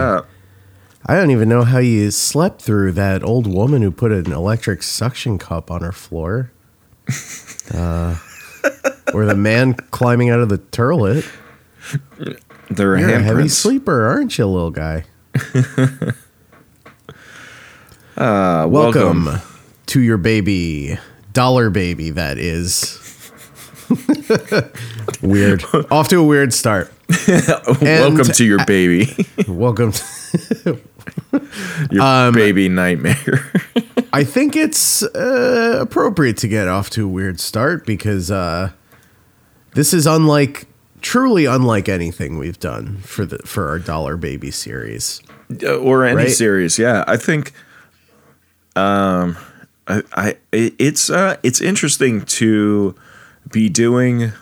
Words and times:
Up. 0.00 0.28
I 1.06 1.14
don't 1.14 1.30
even 1.30 1.48
know 1.48 1.62
how 1.62 1.78
you 1.78 2.10
slept 2.10 2.62
through 2.62 2.92
that 2.92 3.22
old 3.22 3.46
woman 3.46 3.82
who 3.82 3.90
put 3.92 4.10
an 4.12 4.32
electric 4.32 4.82
suction 4.82 5.38
cup 5.38 5.70
on 5.70 5.82
her 5.82 5.92
floor. 5.92 6.50
Uh, 7.74 8.16
or 9.12 9.24
the 9.26 9.34
man 9.34 9.74
climbing 9.74 10.30
out 10.30 10.38
of 10.38 10.48
the 10.48 10.58
turlet. 10.58 11.28
There 12.70 12.92
are 12.94 12.96
You're 12.98 13.14
a 13.16 13.20
heavy 13.20 13.48
sleeper, 13.48 14.06
aren't 14.06 14.38
you, 14.38 14.46
little 14.46 14.70
guy? 14.70 15.02
Uh, 18.16 18.66
Welcome, 18.70 19.26
welcome. 19.26 19.42
to 19.86 20.00
your 20.00 20.16
baby, 20.16 20.96
dollar 21.32 21.68
baby. 21.70 22.10
That 22.10 22.38
is 22.38 22.98
weird. 25.22 25.64
Off 25.90 26.08
to 26.08 26.16
a 26.20 26.24
weird 26.24 26.54
start. 26.54 26.92
welcome 27.82 28.24
to 28.24 28.44
your 28.44 28.64
baby. 28.66 29.26
Welcome. 29.48 29.92
To, 29.92 30.80
your 31.90 32.02
Um, 32.02 32.34
baby 32.34 32.68
nightmare. 32.68 33.50
I 34.12 34.24
think 34.24 34.56
it's 34.56 35.02
uh, 35.02 35.78
appropriate 35.80 36.36
to 36.38 36.48
get 36.48 36.68
off 36.68 36.90
to 36.90 37.04
a 37.04 37.08
weird 37.08 37.40
start 37.40 37.84
because 37.86 38.30
uh, 38.30 38.70
this 39.74 39.92
is 39.92 40.06
unlike, 40.06 40.66
truly 41.02 41.44
unlike 41.44 41.88
anything 41.88 42.38
we've 42.38 42.60
done 42.60 42.98
for 42.98 43.24
the 43.26 43.38
for 43.38 43.68
our 43.68 43.78
dollar 43.78 44.16
baby 44.16 44.50
series. 44.50 45.20
Uh, 45.62 45.76
or 45.76 46.04
any 46.04 46.16
Right? 46.16 46.30
series. 46.30 46.78
Yeah, 46.78 47.04
I 47.06 47.16
think 47.16 47.52
um 48.74 49.36
I, 49.88 50.02
I 50.12 50.36
it's 50.52 51.08
uh 51.08 51.36
it's 51.42 51.60
interesting 51.60 52.22
to 52.26 52.94
be 53.50 53.68
doing 53.68 54.32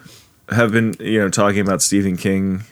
have 0.49 0.73
been 0.73 0.95
you 0.99 1.21
know 1.21 1.29
talking 1.29 1.61
about 1.61 1.83
Stephen 1.83 2.17
King 2.17 2.63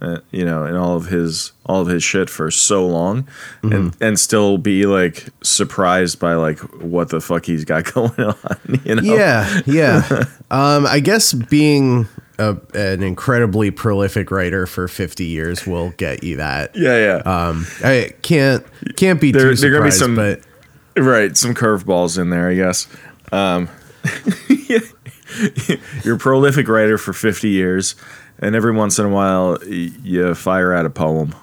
uh, 0.00 0.18
you 0.30 0.44
know 0.44 0.64
and 0.64 0.76
all 0.76 0.94
of 0.96 1.06
his 1.06 1.52
all 1.66 1.80
of 1.80 1.88
his 1.88 2.02
shit 2.04 2.30
for 2.30 2.50
so 2.50 2.86
long 2.86 3.22
Mm-hmm. 3.62 3.72
and 3.72 3.96
and 4.00 4.20
still 4.20 4.56
be 4.58 4.86
like 4.86 5.26
surprised 5.42 6.18
by 6.20 6.34
like 6.34 6.58
what 6.82 7.08
the 7.08 7.20
fuck 7.20 7.44
he's 7.46 7.64
got 7.64 7.84
going 7.94 8.12
on 8.20 8.80
you 8.84 8.94
know 8.94 9.02
Yeah, 9.02 9.60
yeah. 9.66 10.24
um, 10.50 10.86
I 10.86 11.00
guess 11.00 11.32
being 11.32 12.06
a, 12.38 12.56
an 12.74 13.02
incredibly 13.02 13.72
prolific 13.72 14.30
writer 14.30 14.66
for 14.66 14.86
50 14.86 15.24
years 15.24 15.66
will 15.66 15.90
get 15.96 16.22
you 16.22 16.36
that. 16.36 16.76
yeah 16.76 16.96
yeah 17.24 17.48
Um, 17.48 17.66
I 17.82 18.12
can't 18.22 18.64
can't 18.96 19.20
be 19.20 19.32
There- 19.32 19.50
too 19.50 19.56
there 19.56 19.72
gonna 19.72 19.84
be 19.86 19.90
some- 19.90 20.14
but 20.14 20.42
Right, 20.96 21.36
some 21.36 21.54
curveballs 21.54 22.18
in 22.20 22.30
there, 22.30 22.48
I 22.48 22.54
guess. 22.56 22.88
Um, 23.30 23.68
you're 26.04 26.16
a 26.16 26.18
prolific 26.18 26.68
writer 26.68 26.98
for 26.98 27.12
50 27.12 27.48
years, 27.48 27.94
and 28.38 28.54
every 28.54 28.72
once 28.72 28.98
in 28.98 29.06
a 29.06 29.08
while 29.08 29.58
you 29.64 30.34
fire 30.34 30.72
out 30.72 30.86
a 30.86 30.90
poem. 30.90 31.34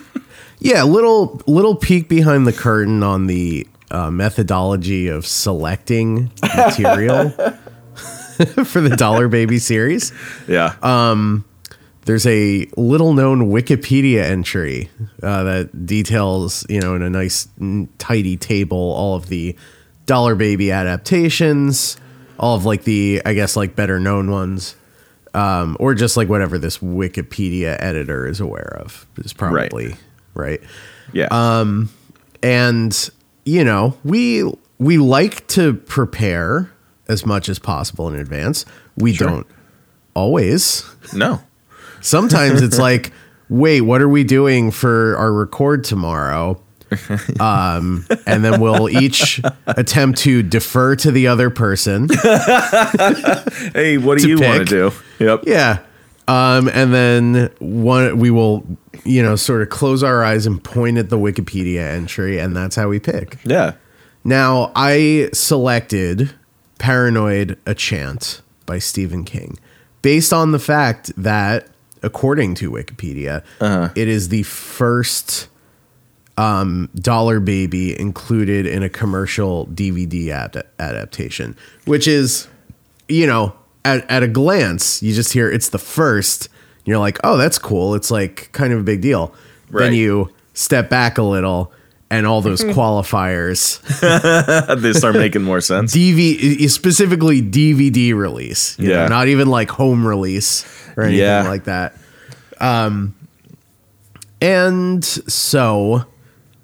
yeah, 0.58 0.82
little 0.82 1.40
little 1.46 1.76
peek 1.76 2.08
behind 2.08 2.46
the 2.46 2.52
curtain 2.52 3.02
on 3.02 3.26
the 3.26 3.66
uh, 3.90 4.10
methodology 4.10 5.08
of 5.08 5.26
selecting 5.26 6.30
material 6.56 7.30
for 8.64 8.80
the 8.80 8.94
Dollar 8.96 9.28
Baby 9.28 9.58
series. 9.58 10.12
Yeah. 10.48 10.74
There's 12.04 12.26
a 12.26 12.66
little 12.76 13.12
known 13.12 13.50
Wikipedia 13.50 14.22
entry 14.24 14.90
uh, 15.22 15.44
that 15.44 15.86
details, 15.86 16.66
you 16.68 16.80
know, 16.80 16.96
in 16.96 17.02
a 17.02 17.10
nice, 17.10 17.46
n- 17.60 17.88
tidy 17.98 18.36
table, 18.36 18.76
all 18.76 19.14
of 19.14 19.28
the 19.28 19.56
Dollar 20.06 20.34
Baby 20.34 20.72
adaptations, 20.72 21.96
all 22.40 22.56
of 22.56 22.64
like 22.64 22.82
the, 22.82 23.22
I 23.24 23.34
guess, 23.34 23.54
like 23.54 23.76
better 23.76 24.00
known 24.00 24.32
ones, 24.32 24.74
um, 25.34 25.76
or 25.80 25.94
just 25.94 26.16
like 26.16 26.28
whatever 26.28 26.58
this 26.58 26.78
Wikipedia 26.78 27.76
editor 27.80 28.26
is 28.26 28.40
aware 28.40 28.76
of 28.80 29.06
is 29.18 29.32
probably 29.32 29.94
right. 30.34 30.60
yeah. 31.12 31.64
And 32.42 33.10
you 33.44 33.64
know, 33.64 33.96
we 34.04 34.50
we 34.78 34.98
like 34.98 35.46
to 35.48 35.74
prepare 35.74 36.70
as 37.08 37.24
much 37.26 37.48
as 37.48 37.58
possible 37.58 38.08
in 38.08 38.14
advance. 38.16 38.64
We 38.96 39.12
Sure. 39.14 39.28
don't 39.28 39.46
always. 40.14 40.84
no. 41.14 41.40
Sometimes 42.00 42.62
it's 42.62 42.78
like, 42.88 43.12
wait, 43.48 43.82
what 43.82 44.02
are 44.02 44.08
we 44.08 44.24
doing 44.24 44.70
for 44.72 45.16
our 45.16 45.32
record 45.32 45.84
tomorrow? 45.84 46.60
Um, 47.40 48.04
and 48.26 48.44
then 48.44 48.60
we'll 48.60 48.90
each 48.90 49.40
attempt 49.66 50.18
to 50.20 50.42
defer 50.42 50.94
to 50.96 51.10
the 51.10 51.26
other 51.26 51.48
person. 51.48 52.06
Hey, 53.72 53.96
what 53.98 54.18
do 54.18 54.28
you 54.28 54.38
want 54.38 54.68
to 54.68 54.90
do? 54.90 54.92
Yep. 55.22 55.44
Yeah. 55.46 55.78
Um, 56.28 56.68
and 56.72 56.94
then 56.94 57.50
one, 57.58 58.18
we 58.18 58.30
will, 58.30 58.64
you 59.04 59.22
know, 59.22 59.36
sort 59.36 59.62
of 59.62 59.70
close 59.70 60.02
our 60.02 60.22
eyes 60.22 60.46
and 60.46 60.62
point 60.62 60.98
at 60.98 61.10
the 61.10 61.18
Wikipedia 61.18 61.80
entry, 61.80 62.38
and 62.38 62.56
that's 62.56 62.76
how 62.76 62.88
we 62.88 63.00
pick. 63.00 63.38
Yeah. 63.44 63.74
Now, 64.24 64.70
I 64.76 65.30
selected 65.32 66.32
Paranoid 66.78 67.58
A 67.66 67.74
Chant 67.74 68.40
by 68.66 68.78
Stephen 68.78 69.24
King 69.24 69.58
based 70.02 70.32
on 70.32 70.52
the 70.52 70.58
fact 70.58 71.12
that, 71.16 71.68
according 72.02 72.54
to 72.56 72.70
Wikipedia, 72.70 73.42
it 73.96 74.08
is 74.08 74.28
the 74.28 74.44
first 74.44 75.48
um, 76.36 76.88
Dollar 76.94 77.40
Baby 77.40 77.98
included 77.98 78.66
in 78.66 78.82
a 78.82 78.88
commercial 78.88 79.66
DVD 79.66 80.30
ad- 80.30 80.64
adaptation, 80.78 81.56
which 81.84 82.06
is, 82.06 82.46
you 83.08 83.26
know, 83.26 83.54
at, 83.84 84.08
at 84.10 84.22
a 84.22 84.28
glance, 84.28 85.02
you 85.02 85.12
just 85.14 85.32
hear 85.32 85.50
it's 85.50 85.68
the 85.70 85.78
first. 85.78 86.46
And 86.46 86.86
you're 86.88 86.98
like, 86.98 87.18
oh, 87.24 87.36
that's 87.36 87.58
cool. 87.58 87.94
It's 87.94 88.10
like 88.10 88.50
kind 88.52 88.72
of 88.72 88.80
a 88.80 88.82
big 88.82 89.00
deal. 89.00 89.34
Right. 89.70 89.84
Then 89.84 89.94
you 89.94 90.30
step 90.54 90.90
back 90.90 91.18
a 91.18 91.22
little 91.22 91.72
and 92.10 92.26
all 92.26 92.42
those 92.42 92.62
qualifiers 92.76 93.80
they 94.82 94.92
start 94.92 95.14
making 95.14 95.42
more 95.42 95.60
sense. 95.62 95.94
DV 95.96 96.68
specifically 96.68 97.40
DVD 97.40 98.14
release. 98.14 98.78
you 98.78 98.88
know, 98.88 98.94
Yeah. 99.02 99.08
not 99.08 99.28
even 99.28 99.48
like 99.48 99.70
home 99.70 100.06
release 100.06 100.64
or 100.96 101.04
anything 101.04 101.20
Yeah. 101.20 101.48
like 101.48 101.64
that. 101.64 101.96
Um, 102.60 103.14
and 104.40 105.04
so 105.04 106.04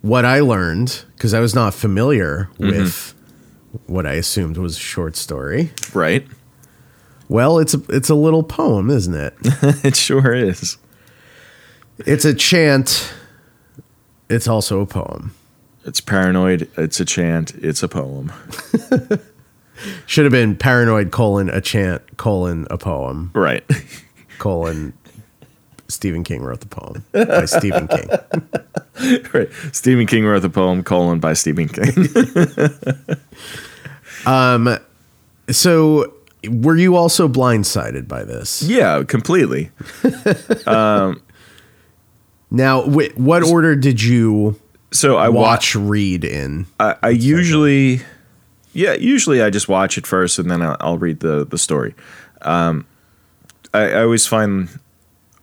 what 0.03 0.25
I 0.25 0.41
learned 0.41 1.05
because 1.17 1.33
I 1.35 1.41
was 1.41 1.55
not 1.55 1.75
familiar 1.75 2.51
Mm-hmm. 2.59 2.69
with 2.69 3.15
what 3.87 4.07
I 4.07 4.15
assumed 4.15 4.57
was 4.57 4.77
a 4.77 4.81
short 4.81 5.15
story. 5.17 5.71
Right. 5.95 6.27
Well, 7.29 7.59
it's 7.59 7.75
a, 7.75 7.83
it's 7.91 8.09
a 8.09 8.15
little 8.15 8.43
poem, 8.43 8.89
isn't 8.91 9.15
it? 9.15 9.35
it 9.85 9.97
sure 9.97 10.35
is. 10.35 10.79
It's 11.99 12.25
a 12.25 12.33
chant. 12.35 13.13
It's 14.31 14.49
also 14.49 14.81
a 14.81 14.87
poem. 14.87 15.35
It's 15.85 16.01
paranoid. 16.01 16.71
It's 16.77 17.01
a 17.01 17.05
chant. 17.05 17.55
It's 17.57 17.83
a 17.83 17.89
poem. 17.89 18.33
Should 20.07 20.25
have 20.25 20.33
been 20.33 20.57
paranoid 20.57 21.11
colon 21.13 21.49
a 21.51 21.61
chant 21.61 22.17
colon 22.17 22.67
a 22.71 22.77
poem 22.79 23.31
Right. 23.33 23.65
colon 24.39 24.93
Stephen 25.87 26.25
King 26.25 26.43
wrote 26.43 26.61
the 26.61 26.67
poem 26.67 27.05
by 27.13 27.45
Stephen 27.45 27.87
King. 27.89 28.09
right. 29.33 29.49
Stephen 29.73 30.07
King 30.07 30.25
wrote 30.27 30.43
the 30.43 30.51
poem 30.51 30.83
colon 30.83 31.21
by 31.21 31.33
Stephen 31.33 31.69
King. 31.69 32.09
um 34.27 34.79
So, 35.51 36.13
were 36.49 36.77
you 36.77 36.95
also 36.97 37.27
blindsided 37.29 38.07
by 38.09 38.25
this? 38.25 38.63
yeah, 38.63 39.03
completely. 39.05 39.71
Now, 42.51 42.83
wh- 42.83 43.19
what 43.19 43.43
order 43.43 43.77
did 43.77 44.03
you 44.03 44.59
So 44.91 45.17
I 45.17 45.29
watch. 45.29 45.75
watch 45.75 45.77
read 45.77 46.25
in? 46.25 46.67
I, 46.81 46.97
I 47.03 47.09
usually, 47.11 48.01
yeah, 48.73 48.95
usually 48.95 49.43
I 49.43 49.51
just 49.51 49.69
watch 49.69 49.99
it 49.99 50.07
first 50.07 50.39
and 50.39 50.51
then 50.51 50.63
I'll, 50.63 50.77
I'll 50.81 50.99
read 50.99 51.21
the 51.21 51.45
the 51.45 51.59
story. 51.59 51.95
Um, 52.43 52.87
I, 53.75 53.91
I 53.91 54.03
always 54.03 54.27
find, 54.27 54.69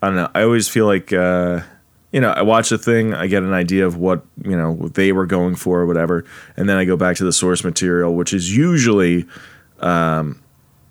I 0.02 0.08
don't 0.08 0.16
know, 0.16 0.30
I 0.34 0.42
always 0.42 0.68
feel 0.68 0.88
like, 0.88 1.14
uh, 1.14 1.60
you 2.12 2.22
know, 2.22 2.32
I 2.32 2.42
watch 2.42 2.70
the 2.70 2.78
thing, 2.80 3.14
I 3.14 3.28
get 3.28 3.44
an 3.44 3.54
idea 3.54 3.86
of 3.86 3.98
what 3.98 4.26
you 4.44 4.56
know 4.58 4.72
what 4.72 4.94
they 4.96 5.12
were 5.12 5.26
going 5.28 5.54
for 5.56 5.82
or 5.82 5.86
whatever, 5.86 6.26
and 6.58 6.68
then 6.68 6.78
I 6.78 6.86
go 6.86 6.98
back 6.98 7.18
to 7.18 7.24
the 7.26 7.34
source 7.34 7.64
material, 7.64 8.16
which 8.16 8.34
is 8.34 8.56
usually, 8.56 9.26
um, 9.82 10.42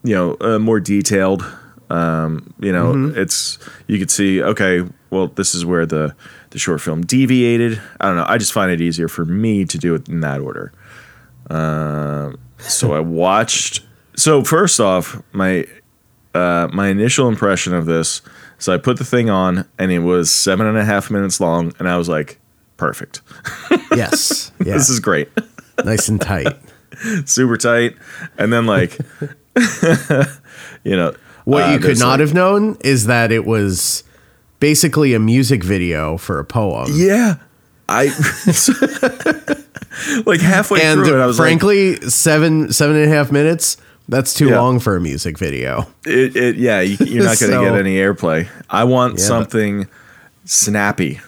you 0.05 0.15
know, 0.15 0.37
uh, 0.41 0.59
more 0.59 0.79
detailed. 0.79 1.45
Um, 1.91 2.55
you 2.61 2.73
know, 2.73 3.13
it's 3.15 3.59
you 3.89 3.99
could 3.99 4.11
see, 4.11 4.43
okay, 4.43 4.83
well, 5.11 5.29
this 5.29 5.55
is 5.55 5.65
where 5.67 5.87
the 5.87 6.15
the 6.51 6.59
short 6.59 6.81
film 6.81 7.05
deviated. 7.05 7.81
I 8.01 8.07
don't 8.07 8.17
know. 8.17 8.27
I 8.27 8.39
just 8.39 8.53
find 8.53 8.71
it 8.71 8.81
easier 8.81 9.09
for 9.09 9.25
me 9.25 9.65
to 9.65 9.79
do 9.79 9.95
it 9.95 10.09
in 10.09 10.21
that 10.21 10.41
order. 10.41 10.73
Um, 11.51 12.39
so 12.59 12.93
I 12.95 13.01
watched. 13.25 13.81
So 14.17 14.45
first 14.45 14.79
off, 14.81 15.21
my 15.33 15.67
uh, 16.35 16.69
my 16.73 16.89
initial 16.89 17.29
impression 17.29 17.75
of 17.75 17.87
this. 17.87 18.23
So 18.59 18.73
I 18.73 18.79
put 18.79 18.99
the 18.99 19.05
thing 19.05 19.31
on, 19.31 19.67
and 19.79 19.91
it 19.91 20.01
was 20.01 20.31
seven 20.31 20.67
and 20.67 20.79
a 20.79 20.85
half 20.85 21.11
minutes 21.11 21.41
long, 21.41 21.73
and 21.79 21.89
I 21.89 21.97
was 21.97 22.09
like, 22.09 22.39
perfect. 22.77 23.21
Yes. 23.95 24.51
Yeah. 24.65 24.75
This 24.75 24.89
is 24.89 25.01
great. 25.01 25.29
nice 25.85 26.09
and 26.09 26.19
tight. 26.21 26.57
Super 27.27 27.57
tight. 27.57 27.97
And 28.39 28.53
then 28.53 28.67
like, 28.67 28.99
you 30.85 30.97
know, 30.97 31.15
What 31.45 31.65
uh, 31.65 31.73
you 31.73 31.79
could 31.79 31.99
not 31.99 32.13
like- 32.13 32.21
have 32.21 32.35
known 32.35 32.77
is 32.85 33.07
that 33.07 33.33
it 33.33 33.45
was 33.45 34.05
basically 34.61 35.15
a 35.15 35.19
music 35.19 35.65
video 35.65 36.17
for 36.17 36.39
a 36.39 36.45
poem. 36.45 36.91
Yeah, 36.95 37.37
I 37.89 38.07
like 40.27 40.41
halfway 40.41 40.83
and 40.83 41.05
through 41.05 41.19
it, 41.19 41.23
I 41.23 41.27
was 41.27 41.37
frankly, 41.37 41.97
seven 42.09 42.73
seven 42.73 42.97
and 42.97 43.05
a 43.05 43.09
half 43.15 43.31
minutes. 43.31 43.77
That's 44.09 44.35
too 44.35 44.49
Yeah. 44.49 44.61
long 44.61 44.81
for 44.81 44.97
a 44.97 45.01
music 45.01 45.39
video. 45.39 45.87
it, 46.05 46.37
it, 46.37 46.57
yeah, 46.57 46.81
you, 46.83 46.99
you're 47.01 47.25
not 47.25 47.39
going 47.41 47.53
to 47.53 47.57
So- 47.57 47.65
get 47.65 47.75
any 47.75 47.97
airplay. 47.97 48.49
I 48.69 48.85
want 48.85 49.19
Yeah, 49.19 49.25
something 49.25 49.89
snappy, 50.45 51.21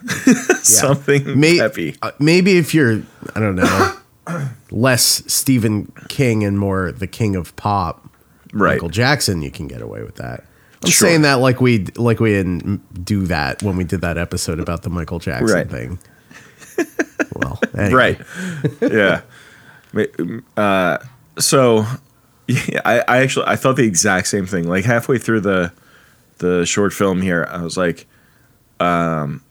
something 0.63 1.41
May- 1.41 1.59
peppy. 1.59 1.97
uh, 2.03 2.11
maybe 2.19 2.59
if 2.59 2.75
you're, 2.75 3.01
I 3.35 3.41
don't 3.41 3.57
know, 3.57 3.97
less 4.71 5.23
Stephen 5.33 5.93
King 6.09 6.45
and 6.45 6.59
more 6.59 6.93
the 6.93 7.07
king 7.07 7.37
of 7.37 7.55
pop, 7.57 8.09
Right. 8.53 8.75
Michael 8.75 8.89
Jackson, 8.89 9.43
you 9.43 9.51
can 9.51 9.67
get 9.69 9.83
away 9.83 10.03
with 10.03 10.17
that. 10.17 10.45
I'm 10.85 10.91
Sure. 10.91 11.09
saying 11.09 11.23
that 11.23 11.35
like 11.35 11.61
we 11.61 11.87
like 11.97 12.21
we 12.21 12.31
didn't 12.31 13.05
do 13.05 13.27
that 13.27 13.63
when 13.63 13.77
we 13.77 13.85
did 13.85 14.01
that 14.03 14.17
episode 14.19 14.61
about 14.61 14.83
the 14.83 14.91
Michael 14.91 15.19
Jackson 15.19 15.55
Right. 15.55 15.71
thing. 15.71 15.99
well, 17.35 17.61
anyway. 17.77 18.19
Right. 18.81 18.83
yeah. 18.93 19.21
Uh, 20.57 20.99
so, 21.39 21.85
yeah, 22.47 22.81
I, 22.85 23.01
I 23.09 23.17
actually 23.19 23.47
I 23.47 23.57
thought 23.57 23.77
the 23.77 23.85
exact 23.87 24.29
same 24.29 24.47
thing. 24.47 24.69
Like 24.69 24.85
halfway 24.85 25.19
through 25.19 25.41
the 25.41 25.73
the 26.39 26.65
short 26.67 26.93
film 26.93 27.21
here, 27.23 27.47
I 27.51 27.63
was 27.63 27.77
like, 27.77 28.07
um, 28.81 29.43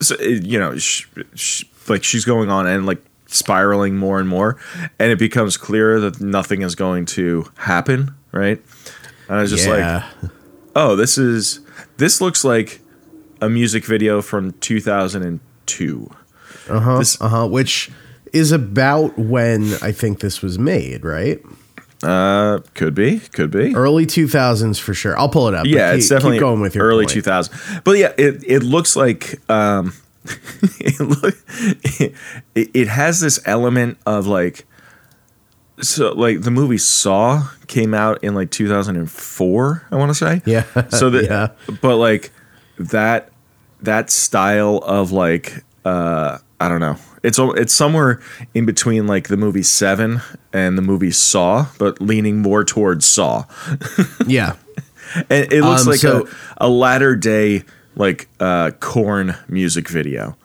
so 0.00 0.16
it, 0.20 0.44
you 0.44 0.58
know, 0.58 0.76
sh- 0.76 1.06
sh- 1.34 1.64
like 1.88 2.04
she's 2.04 2.24
going 2.24 2.50
on 2.50 2.66
and 2.66 2.86
like 2.86 3.02
spiraling 3.32 3.96
more 3.96 4.18
and 4.20 4.28
more, 4.28 4.58
and 4.98 5.10
it 5.12 5.18
becomes 5.18 5.56
clearer 5.56 6.00
that 6.00 6.20
nothing 6.20 6.62
is 6.62 6.74
going 6.74 7.06
to 7.06 7.46
happen. 7.56 8.14
Right. 8.32 8.62
And 9.28 9.38
I 9.38 9.42
was 9.42 9.50
just 9.50 9.66
like, 9.68 10.04
oh, 10.76 10.96
this 10.96 11.16
is 11.18 11.60
this 11.96 12.20
looks 12.20 12.44
like 12.44 12.80
a 13.40 13.48
music 13.48 13.84
video 13.84 14.20
from 14.22 14.52
2002. 14.60 16.10
Uh 16.68 16.80
huh. 16.80 17.02
Uh 17.20 17.28
huh. 17.28 17.46
Which 17.48 17.90
is 18.32 18.52
about 18.52 19.18
when 19.18 19.74
I 19.82 19.92
think 19.92 20.20
this 20.20 20.42
was 20.42 20.58
made, 20.58 21.04
right? 21.04 21.40
Uh, 22.02 22.60
could 22.74 22.94
be, 22.94 23.18
could 23.18 23.50
be. 23.50 23.74
Early 23.74 24.06
2000s 24.06 24.80
for 24.80 24.94
sure. 24.94 25.18
I'll 25.18 25.28
pull 25.28 25.48
it 25.48 25.54
up. 25.54 25.66
yeah, 25.66 25.90
keep- 25.92 25.98
it's 25.98 26.08
definitely 26.08 26.36
keep 26.38 26.40
going 26.40 26.60
with 26.60 26.74
your 26.74 26.86
early 26.86 27.04
point. 27.04 27.12
2000. 27.12 27.82
But 27.84 27.98
yeah, 27.98 28.12
it 28.16 28.42
it 28.46 28.62
looks 28.62 28.96
like 28.96 29.38
um, 29.50 29.92
it, 30.80 31.00
look, 31.00 31.34
it 31.84 32.14
it 32.54 32.88
has 32.88 33.20
this 33.20 33.40
element 33.46 33.98
of 34.06 34.26
like 34.26 34.66
so 35.80 36.12
like 36.12 36.42
the 36.42 36.50
movie 36.50 36.76
Saw 36.78 37.48
came 37.66 37.94
out 37.94 38.22
in 38.22 38.34
like 38.34 38.50
2004, 38.50 39.86
I 39.90 39.96
want 39.96 40.10
to 40.10 40.14
say. 40.14 40.42
Yeah. 40.44 40.64
So 40.90 41.08
that 41.10 41.24
Yeah. 41.30 41.48
but 41.80 41.96
like 41.96 42.32
that 42.78 43.30
that 43.82 44.10
style 44.10 44.76
of 44.84 45.10
like 45.12 45.64
uh 45.84 46.38
I 46.60 46.68
don't 46.68 46.80
know. 46.80 46.96
It's 47.22 47.38
it's 47.38 47.72
somewhere 47.72 48.20
in 48.52 48.66
between 48.66 49.06
like 49.06 49.28
the 49.28 49.36
movie 49.38 49.62
Seven 49.62 50.20
and 50.52 50.76
the 50.76 50.82
movie 50.82 51.10
Saw, 51.12 51.66
but 51.78 52.00
leaning 52.00 52.38
more 52.42 52.64
towards 52.64 53.06
Saw. 53.06 53.44
Yeah. 54.26 54.56
And 55.30 55.50
it 55.52 55.62
looks 55.62 55.82
Um, 55.82 55.88
like 55.88 56.00
so- 56.00 56.28
a, 56.58 56.66
a 56.66 56.68
latter 56.68 57.16
day 57.16 57.64
like 57.96 58.28
uh 58.40 58.70
Korn 58.80 59.36
music 59.48 59.88
video. 59.88 60.36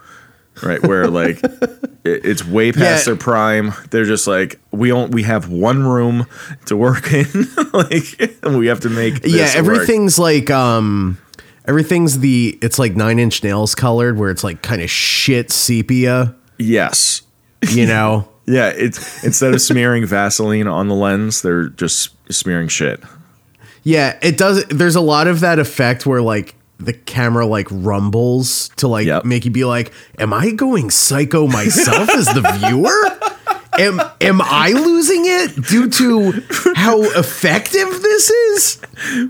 Right, 0.64 0.82
where 0.82 1.08
like 1.10 1.44
it, 2.06 2.26
it's 2.26 2.46
way 2.46 2.72
past 2.72 3.06
Yeah. 3.06 3.14
their 3.14 3.16
prime. 3.18 3.74
They're 3.90 4.06
just 4.06 4.26
like 4.26 4.60
we 4.72 4.88
don't 4.88 5.12
we 5.12 5.24
have 5.24 5.50
one 5.50 5.84
room 5.86 6.28
to 6.68 6.78
work 6.78 7.12
in, 7.12 7.28
like 7.74 8.40
we 8.44 8.68
have 8.68 8.80
to 8.82 8.90
make 8.90 9.20
yeah, 9.26 9.48
work. 9.48 9.56
everything's 9.56 10.18
like 10.18 10.50
um 10.50 11.18
everything's 11.66 12.20
the 12.20 12.58
it's 12.62 12.80
like 12.80 12.96
9 12.96 13.20
inch 13.20 13.44
nails 13.44 13.76
colored 13.76 14.18
where 14.18 14.30
it's 14.30 14.44
like 14.46 14.62
kind 14.62 14.82
of 14.82 14.90
shit 14.90 15.52
sepia, 15.52 16.34
Yes, 16.58 17.24
you 17.72 17.86
know. 17.86 18.30
yeah. 18.46 18.70
It's 18.70 19.26
instead 19.26 19.54
of 19.54 19.62
smearing 19.62 20.06
Vaseline 20.06 20.68
on 20.68 20.88
the 20.88 20.96
lens, 20.96 21.42
they're 21.42 21.68
just 21.68 22.12
smearing 22.32 22.70
shit. 22.70 23.02
Yeah, 23.84 24.18
it 24.22 24.38
does. 24.38 24.64
There's 24.68 24.96
a 24.96 25.02
lot 25.02 25.28
of 25.28 25.42
that 25.42 25.60
effect 25.60 26.06
where 26.06 26.22
like 26.22 26.56
the 26.80 26.94
camera 26.94 27.46
like 27.46 27.68
rumbles 27.72 28.70
to 28.78 28.88
like 28.88 29.08
Yep. 29.08 29.26
make 29.26 29.46
you 29.46 29.52
be 29.52 29.66
like, 29.66 29.92
"Am 30.20 30.34
I 30.34 30.52
going 30.52 30.90
psycho 30.90 31.48
myself 31.48 32.10
as 32.10 32.26
the 32.28 32.42
viewer? 32.60 33.32
Am 33.78 34.00
am 34.22 34.42
I 34.42 34.70
losing 34.72 35.24
it 35.26 35.66
due 35.68 35.90
to 35.90 36.32
how 36.76 37.02
effective 37.20 38.02
this 38.02 38.30
is?" 38.30 38.76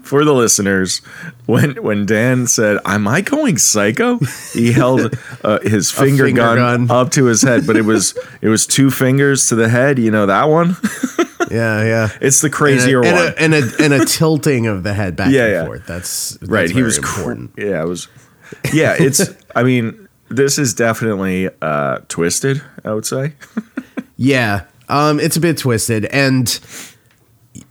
For 0.03 0.24
the 0.24 0.33
listeners, 0.33 1.01
when 1.47 1.81
when 1.83 2.06
Dan 2.06 2.45
said, 2.47 2.77
"Am 2.86 3.07
I 3.07 3.21
going 3.21 3.57
psycho?" 3.57 4.19
He 4.53 4.71
held 4.71 5.18
uh, 5.44 5.59
his 5.62 5.89
finger, 5.92 6.25
finger 6.25 6.42
gun, 6.42 6.88
gun. 6.88 6.92
up 6.92 7.12
to 7.12 7.25
his 7.25 7.42
head, 7.42 7.65
but 7.65 7.75
it 7.75 7.86
was 7.86 8.15
it 8.42 8.50
was 8.50 8.68
two 8.68 8.92
fingers 8.92 9.47
to 9.50 9.56
the 9.56 9.68
head. 9.69 9.97
You 9.97 10.12
know 10.12 10.25
that 10.27 10.47
one? 10.50 10.77
Yeah, 11.51 11.83
yeah. 11.83 12.09
It's 12.21 12.42
the 12.42 12.47
And 12.47 12.53
crazier 12.56 13.01
a, 13.01 13.06
and, 13.07 13.15
one. 13.15 13.27
a, 13.27 13.33
and 13.38 13.53
a 13.53 13.83
and 13.83 13.94
a 14.01 14.06
tilting 14.18 14.68
of 14.68 14.83
the 14.83 14.94
head 14.94 15.15
back 15.15 15.31
Yeah, 15.31 15.44
and 15.44 15.51
yeah. 15.51 15.65
forth. 15.65 15.86
That's, 15.86 16.31
that's 16.31 16.50
right. 16.51 16.69
He 16.69 16.83
was 16.83 17.00
cr- 17.00 17.19
important. 17.19 17.51
yeah, 17.57 17.81
it 17.81 17.88
was. 17.88 18.07
Yeah, 18.74 18.95
it's. 18.97 19.30
I 19.56 19.63
mean, 19.63 20.07
this 20.30 20.57
is 20.57 20.74
definitely 20.74 21.50
uh, 21.62 22.00
twisted. 22.07 22.62
I 22.83 22.94
would 22.94 23.06
say. 23.06 23.33
Yeah, 24.18 24.63
um, 24.88 25.19
it's 25.19 25.36
a 25.36 25.42
bit 25.42 25.57
twisted, 25.57 26.06
and 26.06 26.47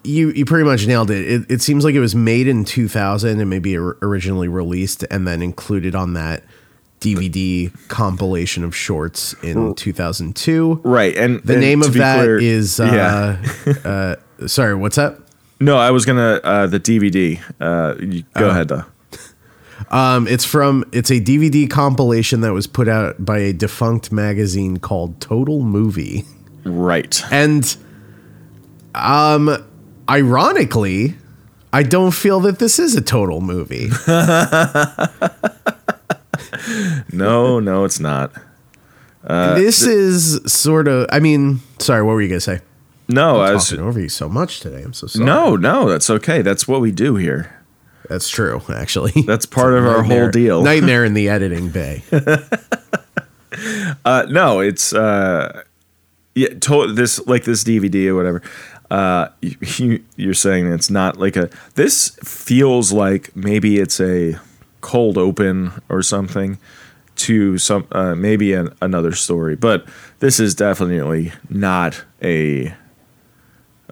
you 0.02 0.28
you 0.32 0.44
pretty 0.44 0.64
much 0.68 0.86
nailed 0.86 1.10
it. 1.10 1.26
It, 1.26 1.50
it 1.50 1.62
seems 1.62 1.84
like 1.84 1.94
it 1.94 2.00
was 2.00 2.14
made 2.14 2.46
in 2.48 2.66
2000 2.66 3.40
and 3.40 3.48
maybe 3.48 3.76
originally 3.78 4.48
released 4.48 5.04
and 5.10 5.26
then 5.26 5.40
included 5.40 5.94
on 5.94 6.12
that 6.14 6.44
DVD 7.04 7.70
compilation 7.88 8.64
of 8.64 8.74
shorts 8.74 9.34
in 9.42 9.74
2002. 9.74 10.80
Right, 10.84 11.14
and 11.16 11.42
The 11.42 11.52
and 11.54 11.60
name 11.62 11.82
of 11.82 11.92
that 11.94 12.18
clear- 12.18 12.38
is 12.38 12.80
uh, 12.80 13.36
uh, 13.84 14.46
sorry, 14.46 14.74
what's 14.74 14.96
that? 14.96 15.18
No, 15.60 15.76
I 15.76 15.90
was 15.90 16.04
gonna 16.04 16.40
uh, 16.42 16.66
the 16.66 16.80
DVD. 16.80 17.40
Uh, 17.60 17.94
you, 18.00 18.24
Oh. 18.34 18.40
go 18.40 18.48
ahead 18.50 18.68
though. 18.68 18.84
Um, 19.90 20.26
it's 20.28 20.44
from 20.44 20.84
it's 20.92 21.10
a 21.10 21.20
DVD 21.20 21.68
compilation 21.68 22.40
that 22.40 22.52
was 22.52 22.66
put 22.66 22.88
out 22.88 23.24
by 23.24 23.38
a 23.38 23.52
defunct 23.52 24.10
magazine 24.12 24.78
called 24.78 25.20
Total 25.20 25.60
Movie. 25.62 26.24
Right. 26.64 27.22
And 27.30 27.76
um 28.94 29.50
ironically, 30.08 31.16
I 31.72 31.82
don't 31.82 32.12
feel 32.12 32.40
that 32.40 32.58
this 32.60 32.78
is 32.78 32.94
a 32.96 33.00
total 33.00 33.40
movie. 33.40 33.90
No, 37.12 37.60
no, 37.60 37.84
it's 37.84 38.00
not. 38.00 38.32
this 39.22 39.82
is 39.82 40.40
sort 40.52 40.88
of 40.88 41.06
I 41.10 41.20
mean, 41.20 41.60
sorry, 41.78 42.02
what 42.02 42.12
were 42.14 42.22
you 42.22 42.28
going 42.28 42.40
to 42.40 42.44
say? 42.44 42.60
No, 43.08 43.40
I 43.40 43.52
was. 43.52 43.68
Talking 43.68 43.84
over 43.84 44.00
you 44.00 44.08
so 44.08 44.28
much 44.28 44.60
today. 44.60 44.82
I'm 44.82 44.94
so 44.94 45.06
sorry. 45.06 45.26
No, 45.26 45.56
no, 45.56 45.88
that's 45.88 46.08
okay. 46.08 46.40
That's 46.42 46.66
what 46.66 46.80
we 46.80 46.90
do 46.90 47.16
here. 47.16 47.60
That's 48.08 48.28
true, 48.28 48.62
actually. 48.68 49.12
That's 49.26 49.46
part 49.46 49.72
of 49.74 49.86
our 49.86 50.02
whole 50.02 50.28
deal. 50.30 50.62
Nightmare 50.62 51.04
in 51.06 51.14
the 51.14 51.28
editing 51.30 51.70
bay. 51.70 52.02
Uh, 54.04 54.26
no, 54.28 54.60
it's 54.60 54.92
uh, 54.92 55.62
yeah, 56.34 56.48
to- 56.60 56.92
this 56.92 57.24
like 57.26 57.44
this 57.44 57.62
DVD 57.64 58.08
or 58.08 58.16
whatever. 58.16 58.42
Uh, 58.90 59.28
you, 59.78 60.02
you're 60.16 60.34
saying 60.34 60.70
it's 60.70 60.90
not 60.90 61.18
like 61.18 61.36
a. 61.36 61.48
This 61.76 62.10
feels 62.24 62.92
like 62.92 63.34
maybe 63.36 63.78
it's 63.78 64.00
a 64.00 64.38
cold 64.84 65.16
open 65.18 65.72
or 65.88 66.02
something 66.02 66.58
to 67.16 67.56
some 67.58 67.86
uh, 67.92 68.14
maybe 68.14 68.52
an, 68.52 68.68
another 68.82 69.12
story, 69.12 69.56
but 69.56 69.86
this 70.18 70.38
is 70.38 70.54
definitely 70.54 71.32
not 71.48 72.04
a 72.22 72.74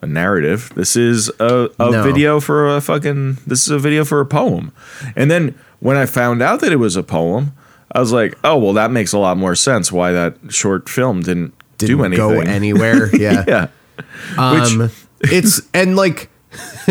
a 0.02 0.06
narrative. 0.06 0.70
This 0.74 0.96
is 0.96 1.30
a, 1.38 1.70
a 1.78 1.90
No. 1.90 2.02
video 2.02 2.40
for 2.40 2.68
a 2.76 2.80
fucking. 2.80 3.38
This 3.46 3.62
is 3.64 3.70
a 3.70 3.78
video 3.78 4.04
for 4.04 4.20
a 4.20 4.26
poem, 4.26 4.72
and 5.16 5.30
then 5.30 5.54
when 5.80 5.96
I 5.96 6.06
found 6.06 6.42
out 6.42 6.60
that 6.60 6.72
it 6.72 6.76
was 6.76 6.96
a 6.96 7.02
poem. 7.02 7.52
I 7.94 8.00
was 8.00 8.10
like, 8.10 8.38
"Oh 8.42 8.56
well, 8.56 8.72
that 8.72 8.90
makes 8.90 9.12
a 9.12 9.18
lot 9.18 9.36
more 9.36 9.54
sense. 9.54 9.92
Why 9.92 10.12
that 10.12 10.36
short 10.48 10.88
film 10.88 11.20
didn't, 11.20 11.52
Didn't 11.76 11.98
do 11.98 12.04
anything? 12.04 12.26
go 12.26 12.40
anywhere. 12.40 13.14
Yeah. 13.20 13.44
yeah, 13.46 13.66
Um, 14.38 14.90
it's 15.20 15.60
and 15.74 15.94
like 15.94 16.30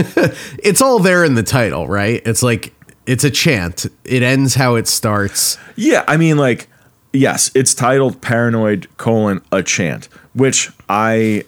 it's 0.63 0.79
all 0.81 0.99
there 0.99 1.23
in 1.25 1.33
the 1.33 1.41
title, 1.43 1.87
right? 1.87 2.21
It's 2.23 2.43
like 2.43 2.73
it's 3.11 3.23
a 3.23 3.29
chant. 3.29 3.85
It 4.05 4.23
ends 4.23 4.55
how 4.55 4.75
it 4.75 4.87
starts. 4.87 5.57
yeah. 5.75 6.03
I 6.07 6.17
mean, 6.17 6.37
like, 6.37 6.67
yes, 7.13 7.51
it's 7.53 7.73
titled 7.73 8.21
"Paranoid: 8.21 8.87
colon 8.97 9.41
a 9.51 9.61
chant," 9.61 10.07
which 10.33 10.69
I, 10.89 11.43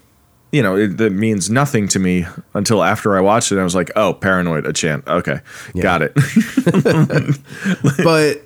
you 0.52 0.62
know, 0.62 0.76
it, 0.76 0.98
that 0.98 1.12
means 1.12 1.50
nothing 1.50 1.88
to 1.90 2.00
me 2.00 2.26
until 2.54 2.84
after 2.84 3.16
I 3.18 3.22
watched 3.22 3.52
it. 3.52 3.60
I 3.60 3.64
was 3.64 3.76
like, 3.76 3.92
"Oh, 3.96 4.14
paranoid, 4.14 4.66
a 4.66 4.74
chant. 4.74 5.08
Okay, 5.08 5.40
got 5.82 6.02
it." 6.02 6.14
But 8.04 8.42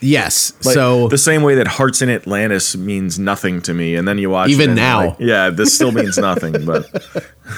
yes, 0.00 0.52
Like, 0.64 0.74
so 0.74 1.08
the 1.08 1.18
same 1.18 1.42
way 1.42 1.54
that 1.56 1.66
Hearts 1.68 2.02
in 2.02 2.08
Atlantis 2.10 2.74
means 2.76 3.18
nothing 3.18 3.62
to 3.62 3.74
me, 3.74 3.94
and 3.94 4.06
then 4.08 4.18
you 4.18 4.30
watch 4.30 4.50
Even 4.50 4.74
now. 4.74 5.08
like, 5.10 5.16
yeah, 5.20 5.50
this 5.50 5.74
still 5.74 5.92
means 5.92 6.18
nothing. 6.18 6.64
But 6.64 6.86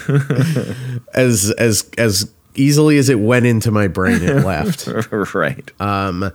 as 1.14 1.50
as 1.52 1.88
as 1.96 2.30
easily 2.54 2.98
as 2.98 3.08
it 3.08 3.18
went 3.20 3.46
into 3.46 3.70
my 3.70 3.88
brain, 3.88 4.22
it 4.22 4.44
left. 4.46 4.86
right. 5.34 5.70
Um, 5.80 6.30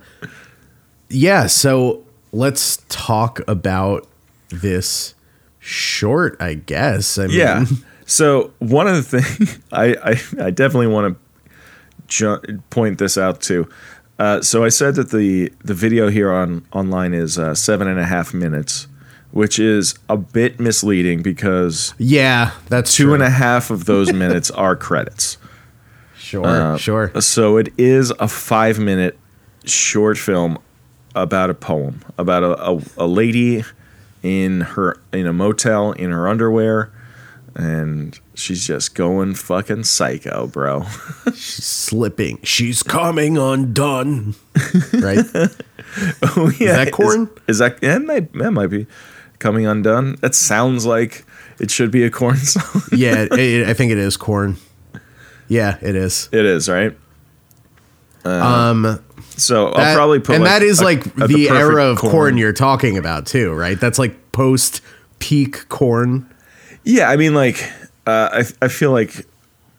yeah, 1.08 1.46
so 1.46 2.04
let's 2.32 2.84
talk 2.88 3.40
about 3.48 4.06
this 4.50 5.14
short, 5.58 6.36
I 6.40 6.54
guess. 6.54 7.18
I 7.18 7.26
mean, 7.26 7.36
Yeah. 7.38 7.64
So 8.06 8.52
one 8.58 8.88
of 8.88 8.96
the 8.96 9.20
things 9.20 9.60
I, 9.72 9.94
I 10.02 10.46
I 10.46 10.50
definitely 10.50 10.88
want 10.88 11.16
to 11.16 11.50
ju- 12.08 12.60
point 12.70 12.98
this 12.98 13.16
out 13.16 13.40
too. 13.40 13.68
Uh, 14.18 14.42
so 14.42 14.64
I 14.64 14.68
said 14.68 14.96
that 14.96 15.10
the 15.12 15.52
the 15.64 15.74
video 15.74 16.08
here 16.10 16.32
on 16.32 16.66
online 16.72 17.14
is 17.14 17.38
uh, 17.38 17.54
seven 17.54 17.86
and 17.86 18.00
a 18.00 18.04
half 18.04 18.34
minutes, 18.34 18.88
which 19.30 19.60
is 19.60 19.94
a 20.08 20.16
bit 20.16 20.58
misleading 20.58 21.22
because 21.22 21.94
yeah, 21.98 22.50
that's 22.68 22.92
two 22.96 23.04
true. 23.04 23.14
and 23.14 23.22
a 23.22 23.30
half 23.30 23.70
of 23.70 23.84
those 23.84 24.12
minutes 24.12 24.50
are 24.50 24.74
credits. 24.74 25.38
Sure, 26.30 26.46
Uh, 26.46 26.76
sure. 26.78 27.20
So 27.20 27.56
it 27.56 27.72
is 27.76 28.10
a 28.20 28.28
five 28.28 28.78
minute 28.78 29.18
short 29.64 30.16
film 30.18 30.58
about 31.14 31.50
a 31.50 31.54
poem 31.54 32.00
about 32.18 32.42
a, 32.44 32.56
a, 32.70 32.80
a 32.98 33.06
lady 33.06 33.64
in 34.22 34.60
her 34.60 34.96
in 35.12 35.26
a 35.26 35.32
motel 35.32 35.90
in 35.92 36.10
her 36.12 36.28
underwear 36.28 36.92
and 37.56 38.18
she's 38.34 38.64
just 38.64 38.94
going 38.94 39.34
fucking 39.34 39.82
psycho, 39.82 40.46
bro. 40.46 40.84
She's 41.34 41.64
slipping. 41.64 42.38
She's 42.44 42.84
coming 42.84 43.36
undone. 43.36 44.36
right? 44.92 45.24
oh 46.22 46.52
yeah. 46.60 46.70
Is 46.70 46.76
that 46.76 46.92
Korn 46.92 47.22
Is, 47.48 47.56
is 47.56 47.58
that 47.58 47.78
yeah, 47.82 47.96
it 47.96 48.04
might, 48.04 48.32
that 48.34 48.52
might 48.52 48.68
be 48.68 48.86
coming 49.40 49.66
undone. 49.66 50.14
That 50.20 50.36
sounds 50.36 50.86
like 50.86 51.24
it 51.58 51.72
should 51.72 51.90
be 51.90 52.04
a 52.04 52.10
Korn 52.10 52.36
song. 52.54 52.82
Yeah, 52.92 53.22
it, 53.22 53.32
it- 53.32 53.68
I 53.68 53.74
think 53.74 53.90
it 53.90 53.98
is 53.98 54.16
Korn. 54.16 54.56
Yeah, 55.50 55.76
it 55.82 55.94
is. 55.96 56.28
it 56.32 56.46
is, 56.46 56.68
right? 56.68 56.96
Um, 58.24 59.00
So 59.36 59.68
I'll 59.68 59.94
probably 59.94 60.20
put 60.20 60.34
and 60.36 60.44
like, 60.44 60.52
that 60.60 60.62
is 60.62 60.80
a- 60.80 60.84
like 60.84 61.06
a- 61.06 61.10
the, 61.28 61.46
perfect 61.48 61.50
era 61.50 61.84
of 61.86 61.98
Korn. 61.98 62.36
you're 62.36 62.52
talking 62.52 62.98
about 62.98 63.26
too, 63.26 63.52
right? 63.52 63.78
That's 63.80 63.98
like 63.98 64.32
post 64.32 64.80
peak 65.18 65.68
Korn. 65.68 66.26
Yeah, 66.84 67.08
I 67.10 67.16
mean, 67.16 67.34
like, 67.34 67.70
uh, 68.06 68.28
I 68.32 68.44
I 68.62 68.68
feel 68.68 68.90
like 68.92 69.26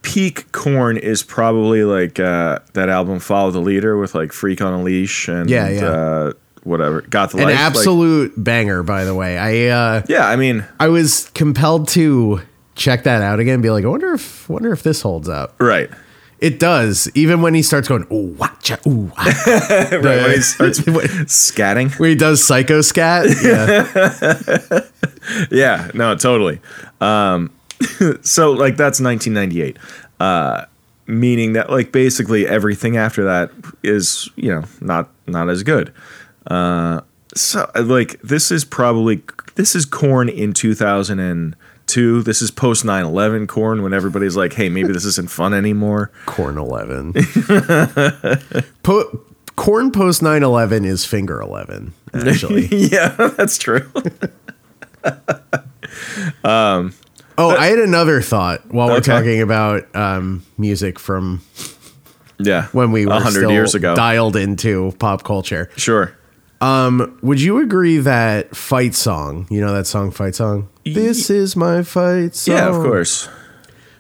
peak 0.01 0.51
Korn 0.51 0.97
is 0.97 1.21
probably 1.23 1.83
like 1.83 2.19
uh, 2.19 2.59
that 2.73 2.89
album 2.89 3.19
"Follow 3.19 3.51
the 3.51 3.59
Leader" 3.61 3.97
with 3.97 4.15
like 4.15 4.33
"Freak 4.33 4.61
on 4.61 4.73
a 4.73 4.81
Leash" 4.83 5.27
and 5.27 5.49
Yeah, 5.49 5.69
yeah. 5.69 5.85
Uh, 5.85 6.31
whatever. 6.63 7.01
Got 7.01 7.31
the 7.31 7.37
An 7.37 7.43
life. 7.45 7.53
like- 7.55 7.59
absolute 7.59 8.33
banger, 8.43 8.81
by 8.83 9.03
the 9.05 9.13
way. 9.15 9.37
I 9.37 9.67
uh, 9.67 10.01
yeah, 10.09 10.27
I 10.27 10.35
mean, 10.37 10.65
I 10.79 10.87
was 10.87 11.29
compelled 11.35 11.87
to 11.89 12.41
check 12.81 13.03
that 13.03 13.21
out 13.21 13.39
again. 13.39 13.55
And 13.55 13.63
be 13.63 13.69
like, 13.69 13.85
I 13.85 13.87
wonder 13.87 14.13
if 14.13 14.49
wonder 14.49 14.71
if 14.73 14.83
this 14.83 15.01
holds 15.01 15.29
up. 15.29 15.55
right. 15.59 15.89
It 16.39 16.57
does, 16.57 17.07
even 17.13 17.43
when 17.43 17.53
he 17.53 17.61
starts 17.61 17.87
going, 17.87 18.07
ooh, 18.11 18.33
watcha, 18.35 18.79
ooh, 18.87 19.11
ah," 19.15 19.23
right 19.91 20.03
when 20.03 20.31
he 20.31 20.41
starts 20.41 20.79
scatting. 21.29 21.99
when 21.99 22.09
he 22.09 22.15
does 22.15 22.43
psycho 22.43 22.81
scat. 22.81 23.27
Yeah, 23.43 24.81
Yeah, 25.51 25.91
no, 25.93 26.15
totally. 26.15 26.59
Um, 26.99 27.51
so 28.23 28.53
like 28.53 28.75
that's 28.75 28.99
1998, 28.99 29.77
uh, 30.19 30.65
meaning 31.05 31.53
that 31.53 31.69
like 31.69 31.91
basically 31.91 32.47
everything 32.47 32.97
after 32.97 33.23
that 33.25 33.51
is 33.83 34.27
you 34.35 34.49
know 34.49 34.63
not 34.79 35.09
not 35.27 35.47
as 35.47 35.61
good. 35.61 35.93
Uh, 36.47 37.01
so 37.35 37.69
like 37.79 38.19
this 38.23 38.49
is 38.51 38.65
probably 38.65 39.21
this 39.55 39.75
is 39.75 39.85
Korn 39.85 40.27
in 41.19 41.55
2002. 41.91 42.23
This 42.23 42.41
is 42.41 42.51
post 42.51 42.83
9/11 42.85 43.47
Korn 43.47 43.83
when 43.83 43.93
everybody's 43.93 44.35
like, 44.37 44.53
hey, 44.53 44.69
maybe 44.69 44.91
this 44.93 45.05
isn't 45.05 45.29
fun 45.29 45.53
anymore. 45.53 46.11
Korn 46.25 46.57
eleven. 46.57 47.13
po- 48.83 49.25
Korn 49.55 49.91
post 49.91 50.21
9-11 50.21 50.85
is 50.85 51.05
finger 51.05 51.41
eleven. 51.41 51.93
Actually, 52.13 52.67
yeah, 52.71 53.09
that's 53.37 53.57
true. 53.57 53.89
oh, 56.43 56.91
I 57.37 57.65
had 57.67 57.79
another 57.79 58.21
thought 58.21 58.65
while 58.73 58.87
we're 58.89 59.01
talking 59.01 59.41
about 59.41 59.93
um, 59.95 60.45
music 60.57 60.99
from 60.99 61.41
yeah, 62.39 62.67
when 62.67 62.91
we 62.91 63.05
were 63.05 63.13
hundred 63.13 63.39
still 63.41 63.51
years 63.51 63.75
ago. 63.75 63.95
dialed 63.95 64.35
into 64.35 64.93
pop 64.99 65.23
culture. 65.23 65.69
sure. 65.77 66.15
Would 66.61 67.41
you 67.41 67.59
agree 67.59 67.97
that 67.97 68.55
fight 68.55 68.93
song, 68.95 69.47
you 69.49 69.59
know 69.61 69.73
that 69.73 69.87
song 69.87 70.11
fight 70.11 70.35
song? 70.35 70.69
This 70.85 71.29
is 71.29 71.55
my 71.55 71.83
fight 71.83 72.35
song. 72.35 72.55
Yeah, 72.55 72.67
of 72.69 72.75
course. 72.75 73.27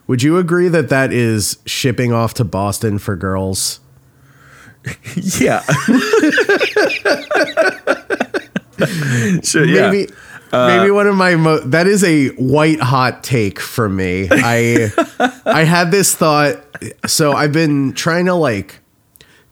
Would 0.07 0.23
you 0.23 0.37
agree 0.37 0.67
that 0.67 0.89
that 0.89 1.13
is 1.13 1.57
shipping 1.65 2.11
off 2.13 2.33
to 2.35 2.43
Boston 2.43 2.99
for 2.99 3.15
girls? 3.15 3.79
Yeah. 5.39 5.61
sure, 9.43 9.65
yeah. 9.65 9.87
Uh, 9.87 9.91
Maybe 9.91 10.07
maybe 10.51 10.91
one 10.91 11.07
of 11.07 11.15
my 11.15 11.35
mo- 11.35 11.59
that 11.59 11.87
is 11.87 12.03
a 12.03 12.29
white 12.29 12.79
hot 12.81 13.23
take 13.23 13.59
from 13.59 13.95
me. 13.95 14.27
I 14.29 14.91
I 15.45 15.63
had 15.63 15.91
this 15.91 16.13
thought 16.15 16.57
so 17.05 17.31
I've 17.33 17.53
been 17.53 17.93
trying 17.93 18.25
to 18.25 18.33
like 18.33 18.79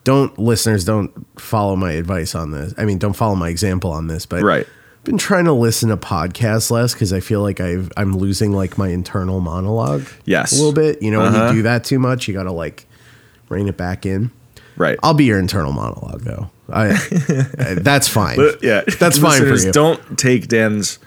don't 0.04 0.38
listeners 0.40 0.86
don't 0.86 1.12
follow 1.40 1.76
my 1.76 1.92
advice 1.94 2.36
on 2.36 2.52
this. 2.52 2.74
I 2.78 2.86
mean, 2.86 2.98
don't 2.98 3.14
follow 3.14 3.36
my 3.36 3.50
example 3.50 3.92
on 3.92 4.08
this, 4.08 4.26
but 4.26 4.42
Right. 4.44 4.66
I've 4.66 5.04
been 5.06 5.18
trying 5.18 5.46
to 5.46 5.54
listen 5.54 5.90
to 5.90 5.98
podcasts 5.98 6.70
less 6.72 6.94
because 6.94 7.14
I 7.14 7.20
feel 7.20 7.42
like 7.42 7.60
I've 7.60 7.92
I'm 7.98 8.18
losing 8.18 8.52
like 8.52 8.78
my 8.78 8.90
internal 8.90 9.40
monologue. 9.40 10.06
Yes. 10.26 10.52
a 10.52 10.56
little 10.56 10.74
bit. 10.74 11.02
You 11.02 11.12
know, 11.12 11.20
when 11.20 11.34
Uh-huh. 11.36 11.48
you 11.52 11.54
do 11.60 11.62
that 11.64 11.84
too 11.84 12.00
much, 12.00 12.28
you 12.28 12.34
got 12.34 12.44
to 12.44 12.52
like 12.52 12.86
rein 13.50 13.68
it 13.68 13.78
back 13.78 14.06
in. 14.06 14.32
Right. 14.78 14.98
I'll 15.04 15.14
be 15.14 15.26
your 15.26 15.40
internal 15.40 15.72
monologue 15.74 16.22
though. 16.22 16.50
I, 16.72 16.94
that's 17.82 18.08
fine. 18.08 18.38
But, 18.38 18.64
yeah, 18.64 18.82
that's 19.00 19.18
fine 19.18 19.40
for 19.42 19.56
you. 19.56 19.72
Don't 19.72 20.18
take 20.20 20.48
Dan's. 20.48 21.00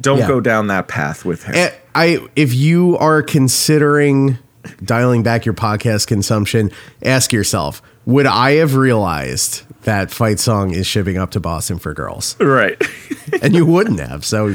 Don't 0.00 0.18
Yeah. 0.18 0.28
go 0.28 0.40
down 0.40 0.68
that 0.68 0.88
path 0.88 1.24
with 1.24 1.42
him. 1.44 1.54
Eh, 1.56 1.70
I 1.94 2.26
if 2.36 2.54
you 2.54 2.96
are 2.98 3.22
considering 3.22 4.38
dialing 4.84 5.22
back 5.24 5.44
your 5.44 5.54
podcast 5.54 6.06
consumption, 6.06 6.70
ask 7.04 7.32
yourself: 7.32 7.82
Would 8.04 8.26
I 8.26 8.52
have 8.52 8.74
realized 8.74 9.62
that 9.82 10.10
Fight 10.10 10.38
Song 10.40 10.72
is 10.72 10.86
shipping 10.86 11.18
up 11.18 11.30
to 11.32 11.40
Boston 11.40 11.78
for 11.78 11.94
girls? 11.94 12.36
right. 12.40 12.80
And 13.42 13.54
you 13.54 13.64
wouldn't 13.64 13.98
have. 14.00 14.24
So 14.24 14.54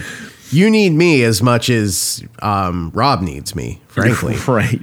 you 0.52 0.70
need 0.70 0.92
me 0.92 1.24
as 1.24 1.42
much 1.42 1.70
as 1.70 2.24
um, 2.42 2.92
Rob 2.94 3.22
needs 3.22 3.56
me, 3.56 3.82
frankly. 3.88 4.36
right. 4.48 4.80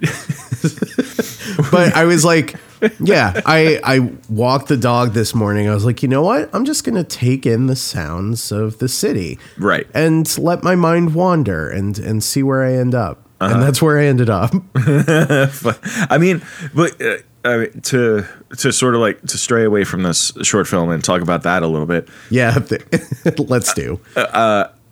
but 1.71 1.95
I 1.95 2.05
was 2.05 2.25
like, 2.25 2.57
yeah, 3.01 3.41
I 3.47 3.81
I 3.85 4.11
walked 4.29 4.69
the 4.69 4.77
dog 4.77 5.13
this 5.13 5.35
morning. 5.35 5.69
I 5.69 5.75
was 5.75 5.85
like, 5.85 6.03
you 6.03 6.09
know 6.09 6.23
what? 6.23 6.51
I'm 6.53 6.65
just 6.65 6.85
gonna 6.85 7.05
take 7.05 7.47
in 7.47 7.67
the 7.67 7.77
sounds 7.77 8.51
of 8.53 8.79
the 8.79 8.89
city, 8.89 9.39
Right. 9.59 9.87
and 9.95 10.37
let 10.39 10.63
my 10.63 10.75
mind 10.75 11.15
wander 11.15 11.69
and 11.71 11.99
and 11.99 12.23
see 12.23 12.43
where 12.43 12.63
I 12.65 12.73
end 12.75 12.95
up. 12.95 13.21
Uh-huh. 13.41 13.55
And 13.55 13.63
that's 13.63 13.81
where 13.83 13.99
I 13.99 14.07
ended 14.07 14.31
up. 14.31 14.53
I 14.77 16.19
mean, 16.19 16.43
but 16.75 17.01
uh, 17.01 17.17
I 17.45 17.57
mean, 17.59 17.81
to 17.83 18.25
to 18.59 18.73
sort 18.73 18.95
of 18.95 19.01
like 19.01 19.21
to 19.23 19.39
stray 19.39 19.65
away 19.65 19.85
from 19.85 20.03
this 20.03 20.33
short 20.43 20.67
film 20.67 20.91
and 20.91 21.03
talk 21.05 21.21
about 21.23 21.43
that 21.43 21.63
a 21.63 21.67
little 21.67 21.87
bit. 21.87 22.09
yeah, 22.31 22.59
let's 23.39 23.75
do. 23.75 24.01
Uh, 24.17 24.21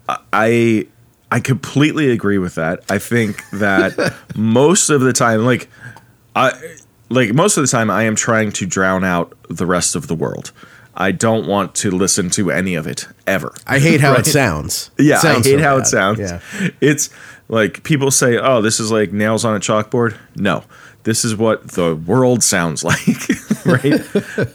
uh, 0.08 0.16
I 0.32 0.86
I 1.30 1.40
completely 1.40 2.10
agree 2.10 2.38
with 2.38 2.54
that. 2.56 2.84
I 2.90 2.98
think 2.98 3.42
that 3.50 4.14
most 4.36 4.90
of 4.90 5.00
the 5.00 5.12
time, 5.12 5.44
like 5.44 5.68
I 6.36 6.52
like 7.08 7.32
most 7.34 7.56
of 7.56 7.62
the 7.62 7.68
time, 7.68 7.90
I 7.90 8.02
am 8.04 8.16
trying 8.16 8.52
to 8.52 8.66
drown 8.66 9.04
out 9.04 9.34
the 9.48 9.66
rest 9.66 9.94
of 9.96 10.06
the 10.08 10.14
world. 10.14 10.52
I 10.94 11.10
don't 11.10 11.46
want 11.46 11.74
to 11.76 11.90
listen 11.90 12.28
to 12.30 12.50
any 12.50 12.74
of 12.74 12.86
it 12.86 13.06
ever. 13.26 13.54
I 13.66 13.78
hate 13.78 14.02
how 14.02 14.10
Right? 14.12 14.20
it 14.20 14.30
sounds. 14.30 14.90
Yeah, 14.98 15.14
It 15.16 15.20
sounds 15.20 15.46
I 15.46 15.50
hate 15.50 15.56
so 15.58 15.62
how 15.62 15.76
bad. 15.76 15.82
it 15.82 15.86
sounds. 15.86 16.18
Yeah. 16.20 16.40
It's 16.82 17.08
like 17.48 17.82
people 17.82 18.10
say, 18.10 18.36
"Oh, 18.36 18.60
this 18.60 18.78
is 18.78 18.90
like 18.92 19.10
nails 19.10 19.42
on 19.46 19.56
a 19.56 19.58
chalkboard." 19.60 20.16
No, 20.36 20.64
this 21.04 21.24
is 21.24 21.36
what 21.36 21.68
the 21.68 21.96
world 21.96 22.42
sounds 22.42 22.84
like, 22.84 23.28
right? 23.64 24.02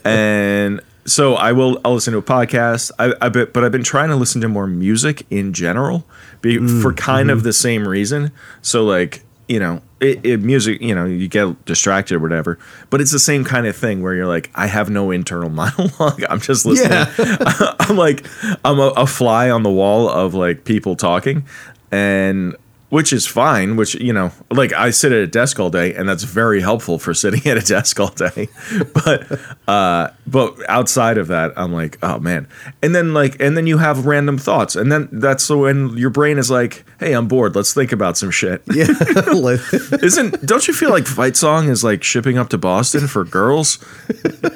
and 0.05 0.81
so 1.05 1.35
I 1.35 1.53
will. 1.53 1.79
I'll 1.85 1.93
listen 1.93 2.11
to 2.11 2.19
a 2.19 2.23
podcast. 2.23 2.91
I, 2.99 3.13
I 3.21 3.29
bet, 3.29 3.53
but 3.53 3.63
I've 3.63 3.71
been 3.71 3.83
trying 3.83 4.09
to 4.09 4.15
listen 4.15 4.41
to 4.41 4.49
more 4.49 4.67
music 4.67 5.25
in 5.29 5.53
general, 5.53 6.05
be, 6.41 6.57
Mm, 6.57 6.81
for 6.81 6.93
kind 6.93 7.29
mm-hmm. 7.29 7.37
of 7.37 7.43
the 7.43 7.53
same 7.53 7.87
reason. 7.87 8.31
So 8.61 8.83
like 8.83 9.23
you 9.47 9.59
know, 9.59 9.81
it, 10.01 10.25
it 10.25 10.41
music. 10.41 10.81
You 10.81 10.93
know, 10.93 11.05
you 11.05 11.27
get 11.27 11.63
distracted 11.65 12.15
or 12.15 12.19
whatever. 12.19 12.59
But 12.89 13.01
it's 13.01 13.11
the 13.11 13.19
same 13.19 13.45
kind 13.45 13.65
of 13.65 13.75
thing 13.75 14.01
where 14.01 14.13
you're 14.13 14.27
like, 14.27 14.51
I 14.53 14.67
have 14.67 14.89
no 14.89 15.11
internal 15.11 15.49
monologue. 15.49 16.23
I'm 16.29 16.41
just 16.41 16.65
listening. 16.65 16.91
Yeah. 16.91 17.73
I'm 17.79 17.95
like 17.95 18.25
I'm 18.65 18.79
a, 18.79 18.87
a 18.89 19.07
fly 19.07 19.49
on 19.49 19.63
the 19.63 19.71
wall 19.71 20.09
of 20.09 20.33
like 20.33 20.65
people 20.65 20.95
talking, 20.95 21.45
and 21.91 22.55
which 22.89 23.11
is 23.11 23.25
fine. 23.27 23.75
Which 23.75 23.95
you 23.95 24.13
know, 24.13 24.31
like 24.51 24.73
I 24.73 24.89
sit 24.91 25.11
at 25.11 25.19
a 25.19 25.27
desk 25.27 25.59
all 25.59 25.69
day, 25.69 25.93
and 25.93 26.07
that's 26.07 26.23
very 26.23 26.61
helpful 26.61 26.99
for 26.99 27.13
sitting 27.23 27.45
at 27.49 27.57
a 27.57 27.61
desk 27.65 27.99
all 27.99 28.09
day. 28.09 28.47
but 28.93 29.39
uh, 29.67 30.09
but 30.25 30.55
outside 30.69 31.17
of 31.17 31.27
that, 31.27 31.53
I'm 31.57 31.73
like, 31.73 31.97
oh 32.01 32.19
man. 32.19 32.47
And 32.81 32.93
then 32.95 33.13
like, 33.13 33.39
and 33.39 33.55
then 33.57 33.67
you 33.67 33.77
have 33.77 34.05
random 34.05 34.37
thoughts, 34.37 34.75
and 34.75 34.91
then 34.91 35.09
that's 35.11 35.49
when 35.49 35.97
your 35.97 36.09
brain 36.09 36.37
is 36.37 36.49
like, 36.51 36.85
hey, 36.99 37.13
I'm 37.13 37.27
bored. 37.27 37.55
Let's 37.55 37.73
think 37.73 37.91
about 37.91 38.17
some 38.17 38.31
shit. 38.31 38.61
Yeah. 38.73 38.87
Isn't? 40.01 40.45
Don't 40.45 40.67
you 40.67 40.73
feel 40.73 40.89
like 40.89 41.05
Fight 41.07 41.35
Song 41.35 41.69
is 41.69 41.83
like 41.83 42.03
shipping 42.03 42.37
up 42.37 42.49
to 42.49 42.57
Boston 42.57 43.07
for 43.07 43.23
girls? 43.23 43.83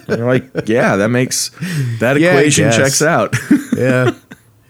And 0.08 0.18
you're 0.20 0.28
like, 0.28 0.68
yeah, 0.68 0.96
that 0.98 1.10
makes 1.10 1.50
that 2.00 2.20
Yeah, 2.20 2.32
equation 2.32 2.72
checks 2.72 3.02
out. 3.02 3.36
yeah. 3.76 4.12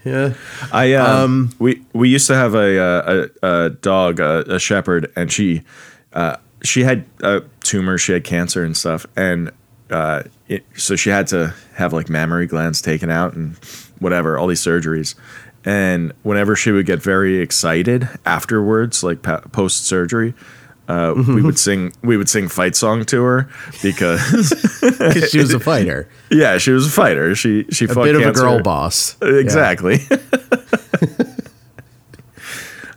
Yeah. 0.03 0.33
I 0.71 0.93
um, 0.93 1.51
we 1.59 1.83
we 1.93 2.09
used 2.09 2.27
to 2.27 2.35
have 2.35 2.55
a 2.55 2.79
uh, 2.79 3.27
a, 3.43 3.47
a 3.65 3.69
dog, 3.69 4.19
a, 4.19 4.55
a 4.55 4.59
shepherd, 4.59 5.11
and 5.15 5.31
she 5.31 5.63
uh, 6.13 6.37
she 6.63 6.83
had 6.83 7.05
a 7.21 7.41
tumor, 7.61 7.97
she 7.97 8.13
had 8.13 8.23
cancer 8.23 8.63
and 8.63 8.75
stuff, 8.75 9.05
and 9.15 9.51
uh, 9.89 10.23
it, 10.47 10.65
so 10.75 10.95
she 10.95 11.09
had 11.09 11.27
to 11.27 11.53
have 11.75 11.93
like 11.93 12.09
mammary 12.09 12.47
glands 12.47 12.81
taken 12.81 13.11
out 13.11 13.33
and 13.33 13.57
whatever, 13.99 14.37
all 14.37 14.47
these 14.47 14.61
surgeries. 14.61 15.15
And 15.63 16.13
whenever 16.23 16.55
she 16.55 16.71
would 16.71 16.87
get 16.87 17.03
very 17.03 17.39
excited 17.39 18.09
afterwards, 18.25 19.03
like 19.03 19.21
pa- 19.21 19.41
post 19.51 19.85
surgery, 19.85 20.33
uh, 20.91 21.13
we 21.27 21.41
would 21.41 21.57
sing 21.59 21.93
we 22.03 22.17
would 22.17 22.27
sing 22.29 22.47
fight 22.49 22.75
song 22.75 23.05
to 23.05 23.23
her 23.23 23.49
because 23.81 24.19
she 25.31 25.39
was 25.39 25.53
a 25.53 25.59
fighter. 25.59 26.09
yeah, 26.29 26.57
she 26.57 26.71
was 26.71 26.87
a 26.87 26.91
fighter. 26.91 27.35
She 27.35 27.65
she 27.71 27.85
A 27.85 27.87
fought 27.87 28.03
bit 28.05 28.15
of 28.15 28.23
a 28.23 28.31
girl 28.31 28.61
boss. 28.61 29.15
Exactly. 29.21 29.99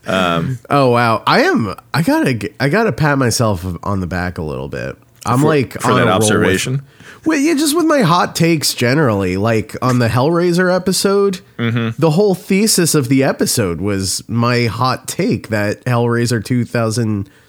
Um. 0.07 0.59
Oh 0.69 0.91
wow, 0.91 1.23
I 1.27 1.45
am. 1.45 1.75
I 1.95 2.03
gotta. 2.03 2.51
I 2.61 2.69
gotta 2.69 2.93
pat 2.93 3.17
myself 3.17 3.65
on 3.83 4.01
the 4.01 4.07
back 4.07 4.37
a 4.37 4.43
little 4.43 4.69
bit. 4.69 4.97
I'm 5.25 5.41
For- 5.41 5.47
like 5.47 5.73
for 5.81 5.93
on 5.93 5.97
that 5.97 6.03
roll 6.05 6.19
with- 6.19 6.25
observation? 6.25 6.83
Well, 7.25 7.39
yeah, 7.39 7.55
just 7.55 7.75
with 7.75 7.87
my 7.87 8.03
hot 8.03 8.37
takes 8.37 8.75
generally. 8.75 9.39
Like 9.39 9.75
on 9.81 10.01
the 10.01 10.09
Hellraiser 10.09 10.71
episode, 10.75 11.41
Mm-hmm. 11.57 11.99
the 11.99 12.11
whole 12.11 12.35
thesis 12.35 12.95
of 12.95 13.09
the 13.09 13.25
episode 13.25 13.81
was 13.81 14.23
my 14.29 14.67
hot 14.67 15.09
take 15.09 15.49
that 15.49 15.83
Hellraiser 15.87 16.45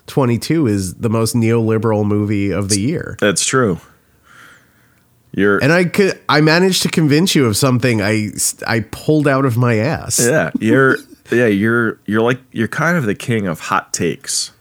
2022 0.08 0.68
is 0.68 0.96
the 0.96 1.10
most 1.10 1.36
neoliberal 1.36 2.06
movie 2.06 2.52
of 2.52 2.70
the 2.70 2.80
year. 2.80 3.18
That's 3.20 3.46
true. 3.46 3.80
You're 5.32 5.58
And 5.58 5.74
I 5.74 5.84
could, 5.84 6.20
I 6.30 6.40
managed 6.42 6.82
to 6.84 6.90
convince 6.90 7.36
you 7.36 7.46
of 7.46 7.58
something 7.58 8.02
I 8.02 8.30
I 8.66 8.82
pulled 8.92 9.28
out 9.28 9.44
of 9.46 9.58
my 9.58 9.76
ass. 9.76 10.20
yeah, 10.26 10.52
you're 10.60 10.98
yeah, 11.32 11.48
you're 11.48 12.00
you're 12.06 12.22
like 12.22 12.40
you're 12.52 12.70
kind 12.70 12.98
of 12.98 13.04
the 13.06 13.16
king 13.16 13.46
of 13.46 13.60
hot 13.60 13.92
takes. 13.94 14.52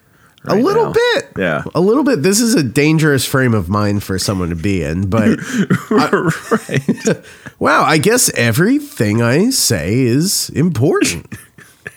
a 0.46 0.56
little 0.56 0.86
now. 0.86 0.92
bit. 0.92 1.32
Yeah. 1.38 1.64
A 1.74 1.80
little 1.80 2.02
bit. 2.04 2.22
This 2.22 2.40
is 2.40 2.54
a 2.54 2.62
dangerous 2.62 3.24
frame 3.24 3.54
of 3.54 3.68
mind 3.68 4.02
for 4.02 4.18
someone 4.18 4.50
to 4.50 4.56
be 4.56 4.82
in, 4.82 5.08
but 5.08 5.38
right. 5.90 7.24
wow, 7.58 7.84
I 7.84 7.98
guess 7.98 8.30
everything 8.34 9.22
I 9.22 9.50
say 9.50 10.00
is 10.00 10.50
important. 10.50 11.32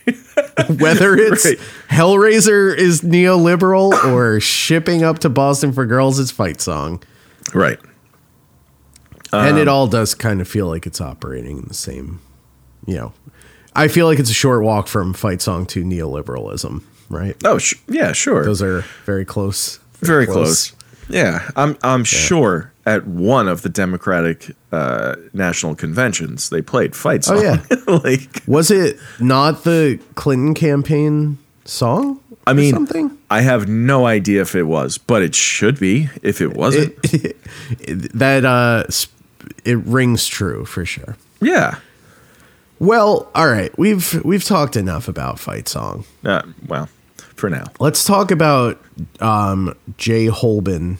Whether 0.79 1.15
it's 1.15 1.45
Right. 1.45 1.59
Hellraiser 1.89 2.75
is 2.75 3.01
neoliberal 3.01 3.93
or 4.05 4.39
shipping 4.39 5.03
up 5.03 5.19
to 5.19 5.29
Boston 5.29 5.71
for 5.73 5.85
girls 5.85 6.19
is 6.19 6.31
fight 6.31 6.61
song. 6.61 7.01
Right. 7.53 7.79
and 9.33 9.55
Um, 9.55 9.57
it 9.57 9.67
all 9.67 9.87
does 9.87 10.15
kind 10.15 10.41
of 10.41 10.47
feel 10.47 10.67
like 10.67 10.85
it's 10.85 11.01
operating 11.01 11.57
in 11.59 11.65
the 11.67 11.73
same, 11.73 12.19
you 12.85 12.95
know. 12.95 13.13
I 13.75 13.87
feel 13.89 14.07
like 14.07 14.17
it's 14.19 14.31
a 14.31 14.33
short 14.33 14.63
walk 14.63 14.87
from 14.87 15.13
fight 15.13 15.41
song 15.41 15.65
to 15.67 15.83
neoliberalism, 15.83 16.81
right? 17.09 17.35
Oh, 17.45 17.57
sh- 17.59 17.75
yeah, 17.87 18.11
sure. 18.11 18.43
Those 18.43 18.61
are 18.61 18.81
very 19.05 19.23
close. 19.25 19.79
Very 19.99 20.25
close. 20.25 20.73
Yeah, 21.09 21.49
I'm 21.55 21.77
I'm 21.83 22.03
sure 22.03 22.73
at 22.87 23.05
one 23.05 23.49
of 23.49 23.63
the 23.63 23.69
Democratic 23.69 24.55
uh, 24.71 25.17
national 25.33 25.75
conventions 25.75 26.49
they 26.49 26.61
played 26.61 26.95
fight 26.95 27.25
song. 27.25 27.39
Oh, 27.39 27.41
yeah. 27.41 27.61
like 28.03 28.41
Was 28.47 28.71
it 28.71 28.97
not 29.19 29.65
the 29.65 29.99
Clinton 30.15 30.53
campaign 30.53 31.37
song? 31.65 32.21
I 32.47 32.53
mean, 32.53 32.73
something. 32.73 33.15
I 33.29 33.41
have 33.41 33.67
no 33.67 34.05
idea 34.05 34.41
if 34.41 34.55
it 34.55 34.63
was, 34.63 34.97
but 34.97 35.21
it 35.21 35.35
should 35.35 35.77
be 35.81 36.09
if 36.23 36.39
it 36.39 36.55
wasn't. 36.55 36.95
that 38.13 38.45
uh, 38.45 38.85
it 39.65 39.77
rings 39.79 40.25
true 40.25 40.63
for 40.63 40.85
sure. 40.85 41.17
yeah. 41.41 41.79
Well, 42.79 43.29
all 43.33 43.49
right, 43.49 43.75
we've 43.77 44.23
we've 44.23 44.43
talked 44.43 44.77
enough 44.77 45.07
about 45.07 45.39
fight 45.39 45.67
song. 45.67 46.05
Uh, 46.23 46.43
well, 46.67 46.87
for 47.35 47.49
now. 47.49 47.65
Let's 47.79 48.05
talk 48.05 48.29
about 48.29 48.79
um, 49.19 49.75
Jay 49.97 50.27
Holben, 50.27 50.97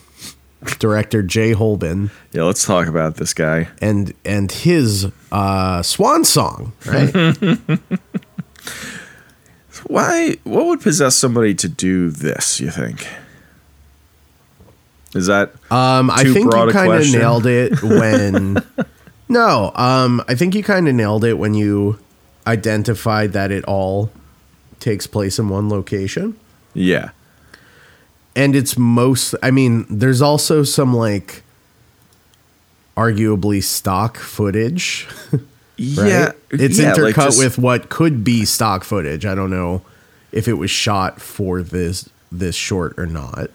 director 0.79 1.21
Jay 1.23 1.53
Holben, 1.53 2.09
Yeah, 2.31 2.43
let's 2.43 2.65
talk 2.65 2.87
about 2.87 3.15
this 3.15 3.33
guy. 3.33 3.67
and 3.81 4.13
and 4.25 4.51
his 4.51 5.07
uh, 5.31 5.81
swan 5.83 6.23
song. 6.25 6.73
Right? 6.85 7.13
Why? 9.87 10.37
What 10.43 10.65
would 10.65 10.81
possess 10.81 11.15
somebody 11.15 11.53
to 11.55 11.69
do 11.69 12.09
this? 12.09 12.59
You 12.59 12.71
think? 12.71 13.07
Is 15.15 15.27
that 15.27 15.53
Um, 15.71 16.09
I 16.11 16.23
think 16.23 16.51
you 16.53 16.69
kind 16.71 16.93
of 16.93 17.11
nailed 17.11 17.45
it 17.45 17.81
when. 17.83 18.57
no, 19.29 19.71
um, 19.75 20.21
I 20.27 20.35
think 20.35 20.55
you 20.55 20.63
kind 20.63 20.87
of 20.87 20.95
nailed 20.95 21.23
it 21.23 21.35
when 21.35 21.53
you 21.53 21.99
identified 22.45 23.33
that 23.33 23.51
it 23.51 23.63
all 23.65 24.11
takes 24.79 25.07
place 25.07 25.39
in 25.39 25.49
one 25.49 25.69
location. 25.69 26.35
yeah? 26.73 27.09
And 28.37 28.55
it's 28.55 28.77
most 28.77 29.35
i 29.43 29.51
mean 29.51 29.85
there's 29.89 30.21
also 30.21 30.63
some 30.63 30.93
like 30.93 31.43
arguably 32.95 33.61
stock 33.63 34.17
footage 34.17 35.07
right 35.31 35.41
Yeah, 35.77 36.31
it's 36.49 36.79
yeah, 36.79 36.93
like 36.93 37.15
intercut 37.15 37.25
just- 37.25 37.39
with 37.39 37.57
what 37.57 37.89
could 37.89 38.23
be 38.23 38.45
stock 38.45 38.83
footage 38.83 39.25
i 39.25 39.35
don't 39.35 39.49
know 39.51 39.81
if 40.31 40.47
it 40.47 40.53
was 40.53 40.71
shot 40.71 41.21
for 41.21 41.61
this 41.61 42.09
this 42.31 42.55
short 42.55 42.97
or 42.97 43.05
not 43.05 43.49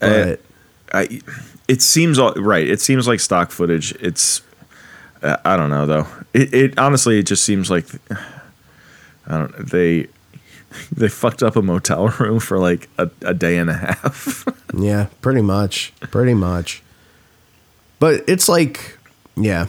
but 0.00 0.40
I, 0.92 1.20
it 1.68 1.80
seems 1.80 2.18
all 2.18 2.34
right. 2.34 2.66
It 2.68 2.80
seems 2.80 3.06
like 3.06 3.20
stock 3.20 3.50
footage. 3.52 3.92
It's 4.00 4.42
uh, 5.22 5.36
I 5.44 5.56
don't 5.56 5.70
know 5.70 5.86
though. 5.86 6.06
It, 6.34 6.52
it 6.52 6.78
honestly 6.78 7.20
it 7.20 7.26
just 7.26 7.44
seems 7.44 7.70
like 7.70 7.86
I 9.28 9.38
don't 9.38 9.70
they 9.70 10.08
they 10.92 11.08
fucked 11.08 11.42
up 11.42 11.56
a 11.56 11.62
motel 11.62 12.08
room 12.08 12.40
for 12.40 12.58
like 12.58 12.88
a, 12.98 13.10
a 13.22 13.34
day 13.34 13.58
and 13.58 13.70
a 13.70 13.74
half. 13.74 14.44
yeah 14.74 15.06
pretty 15.20 15.42
much 15.42 15.92
pretty 16.00 16.34
much 16.34 16.82
but 17.98 18.22
it's 18.28 18.48
like 18.48 18.98
yeah 19.36 19.66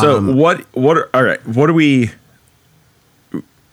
so 0.00 0.16
Um, 0.18 0.36
what 0.36 0.62
what 0.74 0.96
are, 0.96 1.08
all 1.14 1.22
right? 1.22 1.44
What 1.46 1.70
are 1.70 1.74
we? 1.74 2.10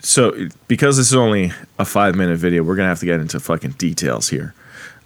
So 0.02 0.50
because 0.68 0.98
this 0.98 1.08
is 1.08 1.16
only 1.16 1.52
a 1.80 1.86
five 1.86 2.16
minute 2.16 2.38
video, 2.38 2.62
we're 2.64 2.76
gonna 2.76 2.90
have 2.90 3.00
to 3.00 3.06
get 3.08 3.20
into 3.20 3.40
fucking 3.40 3.72
details 3.72 4.30
here. 4.30 4.54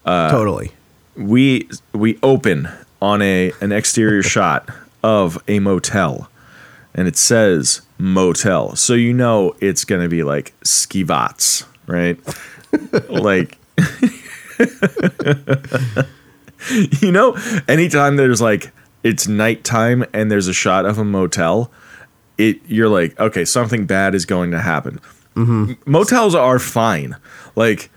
Uh, 0.04 0.30
totally 0.30 0.72
we 1.16 1.70
we 1.94 2.20
open 2.22 2.68
on 3.02 3.22
a 3.22 3.52
an 3.62 3.72
exterior 3.72 4.24
shot 4.36 4.70
of 5.04 5.42
a 5.48 5.60
motel 5.60 6.30
and 6.96 7.08
it 7.08 7.16
says 7.16 7.82
motel 8.00 8.76
so 8.76 8.94
you 8.94 9.14
know 9.14 9.56
it's 9.62 9.86
gonna 9.86 10.10
be 10.10 10.24
like 10.24 10.54
skivats 10.62 11.66
right 11.86 12.20
like 13.10 13.60
you 17.02 17.12
know 17.12 17.38
anytime 17.68 18.16
there's 18.16 18.42
like 18.42 18.72
it's 19.04 19.28
nighttime 19.28 20.04
and 20.14 20.32
there's 20.32 20.48
a 20.48 20.54
shot 20.54 20.86
of 20.86 20.98
a 20.98 21.04
motel 21.04 21.72
it 22.40 22.60
you're 22.66 22.90
like 22.90 23.18
okay 23.20 23.46
something 23.46 23.86
bad 23.86 24.16
is 24.16 24.26
going 24.26 24.50
to 24.50 24.60
happen 24.60 25.00
mm-hmm. 25.36 25.74
motels 25.86 26.34
are 26.34 26.58
fine 26.58 27.16
like 27.56 27.92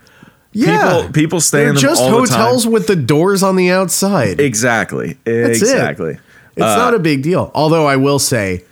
yeah 0.51 1.01
people 1.01 1.13
people 1.13 1.41
stay 1.41 1.59
they're 1.59 1.69
in 1.69 1.75
them 1.75 1.81
just 1.81 2.01
all 2.01 2.21
the 2.21 2.27
time. 2.27 2.39
hotels 2.39 2.67
with 2.67 2.87
the 2.87 2.95
doors 2.95 3.41
on 3.43 3.55
the 3.55 3.69
outside 3.69 4.39
Exactly. 4.39 5.13
That's 5.23 5.61
it. 5.61 5.63
exactly. 5.63 6.17
It's 6.55 6.65
uh, 6.65 6.75
not 6.75 6.93
a 6.93 6.99
big 6.99 7.23
deal. 7.23 7.51
Although 7.53 7.85
I 7.85 7.95
will 7.95 8.19
say, 8.19 8.63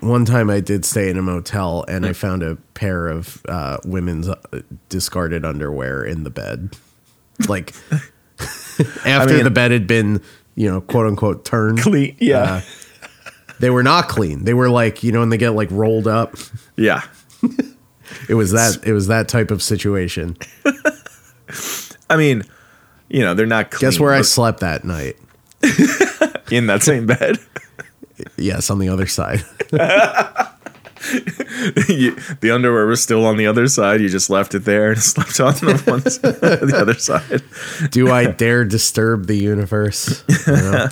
one 0.00 0.24
time 0.24 0.50
I 0.50 0.60
did 0.60 0.84
stay 0.84 1.10
in 1.10 1.18
a 1.18 1.22
motel 1.22 1.84
and 1.88 2.06
I 2.06 2.12
found 2.12 2.42
a 2.42 2.56
pair 2.74 3.08
of 3.08 3.42
uh, 3.48 3.78
women's 3.84 4.28
uh, 4.28 4.36
discarded 4.88 5.44
underwear 5.44 6.02
in 6.04 6.24
the 6.24 6.30
bed. 6.30 6.76
Like 7.48 7.74
after 9.04 9.34
mean- 9.34 9.44
the 9.44 9.50
bed 9.50 9.70
had 9.70 9.86
been, 9.86 10.22
you 10.54 10.70
know, 10.70 10.80
quote 10.80 11.06
unquote 11.06 11.44
turned. 11.44 11.80
Clean. 11.80 12.16
Yeah. 12.18 12.42
Uh, 12.42 13.30
they 13.60 13.70
were 13.70 13.82
not 13.82 14.08
clean. 14.08 14.44
They 14.44 14.54
were 14.54 14.70
like, 14.70 15.02
you 15.02 15.12
know, 15.12 15.20
when 15.20 15.28
they 15.28 15.38
get 15.38 15.50
like 15.50 15.70
rolled 15.70 16.06
up. 16.06 16.34
yeah. 16.76 17.02
It 18.28 18.34
was 18.34 18.52
that. 18.52 18.78
It 18.86 18.92
was 18.92 19.08
that 19.08 19.28
type 19.28 19.50
of 19.50 19.62
situation. 19.62 20.36
I 22.08 22.16
mean, 22.16 22.42
you 23.08 23.20
know, 23.20 23.34
they're 23.34 23.46
not 23.46 23.70
clean. 23.70 23.90
Guess 23.90 23.98
where 23.98 24.12
I 24.12 24.20
slept 24.22 24.60
that 24.60 24.84
night? 24.84 25.16
in 26.50 26.66
that 26.66 26.82
same 26.82 27.06
bed. 27.06 27.38
Yes, 28.36 28.70
on 28.70 28.78
the 28.78 28.88
other 28.88 29.06
side. 29.06 29.44
you, 31.88 32.16
the 32.40 32.50
underwear 32.52 32.86
was 32.86 33.02
still 33.02 33.24
on 33.26 33.36
the 33.36 33.46
other 33.46 33.66
side. 33.68 34.00
You 34.00 34.08
just 34.08 34.30
left 34.30 34.54
it 34.54 34.64
there 34.64 34.92
and 34.92 35.02
slept 35.02 35.40
on 35.40 35.54
the, 35.54 35.82
one, 35.84 36.00
the 36.02 36.76
other 36.76 36.94
side. 36.94 37.42
Do 37.90 38.10
I 38.10 38.30
dare 38.30 38.64
disturb 38.64 39.26
the 39.26 39.36
universe? 39.36 40.24
Know? 40.46 40.88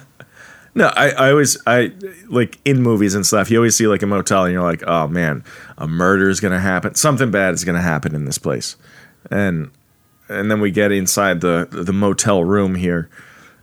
No, 0.74 0.86
I, 0.96 1.10
I 1.10 1.30
always 1.30 1.58
I 1.66 1.92
like 2.28 2.58
in 2.64 2.82
movies 2.82 3.14
and 3.14 3.26
stuff. 3.26 3.50
You 3.50 3.58
always 3.58 3.76
see 3.76 3.86
like 3.86 4.02
a 4.02 4.06
motel, 4.06 4.44
and 4.44 4.52
you're 4.52 4.62
like, 4.62 4.82
oh 4.86 5.06
man, 5.06 5.44
a 5.76 5.86
murder 5.86 6.30
is 6.30 6.40
gonna 6.40 6.60
happen. 6.60 6.94
Something 6.94 7.30
bad 7.30 7.52
is 7.54 7.64
gonna 7.64 7.82
happen 7.82 8.14
in 8.14 8.24
this 8.24 8.38
place, 8.38 8.76
and 9.30 9.70
and 10.28 10.50
then 10.50 10.60
we 10.60 10.70
get 10.70 10.90
inside 10.90 11.42
the 11.42 11.68
the 11.70 11.92
motel 11.92 12.42
room 12.42 12.74
here, 12.74 13.10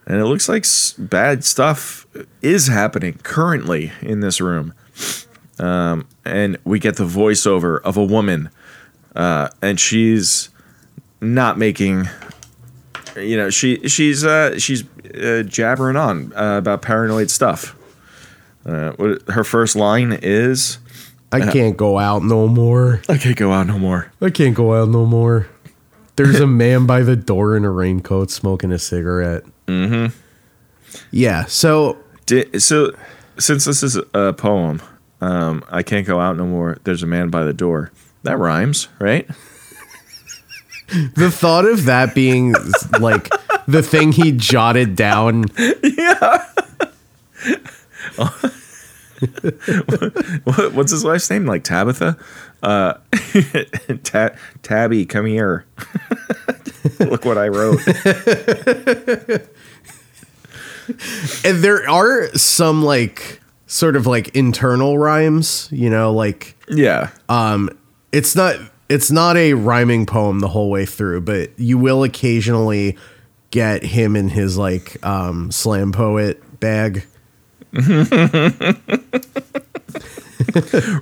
and 0.09 0.19
it 0.19 0.25
looks 0.25 0.49
like 0.49 0.63
s- 0.65 0.93
bad 0.97 1.45
stuff 1.45 2.05
is 2.41 2.67
happening 2.67 3.19
currently 3.23 3.93
in 4.01 4.19
this 4.19 4.41
room. 4.41 4.73
Um, 5.59 6.07
and 6.25 6.57
we 6.65 6.79
get 6.79 6.95
the 6.97 7.05
voiceover 7.05 7.79
of 7.83 7.95
a 7.97 8.03
woman, 8.03 8.49
uh, 9.15 9.49
and 9.61 9.79
she's 9.79 10.49
not 11.21 11.57
making 11.57 12.07
you 13.17 13.35
know 13.35 13.49
she 13.49 13.87
she's 13.89 14.23
uh 14.23 14.57
she's 14.57 14.83
uh, 15.15 15.43
jabbering 15.45 15.97
on 15.97 16.31
uh, 16.33 16.57
about 16.57 16.81
paranoid 16.81 17.29
stuff 17.29 17.75
uh, 18.65 18.91
what, 18.93 19.21
her 19.29 19.43
first 19.43 19.75
line 19.75 20.17
is 20.21 20.77
I 21.31 21.51
can't 21.51 21.75
go 21.75 21.97
out 21.99 22.23
no 22.23 22.47
more. 22.47 23.01
i 23.09 23.17
can't 23.17 23.35
go 23.35 23.51
out 23.51 23.67
no 23.67 23.77
more 23.77 24.11
I 24.21 24.29
can't 24.29 24.55
go 24.55 24.73
out 24.81 24.89
no 24.89 25.05
more. 25.05 25.47
There's 26.15 26.39
a 26.39 26.47
man 26.47 26.85
by 26.85 27.01
the 27.03 27.15
door 27.15 27.55
in 27.57 27.65
a 27.65 27.71
raincoat 27.71 28.29
smoking 28.31 28.71
a 28.71 28.79
cigarette. 28.79 29.43
Mm-hmm. 29.69 30.17
Yeah. 31.11 31.45
So 31.45 31.97
Di- 32.25 32.59
so 32.59 32.91
since 33.37 33.65
this 33.65 33.81
is 33.83 33.97
a 34.13 34.33
poem 34.33 34.81
um 35.21 35.63
i 35.69 35.81
can't 35.83 36.05
go 36.05 36.19
out 36.19 36.37
no 36.37 36.45
more 36.45 36.77
there's 36.83 37.03
a 37.03 37.07
man 37.07 37.29
by 37.29 37.43
the 37.43 37.53
door 37.53 37.91
that 38.23 38.37
rhymes 38.37 38.87
right 38.99 39.27
the 41.15 41.29
thought 41.31 41.65
of 41.65 41.85
that 41.85 42.13
being 42.15 42.53
like 42.99 43.29
the 43.67 43.83
thing 43.83 44.11
he 44.11 44.31
jotted 44.31 44.95
down. 44.95 45.43
what, 50.45 50.73
what's 50.73 50.91
his 50.91 51.03
wife's 51.03 51.29
name 51.29 51.45
like 51.45 51.63
tabitha 51.63 52.17
uh 52.63 52.93
Ta- 54.03 54.31
tabby 54.63 55.05
come 55.05 55.25
here 55.25 55.65
look 56.99 57.25
what 57.25 57.37
i 57.37 57.47
wrote 57.47 57.79
And 61.45 61.59
there 61.63 61.87
are 61.87 62.29
some 62.35 62.83
like 62.83 63.39
sort 63.67 63.95
of 63.95 64.07
like 64.07 64.29
internal 64.35 64.97
rhymes, 64.97 65.69
you 65.71 65.87
know, 65.89 66.11
like 66.11 66.55
yeah 66.67 67.09
um 67.29 67.69
it's 68.11 68.35
not 68.35 68.55
it's 68.89 69.11
not 69.11 69.37
a 69.37 69.53
rhyming 69.53 70.07
poem 70.07 70.39
the 70.39 70.47
whole 70.47 70.69
way 70.71 70.85
through, 70.87 71.21
but 71.21 71.51
you 71.59 71.77
will 71.77 72.03
occasionally 72.03 72.97
get 73.51 73.83
him 73.83 74.15
in 74.15 74.29
his 74.29 74.57
like 74.57 74.97
um 75.05 75.51
slam 75.51 75.91
poet 75.91 76.41
bag. 76.59 77.05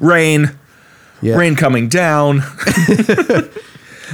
rain 0.01 0.51
Yeah. 1.21 1.35
rain 1.37 1.55
coming 1.55 1.87
down 1.87 2.43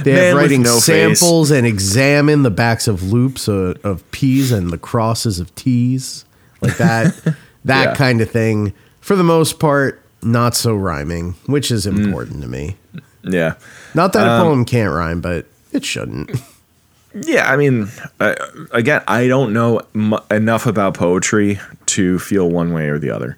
They 0.02 0.14
Man 0.14 0.24
have 0.24 0.36
writing 0.36 0.62
no 0.62 0.74
face. 0.80 0.84
samples 1.20 1.50
and 1.50 1.66
examine 1.66 2.42
the 2.42 2.50
backs 2.50 2.88
of 2.88 3.12
loops 3.12 3.46
of, 3.48 3.78
of 3.84 4.08
P's 4.10 4.50
and 4.52 4.70
the 4.70 4.78
crosses 4.78 5.38
of 5.38 5.54
T's. 5.54 6.24
Like 6.60 6.76
that 6.78 7.14
that 7.64 7.84
Yeah. 7.90 7.94
kind 7.94 8.20
of 8.20 8.30
thing. 8.30 8.72
For 9.00 9.14
the 9.16 9.22
most 9.24 9.58
part, 9.60 10.00
not 10.22 10.54
so 10.56 10.74
rhyming, 10.74 11.34
which 11.46 11.70
is 11.70 11.86
Mm. 11.86 12.04
important 12.06 12.42
to 12.42 12.48
me. 12.48 12.76
yeah 13.22 13.54
Not 13.94 14.12
that 14.14 14.26
Um, 14.26 14.40
a 14.40 14.44
poem 14.44 14.64
can't 14.64 14.92
rhyme, 14.92 15.20
but 15.20 15.46
it 15.72 15.84
shouldn't. 15.84 16.30
Yeah, 17.14 17.48
I 17.50 17.56
mean, 17.56 17.88
uh, 18.18 18.34
again, 18.72 19.02
I 19.06 19.28
don't 19.28 19.52
know 19.52 19.80
m- 19.94 20.14
enough 20.32 20.66
about 20.66 20.94
poetry 20.94 21.60
to 21.86 22.18
feel 22.18 22.50
one 22.50 22.72
way 22.72 22.88
or 22.88 22.98
the 22.98 23.10
other. 23.10 23.36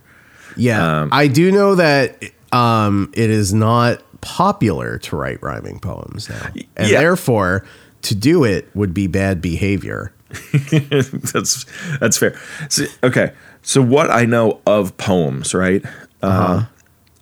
Yeah. 0.57 1.03
Um, 1.03 1.11
I 1.13 1.27
do 1.29 1.53
know 1.53 1.75
that 1.75 2.23
um, 2.53 3.11
it 3.13 3.29
is 3.29 3.53
not 3.53 4.01
popular 4.21 4.99
to 4.99 5.17
write 5.17 5.43
rhyming 5.43 5.81
poems 5.81 6.29
now. 6.29 6.49
And 6.77 6.89
Yeah. 6.91 7.01
therefore, 7.01 7.65
to 8.03 8.15
do 8.15 8.45
it 8.45 8.69
would 8.75 8.93
be 8.95 9.07
bad 9.07 9.41
behavior. 9.41 10.13
that's 10.63 11.65
that's 12.01 12.19
fair. 12.19 12.39
So, 12.69 12.85
okay, 13.05 13.33
so 13.63 13.81
what 13.83 14.11
I 14.11 14.25
know 14.25 14.61
of 14.67 14.97
poems, 14.97 15.55
right? 15.55 15.85
Uh, 16.23 16.65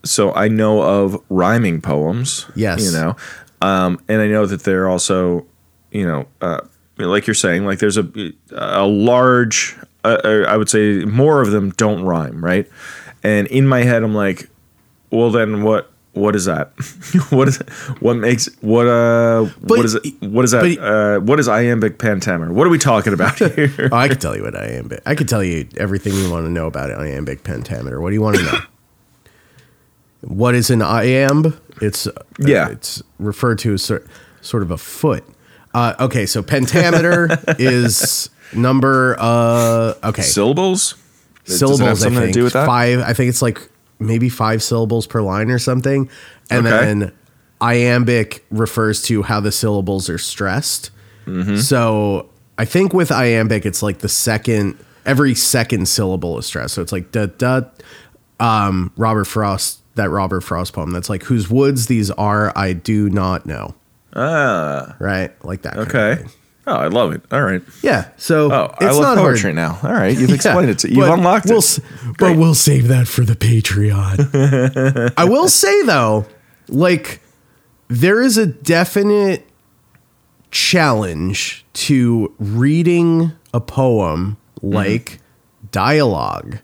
so 0.04 0.32
I 0.34 0.48
know 0.48 0.82
of 0.82 1.20
rhyming 1.28 1.80
poems. 1.80 2.46
Yes. 2.54 2.82
you 2.84 2.92
know, 2.92 3.16
um, 3.60 4.00
and 4.08 4.20
I 4.22 4.28
know 4.28 4.46
that 4.46 4.62
they're 4.64 4.88
also, 4.88 5.46
you 5.90 6.06
know, 6.06 6.26
uh, 6.40 6.60
like 6.98 7.26
you're 7.26 7.34
saying, 7.34 7.64
like 7.66 7.78
there's 7.78 7.98
a 7.98 8.08
a 8.52 8.86
large, 8.86 9.76
uh, 10.04 10.18
uh, 10.24 10.44
I 10.48 10.56
would 10.56 10.68
say 10.68 11.04
more 11.04 11.40
of 11.42 11.50
them 11.50 11.70
don't 11.70 12.02
rhyme, 12.04 12.42
right? 12.44 12.68
And 13.22 13.46
in 13.48 13.66
my 13.66 13.82
head, 13.82 14.02
I'm 14.02 14.14
like, 14.14 14.48
well, 15.10 15.30
then 15.30 15.62
what? 15.62 15.90
What 16.14 16.34
is 16.36 16.44
that? 16.46 16.68
what 17.30 17.48
is 17.48 17.58
what 18.00 18.16
makes 18.16 18.46
what 18.60 18.86
uh 18.86 19.44
But- 19.60 19.78
what 19.78 19.84
is 19.84 19.94
it? 19.96 20.22
What 20.22 20.44
is 20.44 20.52
that? 20.52 20.62
but- 20.62 20.78
uh, 20.84 21.20
what 21.20 21.38
is 21.40 21.48
iambic 21.48 21.98
pentameter? 21.98 22.52
What 22.52 22.66
are 22.66 22.70
we 22.70 22.78
talking 22.78 23.12
about 23.12 23.38
here? 23.38 23.88
Oh, 23.92 23.96
I 23.96 24.08
could 24.08 24.20
tell 24.20 24.36
you 24.36 24.44
what 24.44 24.54
iambic. 24.56 25.02
I 25.06 25.14
could 25.14 25.28
tell 25.28 25.42
you 25.42 25.66
everything 25.76 26.14
you 26.14 26.30
want 26.30 26.46
to 26.46 26.50
know 26.50 26.66
about 26.66 26.90
iambic 26.90 27.42
pentameter. 27.44 28.00
What 28.00 28.10
do 28.10 28.14
you 28.14 28.22
want 28.22 28.36
to 28.36 28.42
know? 28.44 28.58
what 30.20 30.54
is 30.54 30.70
an 30.70 30.80
iamb? 30.80 31.58
It's 31.82 32.06
uh, 32.06 32.12
Yeah. 32.38 32.68
it's 32.68 33.02
referred 33.18 33.58
to 33.60 33.74
as 33.74 33.82
sort, 33.82 34.06
sort 34.40 34.62
of 34.62 34.70
a 34.70 34.78
foot. 34.78 35.24
Uh, 35.74 35.94
okay, 35.98 36.24
so 36.26 36.42
pentameter 36.42 37.28
is 37.58 38.30
number. 38.54 39.16
Uh, 39.18 39.94
okay, 40.04 40.22
syllables? 40.22 40.94
Does 41.44 41.60
it 41.60 41.66
have 41.84 41.98
syllables. 41.98 42.00
something 42.00 42.16
I 42.18 42.20
to 42.20 42.26
think 42.26 42.34
do 42.34 42.44
with 42.44 42.52
that? 42.52 42.66
five. 42.66 43.00
I 43.00 43.12
think 43.12 43.28
it's 43.28 43.42
like 43.42 43.60
maybe 43.98 44.28
five 44.28 44.62
syllables 44.62 45.06
per 45.06 45.20
line 45.22 45.50
or 45.50 45.58
something. 45.58 46.08
And 46.50 46.66
Okay. 46.66 46.76
then 46.84 47.12
iambic 47.60 48.44
refers 48.50 49.02
to 49.04 49.22
how 49.22 49.40
the 49.40 49.52
syllables 49.52 50.08
are 50.10 50.18
stressed. 50.18 50.90
Mm-hmm. 51.26 51.56
So 51.56 52.28
I 52.58 52.64
think 52.64 52.92
with 52.92 53.10
iambic, 53.10 53.64
it's 53.64 53.82
like 53.82 53.98
the 53.98 54.08
second 54.08 54.78
every 55.06 55.34
second 55.34 55.86
syllable 55.88 56.38
is 56.38 56.46
stressed. 56.46 56.74
So 56.74 56.82
it's 56.82 56.92
like 56.92 57.12
da 57.12 57.26
da. 57.26 57.62
Um, 58.40 58.92
Robert 58.96 59.26
Frost, 59.26 59.80
that 59.94 60.10
Robert 60.10 60.40
Frost 60.42 60.72
poem. 60.72 60.90
That's 60.90 61.08
like 61.08 61.22
whose 61.22 61.48
woods 61.48 61.86
these 61.86 62.10
are, 62.10 62.52
I 62.56 62.72
do 62.72 63.08
not 63.08 63.46
know. 63.46 63.74
Ah, 64.16 64.96
Right, 64.98 65.32
like 65.44 65.62
that. 65.62 65.76
okay. 65.78 66.24
Oh, 66.66 66.74
I 66.74 66.86
love 66.88 67.12
it. 67.12 67.22
All 67.30 67.42
right. 67.42 67.62
Yeah. 67.82 68.08
So 68.16 68.50
Oh, 68.50 68.74
I 68.80 68.90
love 68.90 69.02
not 69.02 69.18
poetry 69.18 69.54
hard. 69.54 69.56
now. 69.56 69.78
All 69.82 69.94
right, 69.94 70.16
you've 70.16 70.28
Yeah, 70.30 70.34
explained 70.36 70.70
it. 70.70 70.78
To, 70.80 70.88
you've 70.90 71.08
unlocked 71.08 71.46
we'll, 71.46 71.56
it. 71.56 71.64
s- 71.64 71.80
But 72.18 72.36
we'll 72.38 72.54
save 72.54 72.88
that 72.88 73.06
for 73.06 73.22
the 73.22 73.34
Patreon. 73.36 75.12
I 75.16 75.24
will 75.24 75.48
say 75.48 75.82
though, 75.82 76.24
like 76.68 77.20
there 77.88 78.22
is 78.22 78.38
a 78.38 78.46
definite 78.46 79.46
challenge 80.50 81.64
to 81.74 82.32
reading 82.38 83.32
a 83.52 83.60
poem 83.60 84.36
mm-hmm. 84.62 84.74
like 84.74 85.20
dialogue 85.72 86.58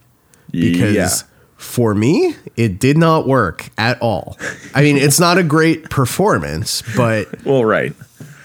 because 0.50 0.94
yeah. 0.94 1.08
for 1.56 1.94
me 1.94 2.34
it 2.56 2.78
did 2.78 2.96
not 2.96 3.26
work 3.26 3.68
at 3.76 4.00
all. 4.00 4.38
I 4.74 4.82
mean, 4.82 4.96
it's 4.96 5.20
not 5.20 5.38
a 5.38 5.42
great 5.42 5.90
performance, 5.90 6.82
but 6.96 7.28
Well, 7.44 7.64
right. 7.64 7.92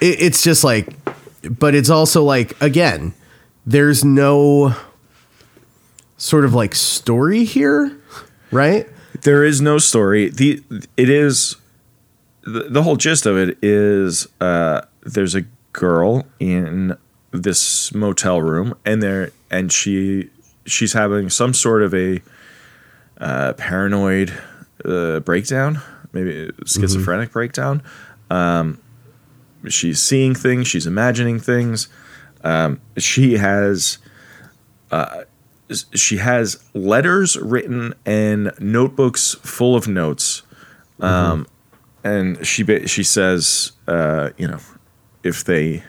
it, 0.01 0.21
it's 0.21 0.41
just 0.43 0.63
like 0.63 0.93
but 1.49 1.75
it's 1.75 1.89
also 1.89 2.23
like 2.23 2.59
again 2.61 3.13
there's 3.65 4.03
no 4.05 4.75
sort 6.17 6.45
of 6.45 6.53
like 6.53 6.75
story 6.75 7.43
here 7.43 7.97
right 8.51 8.87
There 9.21 9.43
is 9.43 9.61
no 9.61 9.77
story. 9.79 10.29
the 10.29 10.61
It 10.97 11.09
is 11.09 11.55
the, 12.43 12.67
the 12.69 12.83
whole 12.83 12.95
gist 12.95 13.25
of 13.25 13.37
it 13.37 13.57
is 13.61 14.27
uh, 14.39 14.81
there's 15.01 15.35
a 15.35 15.45
girl 15.73 16.25
in 16.39 16.95
this 17.31 17.93
motel 17.93 18.41
room, 18.41 18.75
and 18.85 19.01
there 19.01 19.31
and 19.49 19.71
she 19.71 20.29
she's 20.65 20.93
having 20.93 21.29
some 21.29 21.53
sort 21.53 21.81
of 21.81 21.93
a 21.93 22.21
uh, 23.19 23.53
paranoid 23.53 24.31
uh, 24.83 25.21
breakdown, 25.21 25.81
maybe 26.13 26.51
schizophrenic 26.65 27.31
breakdown. 27.31 27.81
Um, 28.29 28.79
she's 29.69 30.01
seeing 30.01 30.35
things, 30.35 30.67
she's 30.67 30.87
imagining 30.87 31.39
things. 31.39 31.87
Um, 32.43 32.79
she 32.97 33.33
has 33.33 33.97
she 35.93 36.17
has 36.17 36.63
letters 36.73 37.37
written 37.37 37.93
and 38.05 38.51
notebooks 38.59 39.35
full 39.41 39.75
of 39.75 39.87
notes. 39.87 40.43
Um, 40.99 41.47
and 42.03 42.45
she 42.45 42.63
she 42.87 43.03
says, 43.03 43.71
uh, 43.87 44.29
you 44.37 44.47
know, 44.47 44.59
if 45.23 45.43
they 45.43 45.83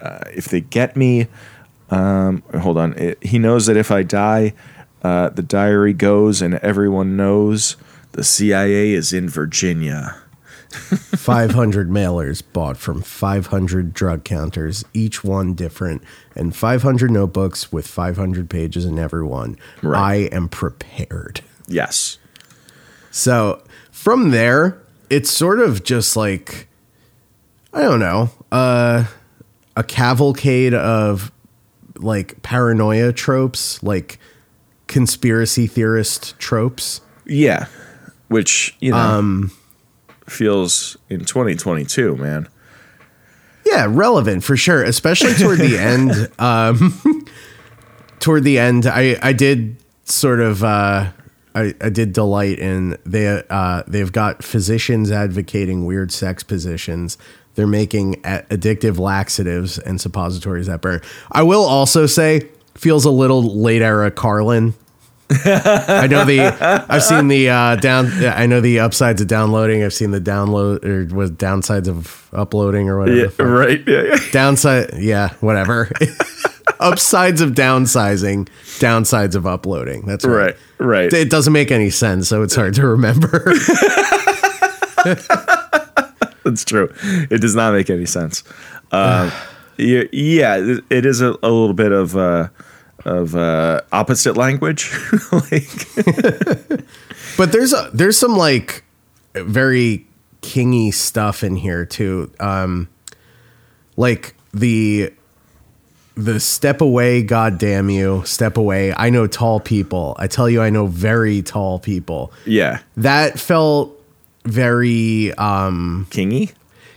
uh, 0.00 0.24
if 0.34 0.46
they 0.46 0.60
get 0.60 0.96
me, 0.96 1.28
um, 1.90 2.42
hold 2.60 2.76
on. 2.76 2.94
It, 2.94 3.22
he 3.22 3.38
knows 3.38 3.66
that 3.66 3.76
if 3.76 3.90
I 3.90 4.02
die, 4.02 4.54
uh, 5.02 5.30
the 5.30 5.42
diary 5.42 5.92
goes 5.92 6.42
and 6.42 6.54
everyone 6.56 7.16
knows 7.16 7.76
The 8.12 8.24
CIA 8.24 8.92
is 8.92 9.12
in 9.12 9.28
Virginia. 9.28 10.19
500 10.70 11.90
mailers 11.90 12.42
bought 12.52 12.76
from 12.76 13.02
500 13.02 13.92
drug 13.92 14.24
counters, 14.24 14.84
each 14.94 15.24
one 15.24 15.54
different, 15.54 16.02
and 16.34 16.54
500 16.54 17.10
notebooks 17.10 17.72
with 17.72 17.86
500 17.86 18.48
pages 18.48 18.84
in 18.84 18.98
every 18.98 19.24
one. 19.24 19.58
Right. 19.82 19.98
I 19.98 20.14
am 20.34 20.48
prepared. 20.48 21.42
Yes. 21.66 22.18
So 23.10 23.62
from 23.90 24.30
there, 24.30 24.80
it's 25.08 25.30
sort 25.30 25.58
of 25.60 25.82
just 25.82 26.16
like, 26.16 26.68
I 27.72 27.82
don't 27.82 28.00
know, 28.00 28.30
uh, 28.52 29.06
a 29.76 29.82
cavalcade 29.82 30.74
of 30.74 31.32
like 31.96 32.42
paranoia 32.42 33.12
tropes, 33.12 33.82
like 33.82 34.18
conspiracy 34.86 35.66
theorist 35.66 36.38
tropes. 36.38 37.00
Yeah. 37.26 37.66
Which, 38.28 38.76
you 38.80 38.92
know, 38.92 38.98
feels 40.30 40.96
in 41.08 41.24
2022, 41.24 42.16
man. 42.16 42.48
Yeah, 43.66 43.86
relevant 43.88 44.42
for 44.42 44.56
sure, 44.56 44.82
especially 44.82 45.34
toward 45.34 45.58
the 45.58 45.78
end. 45.78 46.30
Um, 46.38 47.26
toward 48.20 48.44
the 48.44 48.58
end, 48.58 48.86
I 48.86 49.16
I 49.22 49.32
did 49.32 49.76
sort 50.04 50.40
of 50.40 50.64
uh, 50.64 51.10
I 51.54 51.74
I 51.80 51.88
did 51.90 52.12
delight 52.12 52.58
in 52.58 52.96
they 53.04 53.42
uh, 53.50 53.82
they've 53.86 54.12
got 54.12 54.42
physicians 54.42 55.10
advocating 55.10 55.86
weird 55.86 56.12
sex 56.12 56.42
positions. 56.42 57.18
They're 57.54 57.66
making 57.66 58.14
addictive 58.22 58.98
laxatives 58.98 59.78
and 59.78 60.00
suppositories 60.00 60.66
that 60.66 60.80
burn. 60.80 61.02
I 61.32 61.42
will 61.42 61.64
also 61.64 62.06
say 62.06 62.48
feels 62.74 63.04
a 63.04 63.10
little 63.10 63.42
late 63.42 63.82
era 63.82 64.10
Carlin. 64.10 64.74
I 65.30 66.06
know 66.10 66.24
the 66.24 66.40
I've 66.88 67.02
seen 67.04 67.28
the 67.28 67.48
uh, 67.50 67.76
down 67.76 68.06
I 68.24 68.46
know 68.46 68.60
the 68.60 68.80
upsides 68.80 69.20
of 69.20 69.28
downloading. 69.28 69.82
I've 69.84 69.94
seen 69.94 70.10
the 70.10 70.20
download 70.20 70.84
or 70.84 71.14
was 71.14 71.30
downsides 71.30 71.86
of 71.88 72.28
uploading 72.32 72.88
or 72.88 72.98
whatever. 72.98 73.20
Yeah, 73.38 73.44
right. 73.44 73.82
Yeah, 73.86 74.02
yeah. 74.02 74.16
Downside, 74.32 74.90
yeah, 74.98 75.30
whatever. 75.40 75.90
Upsides 76.80 77.40
of 77.42 77.50
downsizing, 77.50 78.48
downsides 78.78 79.34
of 79.34 79.46
uploading. 79.46 80.06
That's 80.06 80.24
right. 80.24 80.56
Right, 80.78 80.86
right. 80.86 81.12
It 81.12 81.28
doesn't 81.30 81.52
make 81.52 81.70
any 81.70 81.90
sense, 81.90 82.28
so 82.28 82.42
it's 82.42 82.54
hard 82.54 82.74
to 82.74 82.86
remember. 82.86 83.52
That's 86.44 86.64
true. 86.64 86.92
It 87.30 87.40
does 87.40 87.54
not 87.54 87.74
make 87.74 87.90
any 87.90 88.06
sense. 88.06 88.42
Um, 88.92 89.30
yeah, 89.76 90.04
yeah, 90.12 90.56
it- 90.56 90.84
it 90.90 91.06
is 91.06 91.20
a, 91.20 91.30
a 91.42 91.50
little 91.50 91.74
bit 91.74 91.92
of 91.92 92.16
uh, 92.16 92.48
of 93.04 93.34
uh, 93.36 93.80
opposite 93.92 94.36
language. 94.36 94.90
like, 95.32 95.94
but 97.36 97.52
there's 97.52 97.72
a, 97.72 97.90
there's 97.92 98.16
some 98.18 98.36
like 98.36 98.84
very 99.34 100.06
kingy 100.42 100.92
stuff 100.92 101.42
in 101.44 101.56
here 101.56 101.84
too. 101.86 102.30
Um, 102.40 102.88
like 103.96 104.34
the 104.52 105.12
the 106.16 106.40
step 106.40 106.80
away, 106.80 107.22
goddamn 107.22 107.88
you, 107.88 108.22
step 108.26 108.56
away. 108.58 108.92
I 108.94 109.08
know 109.10 109.26
tall 109.26 109.60
people. 109.60 110.16
I 110.18 110.26
tell 110.26 110.50
you, 110.50 110.60
I 110.60 110.68
know 110.70 110.86
very 110.86 111.40
tall 111.40 111.78
people. 111.78 112.32
yeah, 112.44 112.80
That 112.96 113.38
felt 113.38 113.96
very 114.44 115.32
um 115.34 116.06
kingy. 116.10 116.52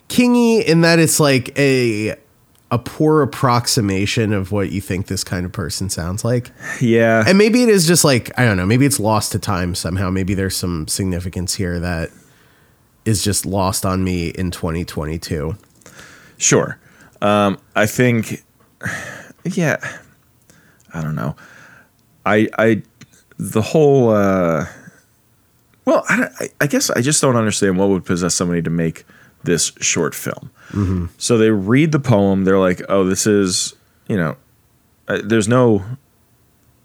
kingy 0.10 0.64
in 0.64 0.82
that 0.82 1.00
it's 1.00 1.20
like 1.20 1.58
a 1.58 2.16
a 2.74 2.80
poor 2.80 3.22
approximation 3.22 4.34
of 4.34 4.52
what 4.52 4.72
you 4.72 4.82
think 4.82 5.06
this 5.06 5.24
kind 5.24 5.46
of 5.46 5.52
person 5.52 5.92
sounds 5.92 6.26
like. 6.26 6.50
Yeah, 6.82 7.24
And 7.28 7.38
maybe 7.38 7.62
it 7.62 7.70
is 7.70 7.86
just 7.86 8.04
like, 8.04 8.32
I 8.36 8.46
don't 8.46 8.58
know, 8.58 8.66
maybe 8.66 8.88
it's 8.88 9.00
lost 9.00 9.32
to 9.34 9.40
time 9.40 9.76
somehow. 9.76 10.10
Maybe 10.10 10.34
there's 10.34 10.58
some 10.58 10.88
significance 10.88 11.54
here 11.54 11.80
that 11.80 12.10
is 13.06 13.24
just 13.24 13.46
lost 13.46 13.86
on 13.86 14.04
me 14.04 14.30
in 14.30 14.50
2022. 14.50 15.56
Sure. 16.38 16.80
Um, 17.22 17.60
I 17.76 17.86
think, 17.86 18.44
yeah, 19.44 19.78
I 20.96 21.04
don't 21.04 21.16
know. 21.16 21.36
I, 22.26 22.50
I, 22.58 22.82
the 23.38 23.62
whole, 23.62 24.10
uh, 24.10 24.66
well, 25.86 26.04
I, 26.10 26.28
I, 26.40 26.50
I 26.62 26.66
guess 26.66 26.90
I 26.90 27.02
just 27.02 27.22
don't 27.22 27.36
understand 27.36 27.78
what 27.78 27.90
would 27.90 28.04
possess 28.04 28.34
somebody 28.34 28.64
to 28.64 28.72
make 28.72 29.06
this 29.44 29.72
short 29.80 30.16
film. 30.16 30.50
So 31.20 31.38
they 31.38 31.52
read 31.52 31.92
the 31.92 32.00
poem, 32.00 32.46
they're 32.46 32.58
like, 32.60 32.82
oh, 32.90 33.04
this 33.04 33.28
is, 33.28 33.76
you 34.08 34.18
know, 34.18 34.38
uh, 35.08 35.20
there's 35.24 35.48
no 35.48 35.84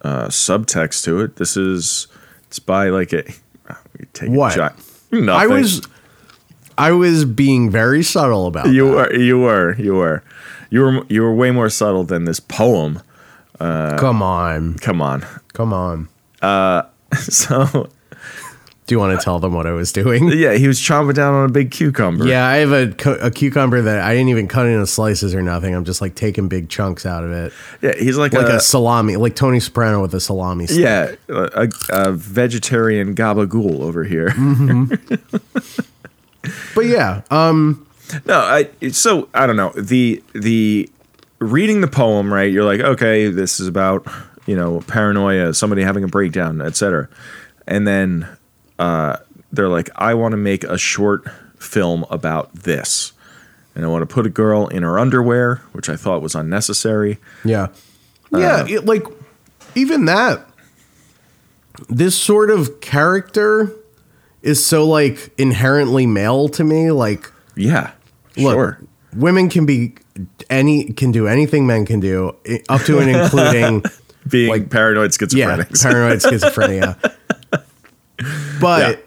uh, 0.03 0.27
subtext 0.27 1.05
to 1.05 1.21
it. 1.21 1.37
This 1.37 1.57
is, 1.57 2.07
it's 2.49 2.59
by 2.59 2.90
like 2.90 3.14
a, 3.14 3.23
take 4.12 4.29
What? 4.31 4.53
a 4.53 4.55
shot. 4.57 4.77
Nothing. 5.11 5.29
I 5.31 5.47
was 5.47 5.81
I 6.77 6.92
was 6.92 7.25
being 7.25 7.71
very 7.71 8.03
subtle 8.03 8.47
about 8.47 8.68
You 8.68 8.88
that. 8.88 8.94
were, 8.94 9.14
you 9.16 9.38
were, 9.38 9.75
you 9.79 9.94
were, 9.94 10.23
you 10.71 10.81
were, 10.83 11.05
you 11.09 11.23
were 11.23 11.35
way 11.35 11.51
more 11.51 11.71
subtle 11.71 12.05
than 12.05 12.25
this 12.27 12.40
poem. 12.40 13.01
Come 13.59 14.23
on. 14.23 14.75
Come 14.79 15.01
on. 15.01 15.25
Come 15.55 15.73
on. 15.73 16.09
Uh, 16.42 16.83
So 17.14 17.88
Do 18.88 18.94
you 18.94 18.98
want 18.98 19.16
to 19.20 19.22
tell 19.24 19.38
them 19.38 19.53
what 19.53 19.66
I 19.66 19.72
was 19.72 19.92
doing? 19.92 20.29
yeah, 20.37 20.55
he 20.55 20.66
was 20.66 20.81
chomping 20.81 21.12
down 21.14 21.35
on 21.35 21.48
a 21.48 21.53
big 21.53 21.70
cucumber. 21.70 22.27
Yeah, 22.27 22.46
I 22.46 22.57
have 22.57 22.72
a, 22.72 22.88
cu- 22.88 23.18
a 23.20 23.31
cucumber 23.31 23.83
that 23.83 24.01
I 24.01 24.14
didn't 24.14 24.31
even 24.31 24.48
cut 24.48 24.66
into 24.66 24.87
slices 24.87 25.35
or 25.35 25.42
nothing. 25.42 25.74
I'm 25.74 25.85
just 25.85 26.01
like 26.01 26.14
taking 26.14 26.48
big 26.48 26.70
chunks 26.70 27.05
out 27.05 27.22
of 27.22 27.31
it. 27.31 27.53
yeah, 27.83 27.92
he's 27.98 28.16
like, 28.16 28.33
Like 28.33 28.48
a, 28.48 28.57
a 28.57 28.61
salami, 28.61 29.16
like 29.16 29.37
Tony 29.37 29.61
Soprano 29.61 30.01
with 30.01 30.14
a 30.14 30.20
salami 30.20 30.66
stick. 30.66 30.81
yeah, 30.81 31.14
a, 31.29 31.68
a 31.90 32.12
vegetarian 32.12 33.14
gabagool 33.14 33.81
over 33.83 34.05
here. 34.05 34.35
But 36.74 36.87
yeah, 36.87 37.22
um, 37.31 37.87
No, 38.24 38.38
I 38.38 38.70
so 38.90 39.29
I 39.35 39.46
don't 39.46 39.57
know 39.57 39.72
the 39.77 40.22
the 40.33 40.88
reading 41.40 41.81
the 41.83 41.88
poem 41.88 42.33
right. 42.33 42.51
You're 42.51 42.64
like, 42.64 42.81
okay, 42.81 43.29
this 43.29 43.61
is 43.61 43.66
about 43.68 44.07
you 44.46 44.57
know 44.57 44.81
paranoia, 44.87 45.53
somebody 45.53 45.83
having 45.83 46.05
a 46.05 46.09
breakdown, 46.09 46.62
etc. 46.62 47.09
And 47.66 47.87
then 47.87 48.27
uh, 48.79 49.17
they're 49.53 49.69
like, 49.69 49.91
I 49.97 50.14
want 50.14 50.33
to 50.33 50.37
make 50.37 50.64
a 50.64 50.79
short 50.79 51.25
film 51.59 52.05
about 52.11 52.53
this, 52.55 53.12
and 53.75 53.85
I 53.85 53.88
want 53.88 54.03
to 54.09 54.12
put 54.14 54.27
a 54.27 54.31
girl 54.31 54.67
in 54.69 54.83
her 54.83 54.99
underwear, 54.99 55.57
which 55.73 55.88
I 55.88 55.97
thought 55.97 56.23
was 56.23 56.35
unnecessary. 56.35 57.19
Yeah. 57.45 57.69
Yeah, 58.31 58.67
it- 58.69 58.85
like 58.85 59.05
even 59.75 60.05
that 60.07 60.45
this 61.88 62.17
sort 62.17 62.51
of 62.51 62.81
character 62.81 63.73
is 64.43 64.64
so 64.64 64.87
like 64.87 65.31
inherently 65.38 66.07
male 66.07 66.49
to 66.51 66.64
me 66.64 66.91
like 66.91 67.31
Yeah, 67.57 67.93
look 68.37 68.55
sure. 68.55 68.81
women 69.14 69.49
can 69.49 69.64
be 69.67 69.95
any 70.51 70.93
can 70.93 71.12
do 71.12 71.27
anything 71.29 71.67
men 71.67 71.87
can 71.87 72.01
do 72.01 72.35
up 72.69 72.83
to 72.83 72.99
and 72.99 73.11
including 73.11 73.85
Being 74.29 74.51
like- 74.51 74.71
paranoid 74.71 75.11
schizophrenics. 75.12 75.85
yeah 75.85 75.91
paranoid 75.91 76.19
schizophrenia 76.19 77.14
but 78.61 78.99
Yeah. 78.99 79.05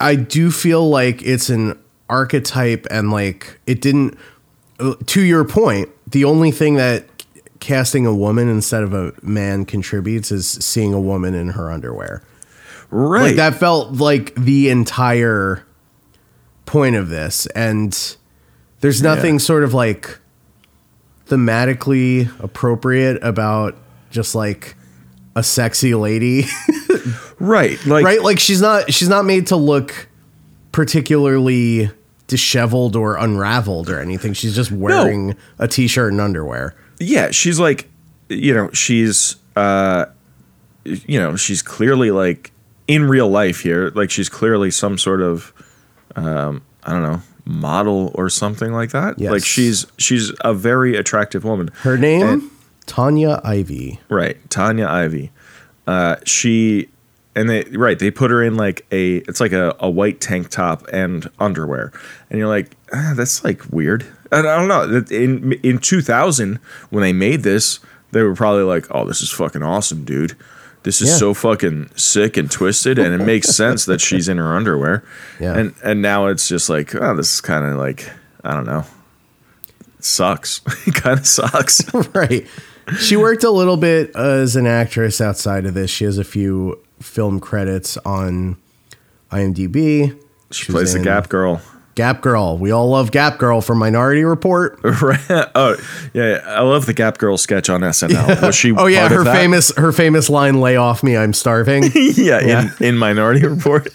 i 0.00 0.14
do 0.14 0.50
feel 0.50 0.88
like 0.88 1.22
it's 1.22 1.48
an 1.50 1.78
archetype 2.08 2.86
and 2.90 3.10
like 3.10 3.58
it 3.66 3.80
didn't 3.80 4.18
uh, 4.80 4.94
to 5.06 5.20
your 5.22 5.44
point 5.44 5.88
the 6.10 6.24
only 6.24 6.50
thing 6.50 6.76
that 6.76 7.04
casting 7.60 8.04
a 8.06 8.14
woman 8.14 8.48
instead 8.48 8.82
of 8.82 8.92
a 8.92 9.12
man 9.22 9.64
contributes 9.64 10.32
is 10.32 10.46
seeing 10.48 10.92
a 10.92 11.00
woman 11.00 11.34
in 11.34 11.48
her 11.50 11.70
underwear 11.70 12.22
right. 12.90 13.22
like 13.22 13.36
that 13.36 13.54
felt 13.54 13.92
like 13.92 14.34
the 14.34 14.68
entire 14.68 15.64
point 16.66 16.96
of 16.96 17.08
this 17.08 17.46
and 17.54 18.16
there's 18.80 19.00
nothing 19.02 19.34
Yeah. 19.34 19.38
sort 19.38 19.64
of 19.64 19.72
like 19.74 20.18
thematically 21.28 22.28
appropriate 22.42 23.22
about 23.22 23.76
just 24.10 24.34
like 24.34 24.74
a 25.34 25.42
sexy 25.42 25.94
lady 25.94 26.44
right. 27.38 27.84
Like 27.86 28.04
right 28.04 28.22
like 28.22 28.38
she's 28.38 28.60
not 28.60 28.92
she's 28.92 29.08
not 29.08 29.24
made 29.24 29.46
to 29.48 29.56
look 29.56 30.08
particularly 30.72 31.90
disheveled 32.26 32.96
or 32.96 33.16
unraveled 33.16 33.90
or 33.90 34.00
anything 34.00 34.32
she's 34.32 34.54
just 34.54 34.70
wearing 34.72 35.36
a 35.58 35.68
t-shirt 35.68 36.12
and 36.12 36.20
underwear 36.20 36.74
yeah, 37.02 37.30
she's 37.30 37.58
like, 37.58 37.88
you 38.28 38.54
know, 38.54 38.70
she's, 38.72 39.36
uh, 39.56 40.06
you 40.84 41.18
know, 41.18 41.36
she's 41.36 41.62
clearly 41.62 42.10
like 42.10 42.52
in 42.86 43.08
real 43.08 43.28
life 43.28 43.60
here, 43.60 43.90
like 43.94 44.10
she's 44.10 44.28
clearly 44.28 44.70
some 44.70 44.98
sort 44.98 45.20
of, 45.20 45.52
um, 46.16 46.62
I 46.84 46.92
don't 46.92 47.02
know, 47.02 47.22
model 47.44 48.12
or 48.14 48.28
something 48.28 48.72
like 48.72 48.90
that. 48.90 49.18
Yes. 49.18 49.32
Like 49.32 49.44
she's 49.44 49.86
she's 49.98 50.32
a 50.42 50.54
very 50.54 50.96
attractive 50.96 51.44
woman. 51.44 51.70
her 51.80 51.98
name 51.98 52.22
And- 52.26 52.50
tanya 52.92 53.40
ivy 53.44 53.98
Right, 54.08 54.36
Tanya 54.50 54.86
Ivy. 54.86 55.30
Uh, 55.86 56.16
she 56.24 56.88
and 57.34 57.48
they 57.48 57.64
right 57.72 57.98
they 57.98 58.10
put 58.10 58.30
her 58.30 58.42
in 58.42 58.56
like 58.56 58.84
a 58.92 59.16
it's 59.28 59.40
like 59.40 59.52
a, 59.52 59.74
a 59.80 59.88
white 59.88 60.20
tank 60.20 60.50
top 60.50 60.86
and 60.92 61.28
underwear, 61.38 61.90
and 62.28 62.38
you're 62.38 62.48
like 62.48 62.76
ah, 62.92 63.14
that's 63.16 63.42
like 63.44 63.62
weird. 63.72 64.04
And 64.30 64.46
I 64.46 64.56
don't 64.58 64.68
know. 64.68 65.02
In 65.10 65.52
in 65.62 65.78
2000 65.78 66.58
when 66.90 67.02
they 67.02 67.12
made 67.12 67.42
this, 67.42 67.80
they 68.12 68.22
were 68.22 68.34
probably 68.34 68.64
like, 68.64 68.86
oh, 68.90 69.06
this 69.06 69.22
is 69.22 69.30
fucking 69.30 69.62
awesome, 69.62 70.04
dude. 70.04 70.36
this 70.84 71.00
is 71.00 71.08
Yeah. 71.10 71.16
so 71.16 71.34
fucking 71.34 71.90
sick 71.96 72.36
and 72.36 72.50
twisted, 72.50 72.98
and 72.98 73.14
it 73.18 73.24
makes 73.24 73.48
sense 73.48 73.86
that 73.86 74.00
she's 74.00 74.28
in 74.28 74.36
her 74.38 74.54
underwear. 74.54 75.02
Yeah. 75.40 75.56
And 75.58 75.74
and 75.82 76.02
now 76.02 76.26
it's 76.28 76.46
just 76.48 76.68
like, 76.68 76.94
oh, 76.94 77.16
this 77.16 77.32
is 77.34 77.40
kind 77.40 77.64
of 77.64 77.78
like 77.78 78.10
I 78.44 78.52
don't 78.54 78.66
know, 78.66 78.84
it 79.98 80.04
sucks. 80.04 80.60
it 80.86 80.94
kind 80.94 81.18
of 81.18 81.26
sucks. 81.26 81.80
right. 82.14 82.46
She 82.98 83.16
worked 83.16 83.44
a 83.44 83.50
little 83.50 83.76
bit 83.76 84.14
as 84.16 84.56
an 84.56 84.66
actress 84.66 85.20
outside 85.20 85.66
of 85.66 85.74
this. 85.74 85.90
She 85.90 86.04
has 86.04 86.18
a 86.18 86.24
few 86.24 86.78
film 87.00 87.40
credits 87.40 87.96
on 87.98 88.56
IMDb. 89.30 90.18
She 90.50 90.70
plays 90.72 90.92
the 90.92 91.00
Gap 91.00 91.28
Girl. 91.28 91.60
Gap 91.94 92.22
Girl. 92.22 92.56
We 92.58 92.70
all 92.70 92.88
love 92.88 93.10
Gap 93.10 93.38
Girl 93.38 93.60
from 93.60 93.78
Minority 93.78 94.24
Report. 94.24 94.78
Right. 94.82 95.20
Oh, 95.54 95.76
yeah, 96.14 96.36
yeah. 96.36 96.42
I 96.46 96.62
love 96.62 96.86
the 96.86 96.94
Gap 96.94 97.18
Girl 97.18 97.36
sketch 97.36 97.68
on 97.70 97.80
SNL. 97.82 98.42
Was 98.46 98.54
she? 98.54 98.72
Oh 98.72 98.86
yeah, 98.86 99.08
her 99.08 99.24
famous 99.24 99.74
her 99.76 99.92
famous 99.92 100.28
line 100.30 100.60
"Lay 100.60 100.76
off 100.76 101.02
me, 101.02 101.16
I'm 101.16 101.32
starving." 101.34 101.84
yeah, 101.94 102.40
Yeah. 102.44 102.70
in, 102.80 102.86
in 102.86 102.98
Minority 102.98 103.46
Report. 103.46 103.88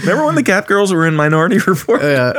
Remember 0.00 0.24
when 0.26 0.34
the 0.36 0.42
Gap 0.42 0.66
Girls 0.68 0.92
were 0.92 1.06
in 1.06 1.14
Minority 1.16 1.58
Report? 1.66 2.02
yeah, 2.02 2.32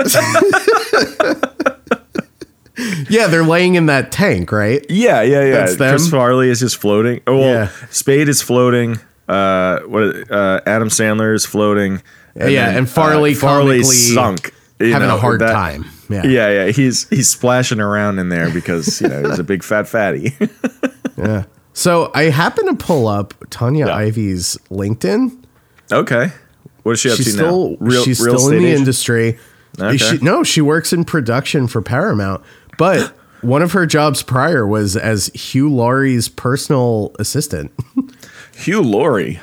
they're 2.75 3.43
laying 3.43 3.75
in 3.75 3.85
that 3.87 4.11
tank, 4.11 4.51
right? 4.51 4.85
yeah, 4.89 5.21
yeah, 5.21 5.43
yeah. 5.43 5.51
That's 5.51 5.75
them? 5.77 5.91
Chris 5.91 6.09
Farley 6.09 6.49
is 6.49 6.59
just 6.59 6.77
floating. 6.77 7.21
Oh, 7.27 7.37
well, 7.39 7.49
Yeah. 7.49 7.69
Spade 7.89 8.29
is 8.29 8.41
floating. 8.41 8.99
Uh, 9.27 9.79
what? 9.81 10.29
Uh, 10.31 10.61
Adam 10.65 10.89
Sandler 10.89 11.33
is 11.33 11.45
floating. 11.45 12.01
Yeah, 12.35 12.69
and 12.77 12.89
Farley 12.89 13.33
Farley's 13.33 13.87
comically 13.87 14.13
sunk, 14.13 14.53
Having 14.79 15.07
know, 15.07 15.15
a 15.15 15.19
hard 15.19 15.41
that- 15.41 15.53
time. 15.53 15.85
Yeah. 16.09 16.23
Yeah, 16.25 16.49
yeah. 16.65 16.71
He's 16.71 17.09
he's 17.09 17.27
splashing 17.29 17.79
around 17.79 18.19
in 18.19 18.29
there 18.29 18.51
because 18.51 19.01
you 19.01 19.07
know 19.07 19.27
he's 19.27 19.39
a 19.39 19.43
big 19.43 19.63
fat 19.63 19.87
fatty. 19.87 20.35
Yeah. 21.17 21.45
So 21.73 22.11
I 22.13 22.23
happen 22.23 22.65
to 22.67 22.75
pull 22.75 23.07
up 23.07 23.33
Tanya 23.49 23.87
Yeah. 23.87 23.95
Ivy's 23.95 24.57
LinkedIn. 24.69 25.45
okay, 25.91 26.31
what 26.83 26.91
is 26.91 26.99
she 26.99 27.09
up 27.09 27.15
she's 27.15 27.25
to 27.27 27.31
still 27.31 27.69
now? 27.71 27.77
Real, 27.79 28.03
she's 28.03 28.19
real 28.19 28.37
still 28.37 28.51
in 28.51 28.59
the 28.59 28.65
agent? 28.67 28.79
industry. 28.81 29.39
Okay. 29.79 29.97
She, 29.97 30.17
no, 30.19 30.43
she 30.43 30.59
works 30.61 30.91
in 30.93 31.05
production 31.05 31.67
for 31.67 31.81
Paramount. 31.81 32.43
But 32.77 33.13
one 33.41 33.61
of 33.61 33.71
her 33.73 33.85
jobs 33.85 34.23
prior 34.23 34.65
was 34.65 34.95
as 34.97 35.27
Hugh 35.33 35.69
Laurie's 35.73 36.29
personal 36.29 37.15
assistant. 37.19 37.71
Hugh 38.55 38.81
Laurie, 38.81 39.39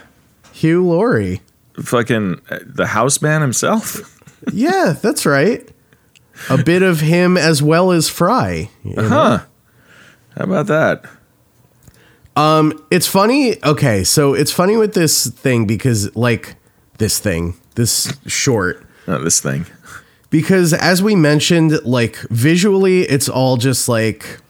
Hugh 0.52 0.86
Laurie. 0.86 1.40
fucking 1.82 2.40
uh, 2.50 2.58
the 2.66 2.86
house 2.86 3.20
man 3.22 3.40
himself. 3.42 4.18
Yeah, 4.52 4.96
that's 5.00 5.24
right. 5.24 5.68
A 6.50 6.60
bit 6.60 6.82
of 6.82 6.98
him 6.98 7.36
as 7.36 7.62
well 7.62 7.92
as 7.92 8.08
Fry. 8.08 8.68
you 8.82 8.96
know? 8.96 9.08
Huh? 9.08 9.38
How 10.36 10.44
about 10.44 10.66
that? 10.66 11.04
Um, 12.34 12.72
It's 12.90 13.06
funny. 13.06 13.62
Okay, 13.62 14.02
so 14.02 14.34
it's 14.34 14.50
funny 14.50 14.76
with 14.76 14.94
this 14.94 15.28
thing 15.28 15.64
because, 15.64 16.14
like, 16.16 16.56
this 16.98 17.20
thing, 17.20 17.54
this 17.76 18.12
short, 18.26 18.84
Oh, 19.06 19.22
this 19.22 19.40
thing. 19.40 19.64
Because 20.32 20.72
as 20.72 21.02
we 21.02 21.14
mentioned, 21.14 21.84
like, 21.84 22.16
visually, 22.30 23.02
it's 23.02 23.28
all 23.28 23.58
just 23.58 23.86
like, 23.86 24.40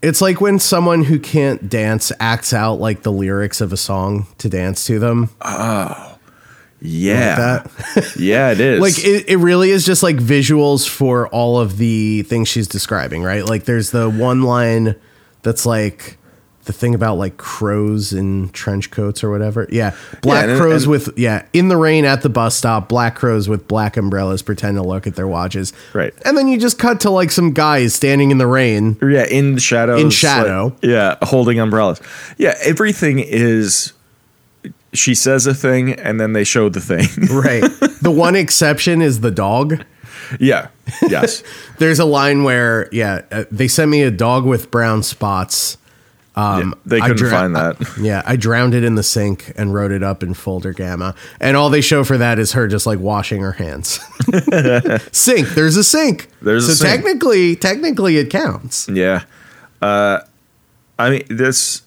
it's 0.00 0.22
like 0.22 0.40
when 0.40 0.60
someone 0.60 1.02
who 1.04 1.18
can't 1.18 1.68
dance 1.68 2.12
acts 2.20 2.54
out 2.54 2.74
like 2.74 3.02
the 3.02 3.10
lyrics 3.10 3.60
of 3.60 3.72
a 3.72 3.76
song 3.76 4.28
to 4.38 4.48
dance 4.48 4.86
to 4.86 4.98
them. 4.98 5.28
Oh. 5.42 6.14
Yeah, 6.80 7.34
that. 7.34 8.14
yeah, 8.18 8.52
it 8.52 8.60
is. 8.60 8.80
like 8.80 9.04
it, 9.04 9.28
it 9.28 9.38
really 9.38 9.70
is 9.70 9.84
just 9.84 10.04
like 10.04 10.14
visuals 10.14 10.88
for 10.88 11.26
all 11.28 11.58
of 11.58 11.76
the 11.76 12.22
things 12.22 12.46
she's 12.46 12.68
describing 12.68 13.24
right 13.24 13.44
like 13.44 13.64
there's 13.64 13.90
the 13.90 14.08
one 14.08 14.42
line 14.42 14.94
that's 15.42 15.66
like 15.66 16.18
the 16.68 16.72
thing 16.72 16.94
about 16.94 17.16
like 17.18 17.36
crows 17.36 18.12
in 18.12 18.48
trench 18.50 18.92
coats 18.92 19.24
or 19.24 19.30
whatever 19.30 19.66
yeah 19.72 19.96
black 20.22 20.46
and- 20.48 20.56
crows 20.60 20.84
and- 20.84 20.92
with 20.92 21.18
yeah 21.18 21.44
in 21.52 21.66
the 21.68 21.76
rain 21.76 22.04
at 22.04 22.22
the 22.22 22.28
bus 22.28 22.54
stop 22.54 22.88
black 22.88 23.16
crows 23.16 23.48
with 23.48 23.66
black 23.66 23.96
umbrellas 23.96 24.40
pretend 24.42 24.76
to 24.76 24.82
look 24.82 25.06
at 25.08 25.16
their 25.16 25.26
watches 25.26 25.72
Right. 25.92 26.14
and 26.24 26.36
then 26.38 26.46
you 26.46 26.56
just 26.58 26.78
cut 26.78 27.00
to 27.00 27.10
like 27.10 27.32
some 27.32 27.52
guys 27.52 27.94
standing 27.94 28.30
in 28.30 28.38
the 28.38 28.46
rain 28.46 28.96
yeah, 29.02 29.24
in 29.24 29.54
the 29.56 29.60
shadows. 29.60 30.00
In 30.00 30.10
shadow. 30.10 30.64
like- 30.66 30.74
yeah, 30.82 31.16
holding 31.22 31.58
umbrellas. 31.58 32.00
Yeah, 32.36 32.54
everything 32.62 33.18
is. 33.18 33.92
She 34.92 35.14
says 35.14 35.46
a 35.46 35.54
thing, 35.54 35.92
and 35.94 36.20
then 36.20 36.32
they 36.32 36.44
show 36.44 36.68
the 36.68 36.80
thing. 36.80 37.06
right 37.30 37.62
the 38.02 38.10
one 38.14 38.36
exception 38.36 39.02
is 39.02 39.20
the 39.20 39.30
dog 39.30 39.84
yeah. 40.38 40.68
Yes. 41.08 41.42
there's 41.78 41.98
a 41.98 42.04
line 42.04 42.42
where 42.44 42.88
yeah 42.92 43.22
uh, 43.32 43.44
they 43.50 43.66
sent 43.68 43.90
me 43.90 44.02
a 44.02 44.10
dog 44.10 44.44
with 44.44 44.70
brown 44.70 45.02
spots 45.02 45.78
Yeah, 46.38 46.70
they 46.86 46.98
I 46.98 47.08
couldn't 47.08 47.16
dra- 47.16 47.30
find 47.30 47.56
that. 47.56 47.76
Yeah, 48.00 48.22
I 48.24 48.36
drowned 48.36 48.74
it 48.74 48.84
in 48.84 48.94
the 48.94 49.02
sink 49.02 49.52
and 49.56 49.74
wrote 49.74 49.90
it 49.90 50.02
up 50.02 50.22
in 50.22 50.34
folder 50.34 50.72
gamma. 50.72 51.14
And 51.40 51.56
all 51.56 51.68
they 51.70 51.80
show 51.80 52.04
for 52.04 52.16
that 52.18 52.38
is 52.38 52.52
her 52.52 52.68
just 52.68 52.86
like 52.86 52.98
washing 53.00 53.42
her 53.42 53.52
hands. 53.52 53.98
sink. 55.12 55.48
There's 55.50 55.76
a 55.76 55.84
sink. 55.84 56.28
There's 56.42 56.66
so 56.66 56.72
a 56.72 56.74
sink. 56.76 56.90
technically, 57.04 57.56
technically 57.56 58.16
it 58.18 58.30
counts. 58.30 58.88
Yeah. 58.88 59.24
Uh, 59.82 60.20
I 60.98 61.10
mean, 61.10 61.22
this. 61.28 61.82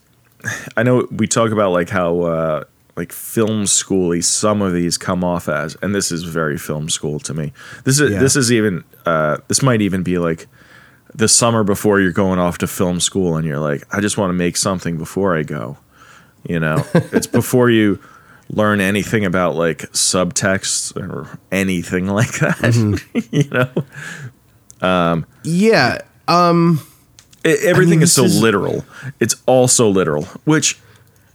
I 0.75 0.83
know 0.83 1.07
we 1.11 1.27
talk 1.27 1.51
about 1.51 1.71
like 1.71 1.89
how 1.89 2.21
uh, 2.21 2.63
like 2.95 3.11
film 3.11 3.63
schooly 3.65 4.23
some 4.23 4.61
of 4.61 4.73
these 4.73 4.97
come 4.97 5.23
off 5.23 5.47
as, 5.47 5.75
and 5.81 5.93
this 5.93 6.11
is 6.11 6.23
very 6.23 6.57
film 6.57 6.89
school 6.89 7.19
to 7.19 7.33
me. 7.33 7.53
This 7.83 7.99
is 7.99 8.11
Yeah. 8.11 8.19
this 8.19 8.35
is 8.35 8.51
even 8.51 8.83
uh, 9.05 9.37
this 9.47 9.61
might 9.61 9.81
even 9.81 10.03
be 10.03 10.17
like 10.17 10.47
the 11.13 11.27
summer 11.27 11.63
before 11.63 11.99
you're 11.99 12.11
going 12.11 12.39
off 12.39 12.57
to 12.59 12.67
film 12.67 12.99
school, 12.99 13.35
and 13.37 13.45
you're 13.45 13.59
like, 13.59 13.83
I 13.95 13.99
just 14.01 14.17
want 14.17 14.29
to 14.29 14.33
make 14.33 14.57
something 14.57 14.97
before 14.97 15.37
I 15.37 15.43
go. 15.43 15.77
You 16.47 16.59
know, 16.59 16.85
it's 16.93 17.27
before 17.27 17.69
you 17.69 17.99
learn 18.49 18.81
anything 18.81 19.25
about 19.25 19.55
like 19.55 19.79
subtext 19.91 20.95
or 20.97 21.27
anything 21.51 22.07
like 22.07 22.31
that. 22.39 23.01
you 23.31 23.49
know, 23.49 23.69
Um, 24.87 25.25
Yeah. 25.43 25.99
Um, 26.27 26.79
I- 27.45 27.57
everything 27.63 27.99
mean, 27.99 28.03
is 28.03 28.13
so 28.13 28.25
is- 28.25 28.41
literal. 28.41 28.85
It's 29.19 29.35
all 29.45 29.67
so 29.67 29.89
literal, 29.89 30.23
which, 30.45 30.79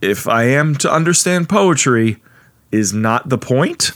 if 0.01 0.29
I 0.29 0.45
am 0.45 0.75
to 0.77 0.93
understand 0.93 1.49
poetry, 1.49 2.17
is 2.73 2.93
not 2.93 3.29
the 3.29 3.39
point. 3.39 3.93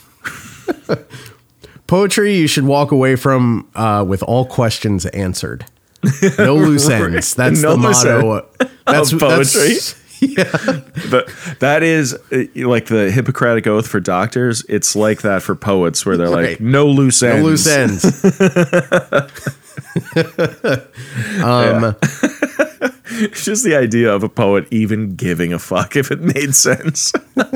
poetry 1.86 2.36
you 2.36 2.46
should 2.46 2.64
walk 2.64 2.92
away 2.92 3.16
from 3.16 3.68
uh, 3.74 4.04
with 4.06 4.22
all 4.22 4.44
questions 4.46 5.06
answered. 5.06 5.64
No 6.38 6.56
loose 6.56 6.88
ends. 6.88 7.34
That's 7.34 7.62
No 7.62 7.72
the 7.72 7.76
motto. 7.78 8.46
That's 8.86 9.12
Of 9.12 9.20
poetry? 9.20 9.74
that's- 9.78 9.94
But 11.10 11.28
that 11.60 11.82
is 11.82 12.14
uh, 12.32 12.44
like 12.54 12.86
the 12.86 13.10
Hippocratic 13.10 13.66
Oath 13.66 13.86
for 13.88 14.00
doctors. 14.00 14.64
It's 14.68 14.94
like 14.94 15.22
that 15.22 15.42
for 15.42 15.54
poets, 15.54 16.04
where 16.04 16.16
they're 16.16 16.28
like, 16.28 16.46
Right. 16.46 16.60
no 16.60 16.86
loose 16.86 17.22
ends. 17.22 17.42
no 17.42 17.48
loose 17.48 17.66
ends. 17.66 18.04
um, 21.42 21.96
It's 23.22 23.44
just 23.44 23.64
the 23.64 23.74
idea 23.76 24.12
of 24.14 24.22
a 24.22 24.28
poet 24.28 24.66
even 24.70 25.14
giving 25.16 25.52
a 25.52 25.58
fuck 25.58 25.96
if 25.96 26.10
it 26.10 26.20
made 26.20 26.54
sense. 26.54 27.12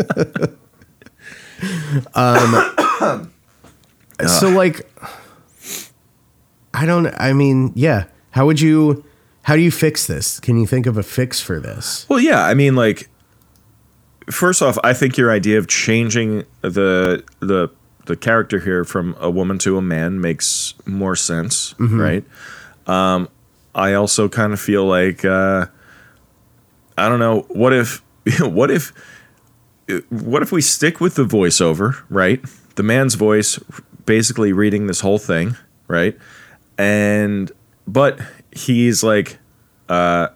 So 4.39 4.49
like 4.49 4.89
I 6.73 6.87
don't 6.87 7.07
I 7.19 7.33
mean, 7.33 7.73
yeah. 7.75 8.05
How 8.35 8.47
would 8.47 8.61
you 8.61 9.05
how 9.45 9.55
do 9.55 9.63
you 9.63 9.71
fix 9.71 10.09
this? 10.09 10.41
Can 10.41 10.59
you 10.59 10.67
think 10.67 10.87
of 10.87 10.97
a 10.97 11.05
fix 11.05 11.41
for 11.41 11.61
this? 11.61 12.05
Well, 12.09 12.19
yeah, 12.19 12.45
I 12.45 12.55
mean, 12.55 12.75
like, 12.75 13.09
first 14.29 14.61
off, 14.61 14.77
I 14.83 14.93
think 14.93 15.17
your 15.17 15.31
idea 15.31 15.57
of 15.57 15.69
changing 15.69 16.45
the 16.61 17.23
the 17.39 17.71
the 18.07 18.17
character 18.17 18.59
here 18.59 18.85
from 18.85 19.15
a 19.21 19.31
woman 19.31 19.59
to 19.59 19.79
a 19.79 19.83
man 19.83 20.21
makes 20.21 20.75
more 20.85 21.15
sense, 21.15 21.77
right? 21.79 22.25
Um, 22.89 23.29
I 23.73 23.93
also 23.93 24.29
kind 24.29 24.53
of 24.53 24.59
feel 24.59 24.85
like 24.85 25.25
uh, 25.25 25.67
I 26.99 27.09
don't 27.09 27.21
know. 27.21 27.43
What 27.51 27.73
if 27.73 28.03
what 28.41 28.73
if 28.73 28.93
what 30.11 30.43
if 30.43 30.51
we 30.51 30.61
stick 30.61 31.01
with 31.01 31.15
the 31.15 31.25
voiceover, 31.25 32.03
right? 32.11 32.45
The 32.75 32.83
man's 32.83 33.15
voice, 33.15 33.61
basically 34.07 34.53
reading 34.53 34.89
this 34.89 35.01
whole 35.03 35.19
thing, 35.19 35.57
right? 35.87 36.19
And 36.77 37.53
but 37.87 38.19
he's 38.53 39.03
like 39.03 39.39
uh 39.89 40.29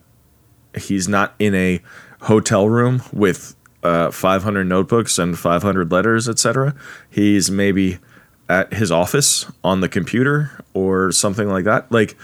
he's 0.77 1.09
not 1.09 1.35
in 1.39 1.55
a 1.55 1.81
hotel 2.23 2.69
room 2.69 3.03
with 3.13 3.55
uh, 3.83 4.11
500 4.11 4.65
notebooks 4.65 5.19
and 5.19 5.39
500 5.39 5.91
letters, 5.93 6.29
etc. 6.29 6.75
He's 7.09 7.51
maybe 7.51 7.99
at 8.49 8.73
his 8.75 8.91
office 8.91 9.47
on 9.63 9.81
the 9.81 9.89
computer 9.89 10.51
or 10.75 11.13
something 11.13 11.49
like 11.49 11.65
that. 11.65 11.91
Like 11.93 12.17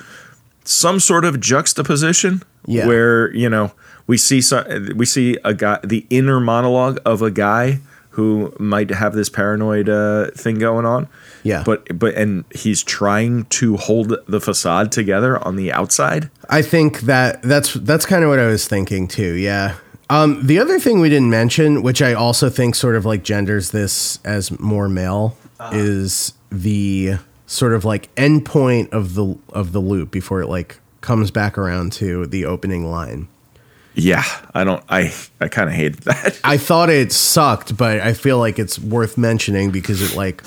some 0.64 0.98
sort 0.98 1.24
of 1.24 1.40
juxtaposition 1.40 2.42
Yeah. 2.66 2.86
where 2.86 3.32
you 3.34 3.48
know 3.48 3.72
we 4.06 4.18
see 4.18 4.40
some, 4.40 4.64
we 4.96 5.06
see 5.06 5.36
a 5.44 5.54
guy 5.54 5.78
the 5.84 6.06
inner 6.10 6.40
monologue 6.40 6.98
of 7.04 7.22
a 7.22 7.30
guy 7.30 7.78
who 8.14 8.54
might 8.60 8.90
have 8.90 9.12
this 9.12 9.28
paranoid 9.28 9.88
uh, 9.88 10.30
thing 10.36 10.56
going 10.56 10.86
on. 10.86 11.08
Yeah. 11.42 11.64
But 11.66 11.98
but 11.98 12.14
and 12.14 12.44
he's 12.54 12.82
trying 12.82 13.46
to 13.46 13.76
hold 13.76 14.14
the 14.28 14.40
facade 14.40 14.92
together 14.92 15.44
on 15.44 15.56
the 15.56 15.72
outside. 15.72 16.30
I 16.48 16.62
think 16.62 17.00
that 17.02 17.42
that's 17.42 17.74
that's 17.74 18.06
kind 18.06 18.22
of 18.22 18.30
what 18.30 18.38
I 18.38 18.46
was 18.46 18.68
thinking 18.68 19.08
too. 19.08 19.34
Yeah. 19.34 19.74
Um, 20.10 20.46
the 20.46 20.60
other 20.60 20.78
thing 20.78 21.00
we 21.00 21.08
didn't 21.08 21.30
mention, 21.30 21.82
which 21.82 22.00
I 22.02 22.14
also 22.14 22.48
think 22.48 22.76
sort 22.76 22.94
of 22.94 23.04
like 23.04 23.24
genders 23.24 23.70
this 23.70 24.20
as 24.24 24.58
more 24.60 24.88
male, 24.88 25.36
is 25.72 26.34
the 26.52 27.14
sort 27.46 27.72
of 27.72 27.84
like 27.84 28.14
endpoint 28.14 28.92
of 28.92 29.14
the 29.14 29.36
of 29.50 29.72
the 29.72 29.80
loop 29.80 30.12
before 30.12 30.40
it 30.40 30.46
like 30.46 30.78
comes 31.00 31.32
back 31.32 31.58
around 31.58 31.92
to 31.94 32.26
the 32.26 32.44
opening 32.44 32.88
line. 32.88 33.26
Yeah, 33.95 34.24
I 34.55 34.64
don't. 34.64 34.82
I 34.88 35.12
I 35.40 35.49
kind 35.49 35.68
of 35.68 35.74
hated 35.76 36.01
that. 36.01 36.40
I 36.45 36.57
thought 36.57 36.90
it 36.90 37.12
sucked, 37.12 37.76
but 37.76 38.01
I 38.01 38.12
feel 38.12 38.38
like 38.38 38.59
it's 38.59 38.78
worth 38.78 39.16
mentioning 39.16 39.70
because 39.70 40.03
it 40.03 40.16
like 40.16 40.42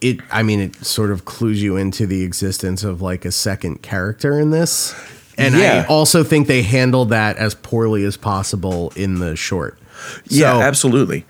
it 0.00 0.20
I 0.30 0.42
mean 0.42 0.60
it 0.60 0.76
sort 0.76 1.10
of 1.10 1.24
clues 1.26 1.62
you 1.62 1.76
into 1.76 2.06
the 2.06 2.22
existence 2.22 2.84
of 2.84 3.02
like 3.02 3.24
a 3.24 3.32
second 3.32 3.82
character 3.82 4.38
in 4.40 4.50
this. 4.50 4.94
And 5.36 5.54
Yeah. 5.54 5.84
I 5.86 5.92
also 5.92 6.22
think 6.24 6.46
they 6.48 6.62
handled 6.62 7.10
that 7.10 7.36
as 7.36 7.54
poorly 7.54 8.04
as 8.04 8.16
possible 8.16 8.92
in 8.96 9.18
the 9.20 9.36
short. 9.36 9.78
yeah, 10.26 10.54
So- 10.54 10.62
absolutely. 10.62 11.26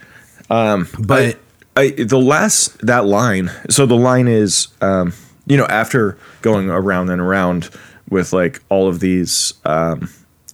But 0.49 1.39
I, 1.77 1.91
the 1.91 2.19
last 2.19 2.79
that 2.87 3.07
line. 3.07 3.51
So 3.71 3.87
the 3.87 3.97
line 3.97 4.27
is, 4.29 4.69
um, 4.81 5.13
you 5.47 5.57
know, 5.57 5.67
after 5.67 6.17
going 6.43 6.69
around 6.71 7.11
and 7.11 7.21
around 7.21 7.71
with 8.09 8.33
like 8.33 8.61
all 8.69 8.89
of 8.89 8.99
these, 9.01 9.55
um, 9.65 10.09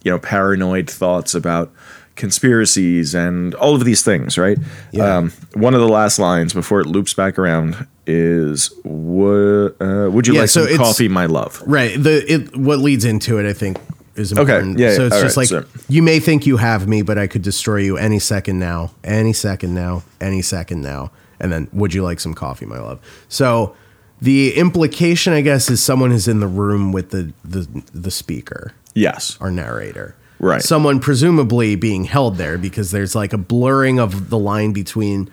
you 0.07 0.13
know, 0.13 0.19
paranoid 0.19 0.89
thoughts 0.89 1.35
about 1.35 1.69
conspiracies 2.15 3.13
and 3.13 3.53
all 3.55 3.75
of 3.75 3.83
these 3.85 4.03
things, 4.03 4.37
right? 4.37 4.57
Yeah. 4.91 5.17
Um, 5.17 5.31
one 5.53 5.73
of 5.73 5.81
the 5.81 5.87
last 5.89 6.17
lines 6.17 6.53
before 6.53 6.79
it 6.79 6.87
loops 6.87 7.13
back 7.13 7.37
around 7.37 7.85
is, 8.05 8.71
"Would 8.85 9.75
uh, 9.81 10.09
would 10.11 10.27
you 10.27 10.33
Yeah, 10.35 10.41
like 10.41 10.49
so 10.49 10.65
some 10.65 10.77
coffee, 10.77 11.07
my 11.09 11.25
love?" 11.25 11.61
Right. 11.65 12.01
The 12.01 12.31
it 12.31 12.55
what 12.57 12.79
leads 12.79 13.05
into 13.05 13.37
it, 13.39 13.45
I 13.49 13.53
think, 13.53 13.77
is 14.15 14.31
important. 14.31 14.75
Okay. 14.75 14.83
yeah, 14.83 14.95
so 14.95 15.01
yeah, 15.01 15.07
it's 15.07 15.15
all 15.15 15.21
just 15.21 15.37
right, 15.37 15.51
like 15.51 15.65
so- 15.65 15.81
you 15.89 16.01
may 16.01 16.19
think 16.19 16.45
you 16.45 16.57
have 16.57 16.87
me, 16.87 17.01
but 17.01 17.17
I 17.17 17.27
could 17.27 17.41
destroy 17.41 17.77
you 17.77 17.97
any 17.97 18.19
second 18.19 18.59
now, 18.59 18.91
any 19.03 19.33
second 19.33 19.73
now, 19.73 20.03
any 20.21 20.41
second 20.41 20.81
now. 20.81 21.11
And 21.39 21.51
then, 21.51 21.67
would 21.71 21.93
you 21.93 22.01
like 22.01 22.19
some 22.19 22.33
coffee, 22.33 22.65
my 22.65 22.79
love? 22.79 22.99
So 23.29 23.75
the 24.19 24.55
implication, 24.55 25.33
I 25.33 25.41
guess, 25.41 25.69
is 25.69 25.83
someone 25.83 26.11
is 26.11 26.27
in 26.27 26.39
the 26.39 26.47
room 26.47 26.91
with 26.91 27.11
the 27.11 27.31
the 27.45 27.67
the 27.93 28.09
speaker, 28.09 28.73
Yes. 28.97 29.37
our 29.39 29.51
narrator. 29.51 30.15
Right. 30.39 30.61
Someone 30.61 30.99
presumably 30.99 31.75
being 31.75 32.03
held 32.03 32.37
there 32.37 32.57
because 32.57 32.91
there's 32.91 33.15
like 33.15 33.33
a 33.33 33.37
blurring 33.37 33.99
of 33.99 34.29
the 34.29 34.37
line 34.37 34.71
between 34.73 35.29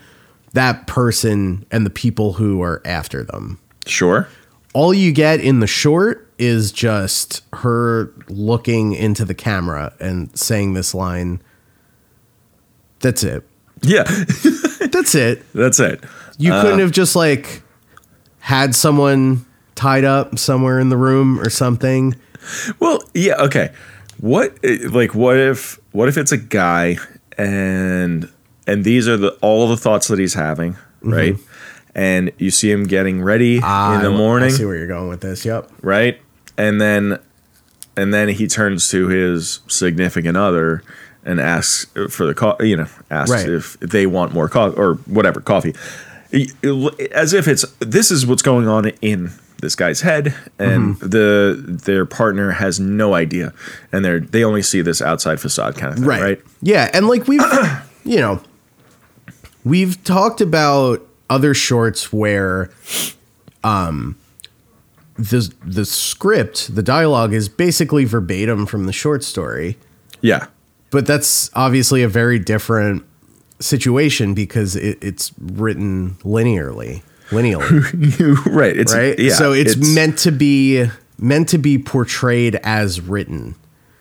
that 0.55 0.87
person 0.87 1.67
and 1.71 1.85
the 1.85 1.91
people 1.91 2.35
who 2.35 2.63
are 2.63 2.81
after 2.85 3.23
them 3.25 3.59
Sure. 3.87 4.29
all 4.73 4.95
you 4.95 5.13
get 5.13 5.41
in 5.41 5.61
the 5.61 5.67
short 5.67 6.31
is 6.39 6.73
just 6.73 7.43
her 7.53 8.11
looking 8.29 8.93
into 8.93 9.25
the 9.25 9.35
camera 9.35 9.93
and 10.01 10.37
saying 10.39 10.75
this 10.75 10.95
line. 10.95 11.41
That's 13.01 13.23
it. 13.23 13.43
Yeah, 13.83 14.05
That's 14.91 15.15
it. 15.15 15.43
that's 15.55 15.79
it. 15.81 16.03
You 16.39 16.53
uh, 16.53 16.63
couldn't 16.63 16.79
have 16.79 16.91
just 16.93 17.15
like 17.17 17.63
had 18.39 18.75
someone 18.75 19.45
tied 19.75 20.05
up 20.05 20.39
somewhere 20.39 20.79
in 20.79 20.89
the 20.89 20.97
room 20.97 21.39
or 21.41 21.51
something. 21.51 22.15
Well, 22.81 23.03
yeah, 23.15 23.35
okay. 23.43 23.73
What 24.21 24.59
eh, 24.65 24.79
like 24.91 25.15
what 25.15 25.37
if 25.37 25.79
what 25.93 26.09
if 26.09 26.17
it's 26.17 26.33
a 26.33 26.37
guy 26.37 26.97
and 27.39 28.31
and 28.67 28.85
these 28.85 29.09
are 29.09 29.17
the 29.17 29.31
all 29.43 29.69
the 29.69 29.77
thoughts 29.77 30.09
that 30.09 30.19
he's 30.19 30.35
having, 30.35 30.77
right? 31.03 31.37
And 31.95 32.33
you 32.39 32.51
see 32.51 32.71
him 32.71 32.85
getting 32.87 33.23
ready 33.23 33.57
in 33.57 33.61
the 33.61 33.67
Mm-hmm. 33.67 34.17
Morning, 34.17 34.49
I 34.49 34.53
see 34.53 34.65
where 34.65 34.77
you're 34.77 34.87
going 34.89 35.09
with 35.09 35.21
this. 35.21 35.45
Yep. 35.45 35.71
right? 35.83 36.21
And 36.59 36.81
then 36.81 37.19
and 37.97 38.13
then 38.15 38.29
he 38.29 38.47
turns 38.49 38.89
to 38.91 39.09
his 39.09 39.61
significant 39.69 40.37
other 40.37 40.83
and 41.25 41.41
asks 41.41 41.87
for 42.11 42.27
the 42.27 42.35
co- 42.35 42.57
you 42.61 42.77
know, 42.77 42.87
asks 43.11 43.31
Right. 43.31 43.49
if 43.49 43.79
they 43.81 44.07
want 44.07 44.33
more 44.35 44.49
coffee 44.49 44.77
or 44.77 44.95
whatever 45.07 45.41
coffee. 45.41 45.75
As 47.13 47.33
if 47.33 47.47
it's 47.47 47.65
this 47.79 48.11
is 48.11 48.27
what's 48.27 48.43
going 48.43 48.67
on 48.67 48.89
in 49.01 49.31
this 49.65 49.75
guy's 49.75 50.03
head 50.03 50.35
and 50.59 50.95
Mm-hmm. 50.97 51.09
the 51.09 51.57
their 51.85 52.07
partner 52.07 52.53
has 52.53 52.79
no 52.79 53.15
idea 53.15 53.53
and 53.91 54.05
they're 54.05 54.21
they 54.21 54.45
only 54.45 54.63
see 54.63 54.81
this 54.83 55.03
outside 55.03 55.41
facade 55.41 55.75
kind 55.77 55.93
of 55.93 55.99
thing, 55.99 56.07
Right. 56.09 56.23
right? 56.23 56.41
Yeah, 56.63 56.91
and 56.95 57.09
like 57.09 57.27
we've 57.27 57.41
you 58.05 58.19
know, 58.21 58.41
we've 59.65 60.03
talked 60.05 60.41
about 60.41 61.01
other 61.31 61.55
shorts 61.55 62.13
where 62.13 62.71
um 63.65 64.17
the 65.17 65.53
the 65.65 65.85
script, 65.85 66.75
the 66.75 66.83
dialogue 66.83 67.33
is 67.33 67.49
basically 67.49 68.05
verbatim 68.05 68.67
from 68.67 68.87
the 68.87 68.93
short 68.93 69.23
story, 69.25 69.79
Yeah. 70.21 70.47
but 70.91 71.07
that's 71.07 71.51
obviously 71.55 72.03
a 72.03 72.09
very 72.09 72.39
different 72.39 73.05
situation 73.61 74.35
because 74.35 74.75
it, 74.77 74.99
it's 75.01 75.33
written 75.41 76.17
linearly, 76.25 77.03
linearly, 77.31 78.37
right. 78.47 78.77
It's 78.77 78.95
right? 78.95 79.19
Yeah. 79.19 79.35
so 79.35 79.53
it's, 79.53 79.77
meant 79.77 80.19
to 80.21 80.33
be 80.33 80.87
meant 81.19 81.49
to 81.51 81.59
be 81.59 81.79
portrayed 81.79 82.57
as 82.57 83.01
written. 83.01 83.55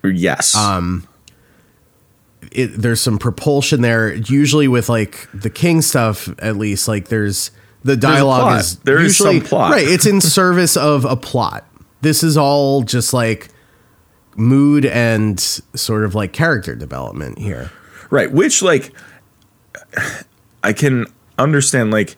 yes. 0.03 0.55
um, 0.55 1.07
it, 2.51 2.67
there's 2.67 3.01
some 3.01 3.17
propulsion 3.17 3.81
there. 3.81 4.13
Usually 4.13 4.67
with 4.67 4.89
like 4.89 5.27
the 5.33 5.49
King 5.49 5.81
stuff, 5.81 6.29
at 6.39 6.57
least 6.57 6.87
like 6.87 7.07
there's 7.07 7.51
the 7.83 7.97
dialogue 7.97 8.41
plot. 8.41 8.59
is 8.59 8.77
There 8.79 8.99
is 8.99 9.19
usually 9.19 9.39
some 9.39 9.47
plot. 9.47 9.71
right. 9.71 9.87
It's 9.87 10.05
in 10.05 10.21
service 10.21 10.77
of 10.77 11.05
a 11.05 11.15
plot. 11.15 11.65
This 12.01 12.23
is 12.23 12.37
all 12.37 12.81
just 12.81 13.13
like 13.13 13.49
mood 14.35 14.85
and 14.85 15.39
sort 15.39 16.03
of 16.03 16.15
like 16.15 16.33
character 16.33 16.75
development 16.75 17.39
here. 17.39 17.71
Right, 18.09 18.31
which 18.31 18.61
like 18.61 18.93
I 20.63 20.73
can 20.73 21.07
understand 21.37 21.91
like 21.91 22.17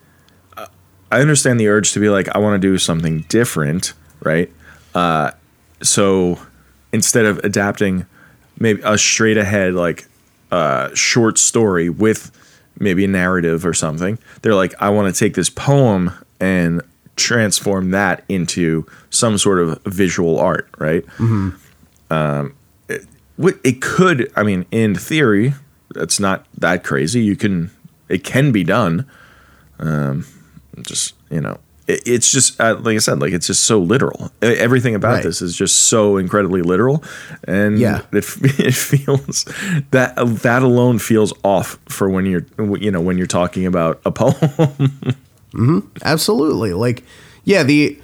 I 1.12 1.22
understand 1.22 1.60
the 1.60 1.68
urge 1.68 1.91
to 1.93 1.99
be 1.99 2.10
like 2.10 2.28
I 2.36 2.39
want 2.39 2.62
to 2.62 2.68
do 2.68 2.78
something 2.78 3.22
different, 3.30 3.93
right? 4.22 4.51
Uh 4.93 5.32
so 5.82 6.39
instead 6.91 7.26
of 7.26 7.39
adapting 7.39 8.06
maybe 8.60 8.82
a 8.84 8.97
straight 8.97 9.38
ahead 9.38 9.74
like 9.74 10.08
uh 10.51 10.93
short 10.95 11.38
story 11.38 11.89
with 11.89 12.32
maybe 12.80 13.06
a 13.06 13.08
narrative 13.08 13.66
or 13.66 13.74
something, 13.74 14.18
they're 14.41 14.56
like 14.56 14.74
I 14.80 14.89
want 14.89 15.14
to 15.14 15.18
take 15.20 15.36
this 15.36 15.49
poem 15.49 16.12
and 16.39 16.82
transform 17.16 17.91
that 17.91 18.26
into 18.28 18.86
some 19.10 19.38
sort 19.38 19.60
of 19.60 19.82
visual 19.86 20.38
art, 20.39 20.68
right? 20.78 21.06
What 23.38 23.56
it 23.66 23.82
could, 23.82 24.32
I 24.36 24.43
mean, 24.43 24.66
in 24.72 24.95
theory, 24.95 25.53
it's 25.95 26.20
not 26.22 26.45
that 26.58 26.86
crazy. 26.86 27.22
You 27.22 27.36
can, 27.36 27.70
it 28.08 28.24
can 28.24 28.53
be 28.53 28.64
done. 28.64 29.06
Um, 29.78 30.26
just 30.84 31.13
you 31.30 31.41
know, 31.41 31.57
it, 31.88 32.01
it's 32.05 32.32
just 32.32 32.59
uh, 32.59 32.76
like 32.82 32.95
I 32.95 32.99
said, 32.99 33.19
like 33.19 33.34
it's 33.34 33.47
just 33.47 33.63
so 33.63 33.80
literal. 33.80 34.32
Everything 34.41 34.95
about 34.95 35.13
Right. 35.15 35.23
this 35.23 35.41
is 35.41 35.55
just 35.55 35.86
so 35.86 36.17
incredibly 36.17 36.61
literal, 36.61 37.03
and 37.47 37.78
Yeah. 37.80 38.01
it 38.11 38.26
it 38.59 38.73
feels 38.76 39.45
that 39.91 40.15
that 40.17 40.63
alone 40.63 40.99
feels 40.99 41.34
off 41.43 41.78
for 41.89 42.09
when 42.09 42.26
you're 42.26 42.45
you 42.78 42.91
know 42.91 43.01
when 43.01 43.17
you're 43.17 43.28
talking 43.28 43.65
about 43.65 44.01
a 44.05 44.11
poem. 44.11 45.91
Absolutely. 46.03 46.73
Like, 46.73 47.03
yeah, 47.43 47.63
the 47.63 47.99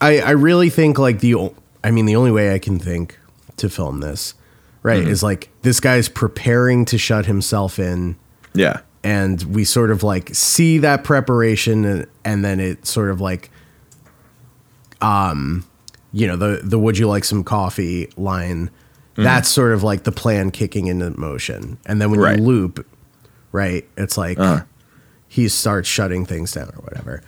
I 0.00 0.18
I 0.20 0.30
really 0.32 0.70
think 0.70 0.98
like 0.98 1.20
the 1.20 1.50
i 1.82 1.90
mean 1.90 2.06
the 2.06 2.16
only 2.16 2.30
way 2.30 2.52
I 2.54 2.58
can 2.58 2.78
think 2.78 3.18
to 3.56 3.68
film 3.70 4.00
this, 4.00 4.34
right, 4.82 4.98
is 5.06 5.22
like 5.22 5.48
this 5.62 5.80
guy's 5.80 6.08
preparing 6.08 6.84
to 6.86 6.98
shut 6.98 7.26
himself 7.26 7.78
in 7.78 8.16
yeah, 8.54 8.80
and 9.02 9.42
we 9.44 9.64
sort 9.64 9.90
of 9.90 10.02
like 10.02 10.34
see 10.34 10.78
that 10.78 11.04
preparation 11.04 11.84
and, 11.84 12.06
and 12.24 12.44
then 12.44 12.60
it 12.60 12.86
sort 12.86 13.10
of 13.10 13.20
like 13.20 13.50
um 15.00 15.64
you 16.12 16.26
know 16.26 16.36
the 16.36 16.60
the 16.62 16.78
would 16.78 16.98
you 16.98 17.08
like 17.08 17.24
some 17.24 17.42
coffee 17.44 18.08
line 18.16 18.70
that's 19.16 19.48
sort 19.50 19.72
of 19.72 19.82
like 19.82 20.04
the 20.04 20.12
plan 20.12 20.50
kicking 20.50 20.86
into 20.86 21.10
motion 21.18 21.76
and 21.84 22.00
then 22.00 22.10
when 22.10 22.20
Right. 22.20 22.38
you 22.38 22.44
loop 22.44 22.86
right 23.52 23.86
it's 23.96 24.16
like 24.16 24.38
Uh-huh. 24.38 24.64
he 25.28 25.48
starts 25.48 25.88
shutting 25.88 26.24
things 26.24 26.52
down 26.52 26.68
or 26.68 26.82
whatever 26.82 27.22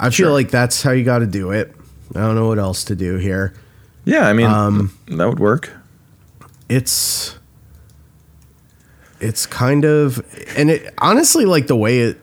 i 0.00 0.08
Sure. 0.10 0.26
feel 0.26 0.32
like 0.32 0.50
that's 0.50 0.82
how 0.82 0.90
you 0.90 1.04
got 1.04 1.20
to 1.20 1.26
do 1.26 1.52
it 1.52 1.72
i 2.16 2.20
don't 2.20 2.34
know 2.34 2.48
what 2.48 2.58
else 2.58 2.84
to 2.84 2.96
do 2.96 3.16
here 3.16 3.54
yeah. 4.08 4.28
I 4.28 4.34
mean, 4.34 4.46
Um, 4.46 4.92
that 5.08 5.28
would 5.28 5.40
work. 5.40 5.68
it's 6.68 7.34
it's 9.20 9.46
kind 9.46 9.84
of 9.84 10.18
and 10.56 10.70
it 10.70 10.92
honestly 10.98 11.44
like 11.44 11.66
the 11.66 11.76
way 11.76 12.00
it 12.00 12.18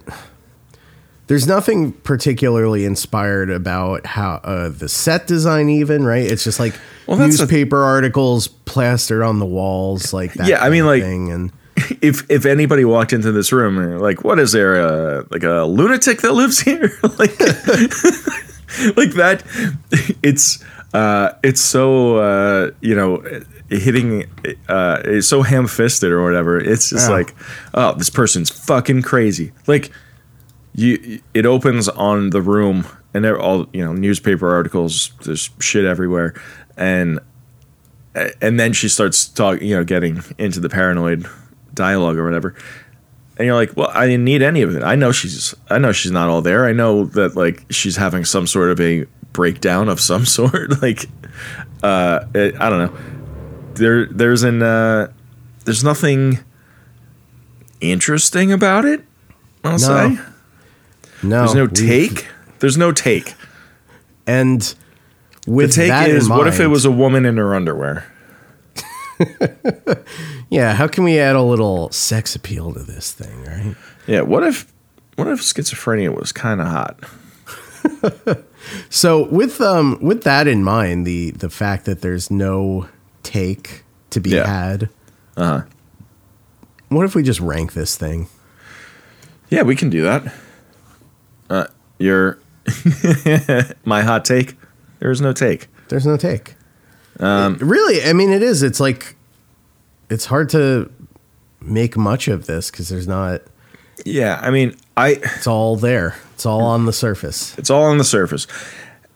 there's 1.28 1.48
nothing 1.48 1.94
particularly 1.94 2.84
inspired 2.86 3.50
about 3.50 4.06
how 4.06 4.36
uh, 4.44 4.70
the 4.70 4.90
set 4.90 5.26
design 5.26 5.70
even 5.70 6.04
right? 6.04 6.30
It's 6.30 6.44
just 6.44 6.60
like 6.60 6.76
Well, 7.08 7.18
newspaper 7.18 7.82
articles 7.82 8.48
plastered 8.48 9.22
on 9.22 9.40
the 9.40 9.46
walls 9.46 10.14
like 10.14 10.34
that 10.34 10.48
Yeah, 10.48 10.62
I 10.64 10.70
mean, 10.70 10.86
like- 10.86 11.02
thing 11.04 11.32
and 11.32 11.52
if 12.02 12.30
if 12.30 12.46
anybody 12.46 12.86
walked 12.86 13.14
into 13.14 13.32
this 13.32 13.52
room 13.52 13.80
and 13.80 14.00
like, 14.00 14.24
what 14.24 14.38
is 14.38 14.52
there, 14.52 14.80
uh, 14.80 15.24
like 15.32 15.44
a 15.44 15.64
lunatic 15.66 16.22
that 16.22 16.34
lives 16.34 16.60
here, 16.60 16.92
like, 17.04 17.40
like 18.96 19.14
that, 19.16 19.44
it's 20.22 20.64
uh, 20.94 21.32
it's 21.42 21.62
so 21.62 22.18
uh, 22.18 22.72
you 22.82 22.94
know 22.94 23.24
hitting 23.80 24.24
uh, 24.68 25.02
it's 25.06 25.28
so 25.28 25.42
ham-fisted 25.42 26.12
or 26.12 26.24
whatever. 26.24 26.60
It's 26.60 26.90
just 26.90 27.10
Yeah. 27.10 27.16
like, 27.16 27.36
oh, 27.74 27.94
this 27.96 28.10
person's 28.10 28.50
fucking 28.50 29.02
crazy. 29.04 29.52
Like 29.68 29.92
you, 30.76 31.22
it 31.34 31.46
opens 31.46 31.88
on 31.90 32.32
the 32.32 32.42
room 32.42 32.86
and 33.14 33.24
they're 33.24 33.40
all 33.40 33.68
you 33.74 33.84
know 33.84 33.94
newspaper 33.94 34.52
articles. 34.54 35.12
There's 35.24 35.50
shit 35.60 35.86
everywhere, 35.86 36.34
and 36.78 37.20
and 38.42 38.60
then 38.60 38.74
she 38.74 38.88
starts 38.90 39.26
talking, 39.28 39.68
you 39.68 39.76
know, 39.76 39.84
getting 39.84 40.22
into 40.38 40.60
the 40.60 40.70
paranoid 40.70 41.26
dialogue 41.74 42.18
or 42.18 42.24
whatever. 42.24 42.56
And 43.38 43.48
you're 43.48 43.56
like, 43.56 43.76
well, 43.76 43.90
I 43.92 44.06
didn't 44.06 44.26
need 44.26 44.44
any 44.44 44.62
of 44.62 44.76
it. 44.76 44.84
I 44.84 44.94
know 44.94 45.12
she's, 45.12 45.56
I 45.68 45.80
know 45.80 45.92
she's 45.92 46.12
not 46.12 46.30
all 46.30 46.44
there. 46.44 46.66
I 46.68 46.74
know 46.74 47.06
that 47.06 47.36
like 47.36 47.66
she's 47.72 47.96
having 47.96 48.26
some 48.26 48.46
sort 48.46 48.70
of 48.70 48.80
a 48.80 49.06
breakdown 49.32 49.90
of 49.90 50.00
some 50.00 50.26
sort. 50.28 50.80
like, 50.84 51.08
uh, 51.82 52.26
it, 52.36 52.56
I 52.62 52.70
don't 52.70 52.80
know. 52.94 53.00
There, 53.76 54.06
there's 54.06 54.44
an, 54.44 54.62
uh, 54.62 55.12
there's 55.66 55.84
nothing 55.84 56.40
interesting 57.82 58.52
about 58.52 58.86
it. 58.86 59.04
I'll 59.64 59.80
say 59.80 60.18
No, 61.22 61.40
there's 61.40 61.56
no 61.56 61.68
take. 61.68 62.28
There's 62.60 62.78
no 62.78 62.92
take. 62.92 63.34
And 64.28 64.62
The 64.62 65.52
with 65.52 65.74
take 65.74 65.90
that 65.90 66.10
in 66.10 66.16
is, 66.16 66.30
what 66.30 66.48
if 66.48 66.60
it 66.60 66.68
was 66.68 66.86
a 66.86 66.92
woman 66.92 67.26
in 67.26 67.38
her 67.38 67.56
underwear? 67.56 68.06
Yeah, 70.50 70.76
how 70.76 70.88
can 70.88 71.04
we 71.04 71.18
add 71.18 71.36
a 71.36 71.42
little 71.42 71.90
sex 71.92 72.36
appeal 72.36 72.74
to 72.74 72.80
this 72.84 73.12
thing, 73.12 73.44
right? 73.44 73.76
Yeah. 74.06 74.22
What 74.22 74.44
if, 74.44 74.72
what 75.16 75.28
if 75.28 75.40
schizophrenia 75.40 76.16
was 76.16 76.32
kind 76.32 76.62
of 76.62 76.68
hot? 76.68 78.44
So 78.90 79.28
with 79.28 79.60
um 79.60 79.98
with 80.02 80.24
that 80.24 80.48
in 80.48 80.64
mind, 80.64 81.06
the 81.06 81.32
the 81.32 81.50
fact 81.50 81.84
that 81.84 82.00
there's 82.02 82.32
no 82.32 82.88
take 83.24 83.84
to 84.12 84.20
be 84.20 84.32
Yeah. 84.32 84.46
had, 84.48 84.90
Uh 85.36 85.44
huh. 85.60 85.62
what 86.90 87.06
if 87.06 87.16
we 87.16 87.24
just 87.24 87.40
rank 87.40 87.74
this 87.74 87.96
thing? 87.98 88.28
Yeah, 89.50 89.64
we 89.64 89.76
can 89.76 89.90
do 89.90 90.04
that. 90.04 90.34
Uh, 91.50 91.66
your 92.00 92.40
my 93.86 94.02
hot 94.02 94.26
take. 94.26 94.56
There 95.00 95.12
is 95.12 95.22
no 95.22 95.34
take. 95.34 95.68
There's 95.90 96.06
no 96.06 96.18
take. 96.18 96.56
Um, 97.20 97.58
really, 97.60 98.04
I 98.04 98.14
mean, 98.14 98.32
it 98.32 98.42
is. 98.42 98.64
It's 98.64 98.80
like 98.80 99.16
it's 100.10 100.26
hard 100.26 100.50
to 100.50 100.92
make 101.62 101.96
much 101.98 102.28
of 102.28 102.46
this 102.46 102.72
because 102.72 102.90
there's 102.90 103.08
not. 103.08 103.42
Yeah, 104.06 104.40
I 104.42 104.50
mean, 104.50 104.76
I 104.98 105.20
It's 105.22 105.46
all 105.48 105.76
there. 105.76 106.16
It's 106.34 106.46
all 106.46 106.62
on 106.64 106.86
the 106.86 106.94
surface. 106.94 107.56
it's 107.58 107.70
all 107.70 107.84
on 107.84 107.98
the 108.00 108.04
surface. 108.04 108.48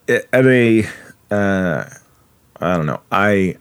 I- 0.08 0.22
At 0.32 0.46
a, 0.46 0.84
uh, 1.30 1.84
I 2.60 2.76
don't 2.76 2.86
know. 2.86 3.00
I 3.10 3.56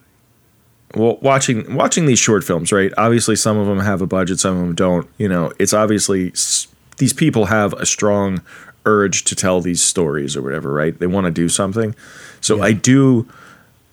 well, 0.98 1.18
watching 1.22 1.76
watching 1.76 2.06
these 2.06 2.20
short 2.20 2.44
films, 2.44 2.72
right? 2.72 2.92
Obviously, 2.98 3.36
some 3.36 3.58
of 3.58 3.68
them 3.68 3.80
have 3.80 4.02
a 4.02 4.08
budget, 4.08 4.40
some 4.40 4.56
of 4.56 4.62
them 4.62 4.76
don't. 4.76 5.08
You 5.18 5.30
know, 5.30 5.52
it's 5.60 5.74
obviously 5.74 6.34
these 6.98 7.14
people 7.14 7.46
have 7.46 7.74
a 7.74 7.86
strong 7.86 8.42
urge 8.86 9.24
to 9.26 9.36
tell 9.36 9.62
these 9.62 9.84
stories 9.84 10.36
or 10.36 10.42
whatever, 10.42 10.72
right? 10.72 10.98
They 10.98 11.08
want 11.08 11.26
to 11.26 11.32
do 11.32 11.50
something. 11.50 11.96
So 12.42 12.58
Yeah. 12.58 12.64
I 12.64 12.72
do 12.74 13.28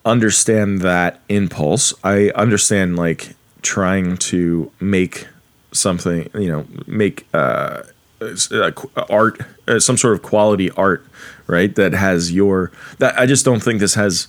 understand 0.05 0.81
that 0.81 1.19
impulse. 1.29 1.93
I 2.03 2.29
understand 2.35 2.95
like 2.95 3.35
trying 3.61 4.17
to 4.17 4.71
make 4.79 5.27
something, 5.71 6.29
you 6.33 6.47
know, 6.47 6.65
make 6.87 7.25
uh, 7.33 7.81
uh, 8.21 8.71
art, 9.09 9.41
uh, 9.67 9.79
some 9.79 9.97
sort 9.97 10.13
of 10.13 10.21
quality 10.21 10.71
art, 10.71 11.05
right? 11.47 11.75
That 11.75 11.93
has 11.93 12.31
your. 12.31 12.71
That 12.99 13.19
I 13.19 13.25
just 13.25 13.43
don't 13.45 13.61
think 13.61 13.79
this 13.79 13.95
has. 13.95 14.27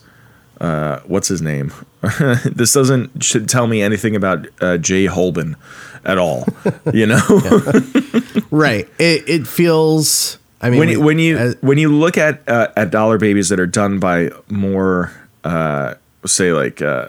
Uh, 0.61 1.01
what's 1.07 1.29
his 1.29 1.43
name? 1.43 1.73
this 2.45 2.73
doesn't 2.73 3.23
should 3.23 3.49
tell 3.49 3.67
me 3.67 3.83
anything 3.83 4.17
about 4.17 4.47
uh, 4.61 4.79
Jay 4.79 5.07
Holben 5.07 5.55
at 6.05 6.19
all. 6.19 6.47
You 6.93 7.07
know, 7.07 7.21
Right. 8.51 8.89
It 8.99 9.29
it 9.29 9.47
feels. 9.47 10.39
I 10.61 10.71
mean, 10.71 10.79
when 10.79 10.89
you, 10.89 11.01
when 11.01 11.19
you 11.19 11.37
as- 11.37 11.57
when 11.61 11.79
you 11.79 11.95
look 11.95 12.17
at 12.17 12.43
uh, 12.49 12.69
at 12.77 12.91
dollar 12.91 13.19
babies 13.19 13.49
that 13.51 13.61
are 13.61 13.67
done 13.67 13.99
by 13.99 14.31
more 14.49 15.13
uh, 15.45 15.95
say 16.25 16.53
like 16.53 16.81
uh, 16.81 17.09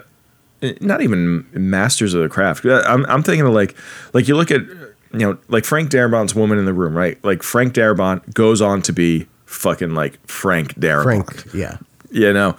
not 0.82 1.02
even 1.02 1.45
masters 1.54 2.14
of 2.14 2.22
the 2.22 2.30
craft. 2.30 2.66
I'm 2.66 3.06
I'm 3.06 3.24
thinking 3.24 3.45
of 3.48 3.54
like 3.54 3.76
like 4.14 4.28
you 4.28 4.36
look 4.36 4.52
at 4.52 4.62
you 4.62 5.20
know 5.20 5.38
like 5.48 5.64
Frank 5.64 5.89
Darabont's 5.91 6.36
Woman 6.36 6.58
in 6.58 6.66
the 6.66 6.74
Room, 6.74 6.95
right? 6.98 7.24
Like 7.24 7.43
Frank 7.43 7.74
Darabont 7.74 8.34
goes 8.34 8.62
on 8.62 8.82
to 8.84 8.91
be 8.93 9.28
fucking 9.45 9.93
like 9.93 10.20
Frank 10.28 10.76
Darabont 10.76 11.04
Frank, 11.04 11.54
yeah, 11.54 11.78
you 12.12 12.34
know 12.34 12.58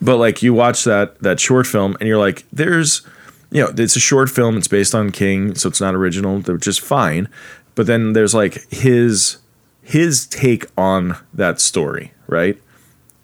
but 0.00 0.16
like 0.16 0.42
you 0.42 0.54
watch 0.54 0.84
that 0.84 1.18
that 1.20 1.40
short 1.40 1.66
film 1.66 1.96
and 2.00 2.08
you're 2.08 2.18
like 2.18 2.44
there's 2.52 3.02
you 3.50 3.62
know 3.62 3.72
it's 3.76 3.96
a 3.96 4.00
short 4.00 4.30
film 4.30 4.56
it's 4.56 4.68
based 4.68 4.94
on 4.94 5.10
king 5.10 5.54
so 5.54 5.68
it's 5.68 5.80
not 5.80 5.94
original 5.94 6.40
which 6.40 6.66
is 6.66 6.78
fine 6.78 7.28
but 7.74 7.86
then 7.86 8.12
there's 8.12 8.34
like 8.34 8.66
his 8.70 9.38
his 9.82 10.26
take 10.26 10.66
on 10.76 11.16
that 11.32 11.60
story 11.60 12.12
right 12.26 12.60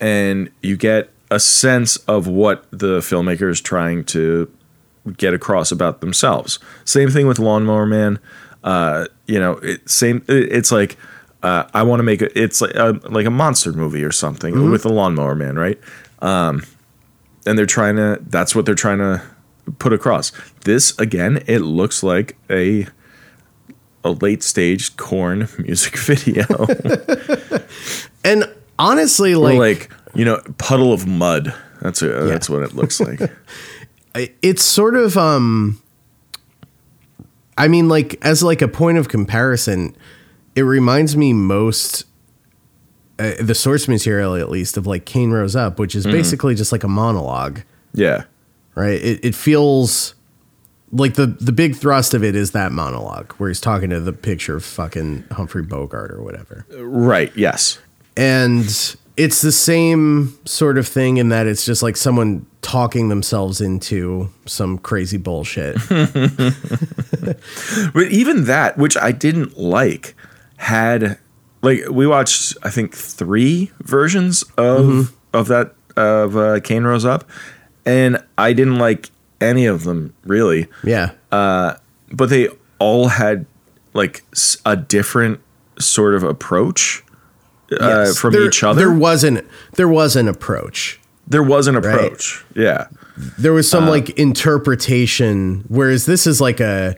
and 0.01 0.51
you 0.63 0.77
get 0.77 1.11
a 1.31 1.41
sense 1.41 1.97
of 2.09 2.27
what 2.27 2.65
the 2.71 3.01
filmmaker 3.01 3.51
is 3.51 3.61
trying 3.61 4.05
to 4.05 4.51
get 5.17 5.35
across 5.35 5.71
about 5.71 6.01
themselves 6.01 6.59
same 6.85 7.11
thing 7.11 7.27
with 7.27 7.39
lawnmower 7.39 7.87
man 7.87 8.19
uh, 8.65 9.07
you 9.27 9.39
know, 9.39 9.59
it, 9.59 9.89
same. 9.89 10.25
It, 10.27 10.53
it's 10.53 10.73
like 10.73 10.97
uh, 11.43 11.65
I 11.75 11.83
want 11.83 12.01
to 12.01 12.03
make 12.03 12.23
a. 12.23 12.37
It's 12.37 12.61
like 12.61 12.75
a, 12.75 12.99
like 13.05 13.27
a 13.27 13.31
monster 13.31 13.73
movie 13.73 14.03
or 14.03 14.11
something 14.11 14.71
with 14.71 14.83
the 14.83 14.93
Lawnmower 14.93 15.35
Man, 15.35 15.57
right? 15.57 15.79
Um, 16.21 16.65
and 17.47 17.59
they're 17.59 17.67
trying 17.67 17.97
to. 17.97 18.19
That's 18.23 18.55
what 18.55 18.67
they're 18.67 18.75
trying 18.75 18.99
to 18.99 19.23
put 19.79 19.93
across. 19.93 20.33
This 20.65 20.99
again, 20.99 21.43
it 21.47 21.61
looks 21.61 22.03
like 22.03 22.37
a 22.51 22.87
a 24.03 24.11
late 24.11 24.43
stage 24.43 24.97
Korn 24.97 25.49
music 25.59 25.99
video, 25.99 26.45
and 28.25 28.53
honestly, 28.79 29.35
like, 29.35 29.59
like 29.59 29.93
you 30.15 30.25
know, 30.25 30.41
Puddle 30.59 30.93
of 30.93 31.07
Mudd. 31.07 31.55
That's 31.81 32.01
a, 32.01 32.09
that's 32.25 32.49
what 32.49 32.63
it 32.63 32.75
looks 32.75 32.99
like. 33.01 33.21
it's 34.15 34.63
sort 34.63 34.95
of 34.95 35.17
um 35.17 35.81
i 37.59 37.67
mean 37.67 37.89
like 37.89 38.17
as 38.25 38.43
like 38.43 38.63
a 38.63 38.69
point 38.69 38.99
of 38.99 39.09
comparison 39.09 39.97
it 40.55 40.63
reminds 40.63 41.17
me 41.17 41.33
most 41.33 42.05
uh, 43.19 43.33
the 43.41 43.55
source 43.55 43.89
material 43.89 44.35
at 44.35 44.51
least 44.51 44.77
of 44.77 44.87
like 44.87 45.05
Cain 45.05 45.31
Rose 45.31 45.55
Up, 45.57 45.79
which 45.79 45.95
is 45.95 46.05
basically 46.05 46.55
just 46.55 46.73
like 46.73 46.85
a 46.85 46.89
monologue, 46.89 47.61
yeah, 47.93 48.25
right? 48.75 49.01
It, 49.01 49.25
it 49.25 49.35
feels 49.35 50.15
like 50.93 51.15
the 51.15 51.27
the 51.27 51.53
big 51.53 51.77
thrust 51.77 52.15
of 52.15 52.23
it 52.23 52.35
is 52.37 52.53
that 52.53 52.73
monologue 52.73 53.33
where 53.35 53.49
he's 53.49 53.61
talking 53.61 53.91
to 53.91 54.01
the 54.01 54.13
picture 54.13 54.57
of 54.57 54.65
fucking 54.65 55.25
Humphrey 55.33 55.63
Bogart 55.63 56.11
or 56.11 56.23
whatever. 56.23 56.67
right. 56.71 57.33
Yes. 57.37 57.79
And 58.17 58.65
it's 59.17 59.43
the 59.43 59.53
same 59.53 60.39
sort 60.45 60.79
of 60.79 60.87
thing 60.87 61.17
in 61.17 61.29
that 61.31 61.47
it's 61.47 61.65
just 61.65 61.83
like 61.83 61.97
someone 61.97 62.47
talking 62.63 63.09
themselves 63.09 63.61
into 63.61 64.31
some 64.47 64.79
crazy 64.79 65.19
bullshit. 65.19 65.77
But 67.95 68.09
even 68.11 68.45
that, 68.45 68.77
which 68.77 68.97
I 68.97 69.13
didn't 69.13 69.57
like, 69.59 70.15
had 70.57 71.19
like 71.65 71.89
we 71.91 72.07
watched 72.07 72.57
I 72.63 72.71
think 72.71 72.95
three 72.95 73.71
versions 73.83 74.45
of 74.57 75.13
of 75.33 75.49
that 75.49 75.75
of 75.97 76.37
uh, 76.37 76.61
Cain 76.61 76.85
Rose 76.85 77.05
Up, 77.05 77.25
and 77.87 78.23
I 78.39 78.53
didn't 78.53 78.79
like 78.79 79.11
any 79.41 79.67
of 79.67 79.85
them 79.85 80.15
really. 80.25 80.69
yeah. 80.85 81.11
Uh, 81.33 81.75
but 82.13 82.29
they 82.31 82.49
all 82.79 83.09
had 83.09 83.47
like 83.93 84.23
a 84.65 84.77
different 84.77 85.41
sort 85.79 86.15
of 86.15 86.23
approach 86.23 87.03
uh, 87.73 87.77
Yes. 87.81 88.19
from 88.19 88.33
There- 88.33 88.47
each 88.47 88.63
other. 88.63 88.79
There 88.81 88.93
wasn't 88.93 89.45
there 89.75 89.89
was 89.89 90.17
an 90.17 90.29
approach. 90.29 91.01
there 91.27 91.43
was 91.43 91.67
an 91.67 91.75
approach. 91.77 92.45
Yeah. 92.55 92.87
There 93.39 93.53
was 93.53 93.67
Uh, 93.73 93.79
some 93.79 93.89
like 93.89 94.11
interpretation, 94.19 95.65
whereas 95.69 96.07
this 96.07 96.27
is 96.27 96.41
like 96.41 96.61
a 96.61 96.97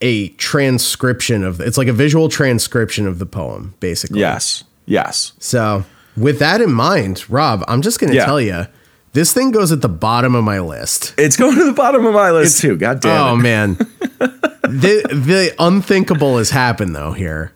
a 0.00 0.28
transcription 0.30 1.44
of 1.44 1.60
it's 1.60 1.78
like 1.78 1.88
a 1.88 1.92
visual 1.92 2.28
transcription 2.28 3.06
of 3.06 3.18
the 3.18 3.26
poem, 3.26 3.74
basically. 3.80 4.20
Yes. 4.20 4.64
Yes. 4.86 5.32
So 5.38 5.84
with 6.16 6.38
that 6.40 6.60
in 6.60 6.72
mind, 6.72 7.24
Rob, 7.30 7.64
I'm 7.68 7.82
just 7.82 8.00
gonna 8.00 8.14
Yeah. 8.14 8.24
tell 8.26 8.40
you, 8.40 8.66
this 9.12 9.32
thing 9.32 9.50
goes 9.52 9.70
at 9.72 9.80
the 9.80 9.88
bottom 9.88 10.34
of 10.34 10.44
my 10.44 10.58
list. 10.60 11.14
It's 11.16 11.36
going 11.36 11.56
to 11.56 11.64
the 11.64 11.72
bottom 11.72 12.04
of 12.04 12.14
my 12.14 12.30
list 12.32 12.54
it's, 12.54 12.60
too. 12.60 12.76
God 12.76 13.00
damn 13.00 13.26
Oh 13.26 13.34
it. 13.34 13.38
man. 13.42 13.74
the 14.18 15.02
the 15.12 15.54
unthinkable 15.58 16.38
has 16.38 16.50
happened 16.50 16.94
though 16.96 17.12
here. 17.12 17.52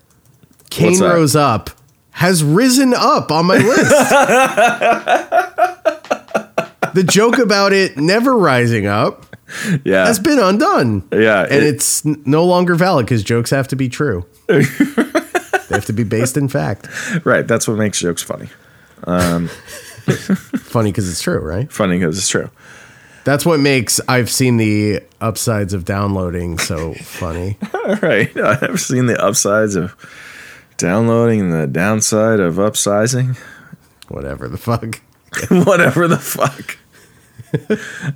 Cain 0.71 0.99
rose 1.01 1.35
up 1.37 1.71
has 2.13 2.43
risen 2.43 2.95
up 2.95 3.31
on 3.31 3.47
my 3.47 3.59
list. 3.59 3.91
the 6.95 7.05
joke 7.05 7.39
about 7.39 7.73
it 7.73 7.97
never 7.97 8.37
rising 8.37 8.87
up 8.87 9.28
Yeah. 9.85 10.07
has 10.07 10.19
been 10.19 10.39
undone. 10.39 11.07
Yeah, 11.13 11.43
And 11.43 11.65
it- 11.65 11.75
it's 11.77 12.05
no 12.05 12.45
longer 12.45 12.75
valid 12.75 13.07
because 13.07 13.23
jokes 13.23 13.51
have 13.51 13.69
to 13.69 13.77
be 13.77 13.89
true. 13.89 14.27
they 14.47 14.63
have 15.75 15.85
to 15.87 15.93
be 15.93 16.05
based 16.05 16.37
in 16.37 16.49
fact. 16.49 16.89
Right. 17.25 17.47
That's 17.47 17.67
what 17.69 17.77
makes 17.79 17.99
jokes 18.01 18.23
funny. 18.23 18.49
Um, 19.05 19.49
Funny 20.09 20.91
because 20.91 21.09
it's 21.11 21.21
true, 21.21 21.39
right? 21.41 21.71
Funny 21.71 21.99
because 21.99 22.17
it's 22.19 22.29
true. 22.29 22.51
That's 23.25 23.45
what 23.45 23.61
makes 23.61 24.01
I've 24.09 24.31
seen 24.31 24.57
the 24.57 25.03
upsides 25.21 25.75
of 25.75 25.85
downloading 25.85 26.59
so 26.59 26.95
funny. 26.95 27.59
All 27.75 27.97
right. 28.03 28.35
I've 28.37 28.81
seen 28.81 29.05
the 29.07 29.23
upsides 29.23 29.77
of 29.77 29.95
downloading 30.79 31.41
and 31.41 31.53
the 31.53 31.67
downside 31.67 32.41
of 32.41 32.55
upsizing. 32.55 33.37
Whatever 34.09 34.49
the 34.49 34.57
fuck. 34.57 35.01
Whatever 35.51 36.09
the 36.09 36.17
fuck. 36.19 36.79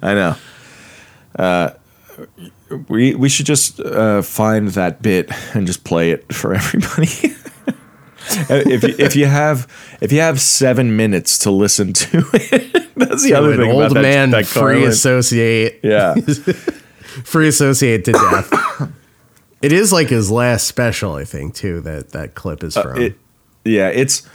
I 0.03 0.15
know. 0.15 0.37
Uh, 1.37 1.71
we 2.89 3.15
we 3.15 3.29
should 3.29 3.47
just 3.47 3.81
uh, 3.81 4.23
find 4.23 4.69
that 4.69 5.03
bit 5.03 5.31
and 5.55 5.67
just 5.67 5.85
play 5.85 6.11
it 6.11 6.33
for 6.33 6.55
everybody. 6.55 7.09
if 8.49 8.83
you, 8.83 8.95
if 8.99 9.17
you 9.17 9.27
have 9.27 9.67
if 10.01 10.13
you 10.13 10.21
have 10.21 10.41
seven 10.41 10.97
minutes 10.97 11.39
to 11.41 11.51
listen 11.51 11.93
to 11.93 12.25
it, 12.35 12.73
that's 12.97 13.23
the 13.23 13.31
To 13.31 13.39
other 13.39 13.57
thing. 13.57 13.71
old 13.71 13.83
about 13.83 13.95
that- 13.95 14.03
man 14.03 14.31
that 14.31 14.47
free 14.47 14.85
associate. 14.85 15.81
Yeah, 15.83 16.15
Free 17.25 17.49
associate 17.49 18.07
to 18.07 18.13
death. 18.13 18.91
it 19.63 19.71
is 19.71 19.93
like 19.93 20.09
his 20.09 20.31
last 20.31 20.67
special, 20.67 21.15
I 21.15 21.25
think, 21.25 21.55
too. 21.55 21.81
That 21.83 22.11
that 22.13 22.35
clip 22.35 22.65
is 22.65 22.75
from. 22.75 22.97
Uh, 22.97 23.01
it, 23.01 23.19
yeah, 23.67 23.89
it's 23.89 24.27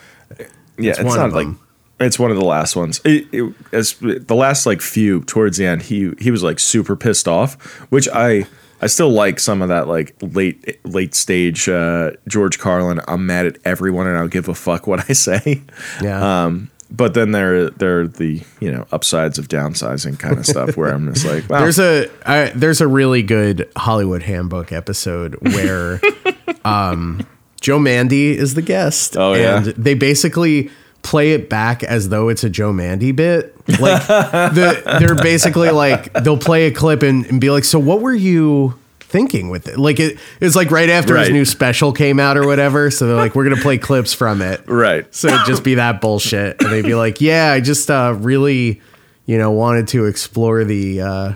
yeah, 0.78 0.92
it's, 0.92 1.02
one 1.02 1.18
not 1.18 1.28
of 1.30 1.34
like 1.34 1.48
them. 1.48 1.60
It's 2.00 2.20
one 2.20 2.30
of 2.30 2.38
the 2.38 2.46
last 2.46 2.76
ones. 2.76 3.02
It, 3.04 3.28
it, 3.32 3.54
as 3.72 3.96
the 3.96 4.36
last 4.36 4.66
like 4.66 4.82
few 4.82 5.22
towards 5.24 5.58
the 5.58 5.66
end, 5.66 5.84
he 5.84 6.14
he 6.20 6.30
was 6.30 6.44
like 6.44 6.60
super 6.60 6.96
pissed 6.96 7.28
off, 7.28 7.56
which 7.90 8.08
I 8.14 8.46
I 8.82 8.88
still 8.88 9.10
like 9.10 9.40
some 9.40 9.62
of 9.62 9.70
that 9.70 9.88
like 9.88 10.16
late 10.22 10.80
late 10.86 11.16
stage 11.16 11.68
uh, 11.68 12.12
George 12.28 12.60
Carlin. 12.60 13.02
I'm 13.08 13.26
mad 13.26 13.48
at 13.48 13.58
everyone 13.66 14.08
and 14.08 14.16
I 14.16 14.22
don't 14.22 14.32
give 14.32 14.48
a 14.48 14.56
fuck 14.56 14.86
what 14.86 15.10
I 15.10 15.14
say. 15.14 15.62
yeah. 16.02 16.46
Um, 16.46 16.70
but 16.90 17.14
then 17.16 17.32
there 17.32 17.70
there 17.72 18.02
are 18.02 18.08
the 18.08 18.42
you 18.60 18.72
know 18.72 18.86
upsides 18.92 19.38
of 19.38 19.48
downsizing 19.48 20.20
kind 20.20 20.38
of 20.38 20.46
stuff 20.46 20.78
where 20.78 20.94
I'm 20.94 21.14
just 21.14 21.26
like, 21.26 21.50
wow, 21.50 21.60
There's 21.60 21.80
a 21.80 22.10
I, 22.26 22.52
there's 22.56 22.80
a 22.80 22.88
really 22.88 23.24
good 23.24 23.70
Hollywood 23.76 24.24
Handbook 24.24 24.72
episode 24.72 25.36
where 25.54 26.00
um, 26.66 27.28
Joe 27.60 27.80
Mande 27.80 28.14
is 28.14 28.54
the 28.54 28.62
guest. 28.62 29.18
Oh, 29.18 29.34
yeah? 29.34 29.58
and 29.58 29.66
they 29.68 29.96
basically 29.96 30.70
play 31.08 31.32
it 31.32 31.50
back 31.50 31.84
as 31.84 32.10
though 32.10 32.28
it's 32.28 32.44
a 32.44 32.50
Joe 32.50 32.74
Mande 32.74 33.16
bit. 33.16 33.56
Like 33.80 34.06
the, 34.08 34.98
they're 35.00 35.16
basically 35.16 35.70
like 35.70 36.12
they'll 36.14 36.38
play 36.38 36.68
a 36.68 36.72
clip 36.72 37.02
and, 37.02 37.26
and 37.28 37.40
be 37.40 37.50
like, 37.50 37.64
"So 37.64 37.80
what 37.80 38.02
were 38.02 38.14
you?" 38.14 38.78
Thinking 39.00 39.48
with 39.48 39.70
it, 39.70 39.80
like 39.80 40.02
it, 40.02 40.20
it's 40.42 40.54
like 40.54 40.70
right 40.70 40.90
after 40.90 41.16
his 41.16 41.30
new 41.30 41.46
special 41.46 41.94
came 41.94 42.20
out 42.20 42.36
or 42.36 42.46
whatever. 42.46 42.92
So 42.92 43.08
they're 43.08 43.16
like, 43.16 43.36
"We're 43.36 43.46
gonna 43.46 43.62
play 43.62 43.78
clips 43.78 44.14
from 44.14 44.42
it." 44.42 44.62
right. 44.68 45.06
So 45.16 45.30
it'd 45.30 45.46
just 45.46 45.64
be 45.64 45.76
that 45.76 46.02
bullshit. 46.02 46.62
And 46.62 46.70
they'd 46.70 46.84
be 46.84 46.94
like, 46.94 47.22
yeah, 47.22 47.54
I 47.54 47.62
just 47.62 47.90
uh, 47.90 48.16
really, 48.20 48.82
you 49.26 49.38
know, 49.38 49.52
wanted 49.52 49.88
to 49.90 50.08
explore 50.08 50.66
the 50.66 51.00
uh, 51.00 51.34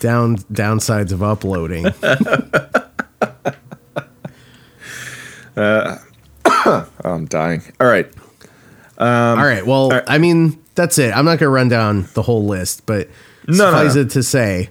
down 0.00 0.36
downsides 0.52 1.12
of 1.12 1.22
uploading. 1.22 1.86
I'm 7.04 7.24
dying. 7.26 7.62
All 7.80 7.86
right. 7.86 8.06
All 9.06 9.44
right. 9.44 9.66
Well, 9.66 10.02
I 10.06 10.18
mean, 10.18 10.62
that's 10.74 10.98
it. 10.98 11.16
I'm 11.16 11.24
not 11.24 11.38
going 11.38 11.40
to 11.40 11.48
run 11.48 11.68
down 11.68 12.08
the 12.14 12.22
whole 12.22 12.46
list, 12.46 12.86
but 12.86 13.08
no, 13.46 13.54
suffice 13.54 13.94
no. 13.94 14.02
it 14.02 14.10
to 14.10 14.22
say, 14.22 14.70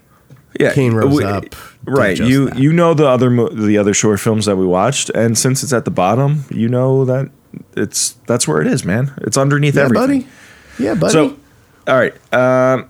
yeah, 0.59 0.73
Cain 0.73 0.93
rose 0.93 1.15
we- 1.15 1.23
up. 1.23 1.55
Right, 1.83 2.15
you 2.15 2.45
that. 2.45 2.59
you 2.59 2.73
know 2.73 2.93
the 2.93 3.07
other 3.07 3.31
mo- 3.31 3.49
the 3.49 3.79
other 3.79 3.95
short 3.95 4.19
films 4.19 4.45
that 4.45 4.55
we 4.55 4.67
watched, 4.67 5.09
and 5.09 5.35
since 5.35 5.63
it's 5.63 5.73
at 5.73 5.83
the 5.83 5.89
bottom, 5.89 6.45
you 6.51 6.69
know 6.69 7.05
that 7.05 7.31
it's 7.75 8.11
that's 8.27 8.47
where 8.47 8.61
it 8.61 8.67
is, 8.67 8.85
man. 8.85 9.11
It's 9.21 9.35
underneath 9.35 9.75
yeah, 9.75 9.85
everything. 9.85 10.21
buddy. 10.21 10.27
Yeah, 10.77 10.93
buddy. 10.93 11.11
So, 11.11 11.37
all 11.87 11.95
right, 11.97 12.13
um, 12.35 12.87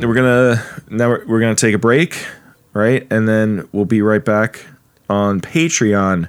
we're 0.00 0.14
gonna 0.14 0.64
now 0.88 1.08
we're, 1.08 1.26
we're 1.26 1.40
gonna 1.40 1.56
take 1.56 1.74
a 1.74 1.78
break, 1.78 2.24
right, 2.74 3.04
and 3.10 3.28
then 3.28 3.68
we'll 3.72 3.86
be 3.86 4.02
right 4.02 4.24
back 4.24 4.64
on 5.10 5.40
Patreon 5.40 6.28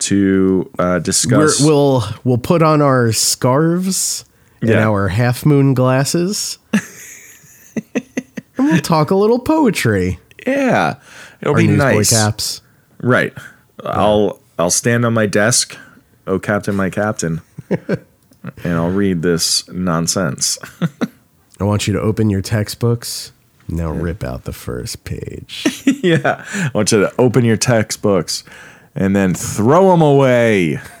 to 0.00 0.70
uh, 0.78 0.82
We're, 0.84 1.00
discuss. 1.00 1.60
we'll 1.60 2.02
we'll 2.24 2.38
put 2.38 2.62
on 2.62 2.82
our 2.82 3.12
scarves 3.12 4.24
and 4.60 4.70
our 4.72 5.08
half 5.08 5.46
moon 5.46 5.74
glasses, 5.74 6.58
and 7.94 8.02
we'll 8.58 8.80
talk 8.80 9.10
a 9.10 9.14
little 9.14 9.38
poetry. 9.38 10.18
yeah, 10.46 10.96
it'll 11.40 11.54
Our 11.54 11.60
be 11.60 11.66
nice, 11.68 12.10
caps. 12.10 12.62
right? 13.02 13.32
I'll 13.84 14.40
I'll 14.58 14.70
stand 14.70 15.04
on 15.04 15.14
my 15.14 15.26
desk, 15.26 15.76
oh 16.26 16.38
Captain, 16.38 16.74
my 16.76 16.90
Captain, 16.90 17.40
and 17.70 17.98
I'll 18.64 18.90
read 18.90 19.22
this 19.22 19.68
nonsense. 19.68 20.58
I 21.60 21.64
want 21.64 21.86
you 21.86 21.92
to 21.94 22.00
open 22.00 22.30
your 22.30 22.42
textbooks. 22.42 23.32
Now 23.68 23.92
rip 23.92 24.24
out 24.24 24.44
the 24.44 24.52
first 24.52 25.04
page. 25.04 25.84
yeah. 26.02 26.44
I 26.52 26.70
want 26.74 26.90
you 26.90 27.00
to 27.00 27.12
open 27.20 27.44
your 27.44 27.56
textbooks 27.56 28.42
and 28.94 29.14
then 29.14 29.34
throw 29.34 29.90
them 29.90 30.02
away. 30.02 30.78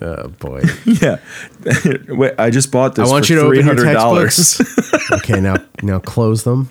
oh 0.00 0.28
boy. 0.28 0.62
yeah. 0.84 1.18
Wait, 2.08 2.34
I 2.38 2.50
just 2.50 2.70
bought 2.70 2.94
this 2.94 3.08
I 3.08 3.12
want 3.12 3.26
for 3.26 3.32
you 3.32 3.38
to 3.38 3.46
open 3.46 3.66
your 3.66 3.76
$300. 3.76 4.22
textbooks. 4.24 5.12
okay, 5.12 5.40
now 5.40 5.56
now 5.82 5.98
close 5.98 6.44
them. 6.44 6.70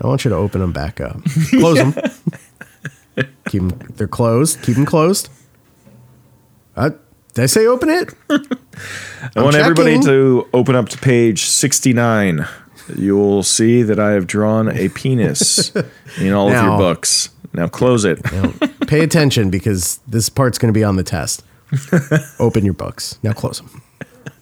I 0.00 0.06
want 0.06 0.24
you 0.24 0.28
to 0.30 0.36
open 0.36 0.60
them 0.60 0.72
back 0.72 1.00
up. 1.00 1.20
Close 1.50 1.78
them. 1.78 1.94
Keep 3.46 3.62
them. 3.62 3.70
They're 3.96 4.06
closed. 4.06 4.62
Keep 4.62 4.76
them 4.76 4.86
closed. 4.86 5.28
Uh, 6.76 6.90
did 7.34 7.42
I 7.42 7.46
say 7.46 7.66
open 7.66 7.88
it? 7.88 8.14
I 9.34 9.42
want 9.42 9.56
everybody 9.56 9.98
to 10.00 10.48
open 10.52 10.76
up 10.76 10.88
to 10.90 10.98
page 10.98 11.44
69. 11.46 12.46
You 12.96 13.16
will 13.16 13.42
see 13.42 13.82
that 13.82 13.98
I 13.98 14.12
have 14.12 14.28
drawn 14.28 14.68
a 14.68 14.88
penis 14.88 15.74
in 16.20 16.32
all 16.32 16.48
of 16.48 16.54
your 16.54 16.78
books. 16.78 17.30
Now 17.52 17.68
close 17.68 18.04
it. 18.04 18.20
Now, 18.32 18.52
pay 18.86 19.00
attention 19.00 19.50
because 19.50 19.98
this 20.06 20.28
part's 20.28 20.58
going 20.58 20.72
to 20.72 20.78
be 20.78 20.84
on 20.84 20.96
the 20.96 21.02
test. 21.02 21.42
Open 22.38 22.64
your 22.64 22.74
books. 22.74 23.18
Now 23.22 23.32
close 23.32 23.58
them. 23.58 23.82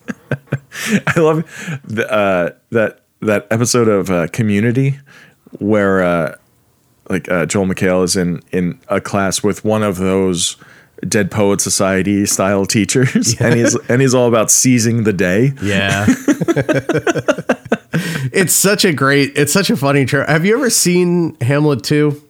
I 1.06 1.20
love 1.20 1.44
the, 1.84 2.10
uh, 2.10 2.50
that 2.70 3.00
that 3.20 3.46
episode 3.50 3.88
of 3.88 4.10
uh, 4.10 4.28
Community 4.28 4.98
where 5.58 6.02
uh, 6.02 6.36
like 7.08 7.30
uh, 7.30 7.46
Joel 7.46 7.66
McHale 7.66 8.04
is 8.04 8.16
in 8.16 8.42
in 8.52 8.80
a 8.88 9.00
class 9.00 9.42
with 9.42 9.64
one 9.64 9.82
of 9.82 9.96
those 9.96 10.56
Dead 11.06 11.30
Poet 11.30 11.60
Society 11.60 12.26
style 12.26 12.66
teachers, 12.66 13.36
and 13.40 13.54
he's 13.54 13.74
and 13.88 14.00
he's 14.00 14.14
all 14.14 14.28
about 14.28 14.50
seizing 14.50 15.04
the 15.04 15.12
day. 15.12 15.52
Yeah. 15.62 16.06
it's 18.32 18.54
such 18.54 18.84
a 18.84 18.92
great, 18.92 19.32
it's 19.36 19.52
such 19.52 19.70
a 19.70 19.76
funny 19.76 20.04
trope. 20.04 20.28
Have 20.28 20.44
you 20.44 20.56
ever 20.56 20.70
seen 20.70 21.36
Hamlet 21.40 21.82
2? 21.84 22.22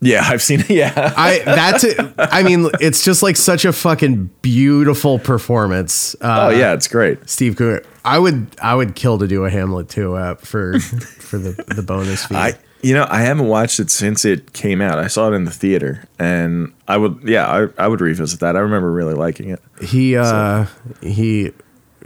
Yeah, 0.00 0.22
I've 0.24 0.42
seen 0.42 0.60
it. 0.60 0.70
Yeah, 0.70 0.92
I 1.16 1.40
that's 1.44 1.84
it. 1.84 1.98
I 2.18 2.42
mean, 2.42 2.68
it's 2.80 3.04
just 3.04 3.22
like 3.22 3.36
such 3.36 3.64
a 3.64 3.72
fucking 3.72 4.30
beautiful 4.42 5.18
performance. 5.18 6.14
Uh, 6.20 6.48
oh 6.52 6.56
yeah, 6.56 6.74
it's 6.74 6.88
great. 6.88 7.28
Steve 7.28 7.56
Coogan. 7.56 7.88
I 8.04 8.18
would 8.18 8.48
I 8.62 8.74
would 8.74 8.94
kill 8.94 9.18
to 9.18 9.26
do 9.26 9.44
a 9.44 9.50
Hamlet 9.50 9.88
2 9.88 10.16
app 10.16 10.40
for 10.42 10.78
for 10.80 11.38
the 11.38 11.52
the 11.74 11.82
bonus 11.82 12.26
fee. 12.26 12.36
I 12.36 12.54
you 12.82 12.94
know 12.94 13.06
I 13.08 13.20
haven't 13.22 13.46
watched 13.48 13.80
it 13.80 13.90
since 13.90 14.24
it 14.24 14.52
came 14.52 14.80
out. 14.80 14.98
I 14.98 15.06
saw 15.08 15.28
it 15.32 15.34
in 15.34 15.44
the 15.44 15.50
theater, 15.50 16.04
and 16.18 16.72
I 16.86 16.98
would 16.98 17.18
yeah 17.24 17.46
I, 17.48 17.84
I 17.84 17.88
would 17.88 18.00
revisit 18.00 18.40
that. 18.40 18.54
I 18.54 18.60
remember 18.60 18.92
really 18.92 19.14
liking 19.14 19.48
it. 19.50 19.60
he 19.82 20.16
uh 20.16 20.66
he 21.00 21.52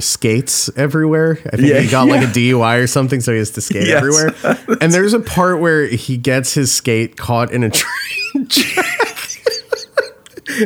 skates 0.00 0.70
everywhere. 0.76 1.38
I 1.46 1.56
think 1.56 1.68
Yeah, 1.68 1.80
he 1.80 1.88
got 1.90 2.08
like 2.08 2.22
a. 2.22 2.26
DUI 2.30 2.82
or 2.82 2.86
something, 2.86 3.20
so 3.20 3.32
he 3.32 3.38
has 3.38 3.50
to 3.52 3.60
skate 3.60 3.86
Yes. 3.88 3.96
everywhere. 3.98 4.58
And 4.80 4.92
there's 4.92 5.12
a 5.14 5.20
part 5.20 5.60
where 5.60 5.86
he 5.86 6.16
gets 6.16 6.54
his 6.54 6.72
skate 6.72 7.16
caught 7.16 7.52
in 7.52 7.62
a 7.64 7.70
train 7.70 8.46
track. 8.48 8.86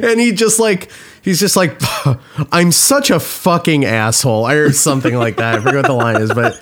and 0.03 0.20
he 0.20 0.32
just 0.32 0.59
like 0.59 0.91
he's 1.22 1.41
just 1.41 1.57
like 1.57 1.80
I'm 2.53 2.72
such 2.72 3.11
a 3.11 3.20
fucking 3.20 3.85
asshole 3.85 4.49
or 4.49 4.72
something 4.72 5.14
like 5.14 5.37
that. 5.37 5.57
I 5.57 5.59
forget 5.59 5.74
what 5.76 5.87
the 5.87 5.93
line 5.93 6.20
is, 6.22 6.32
but 6.32 6.59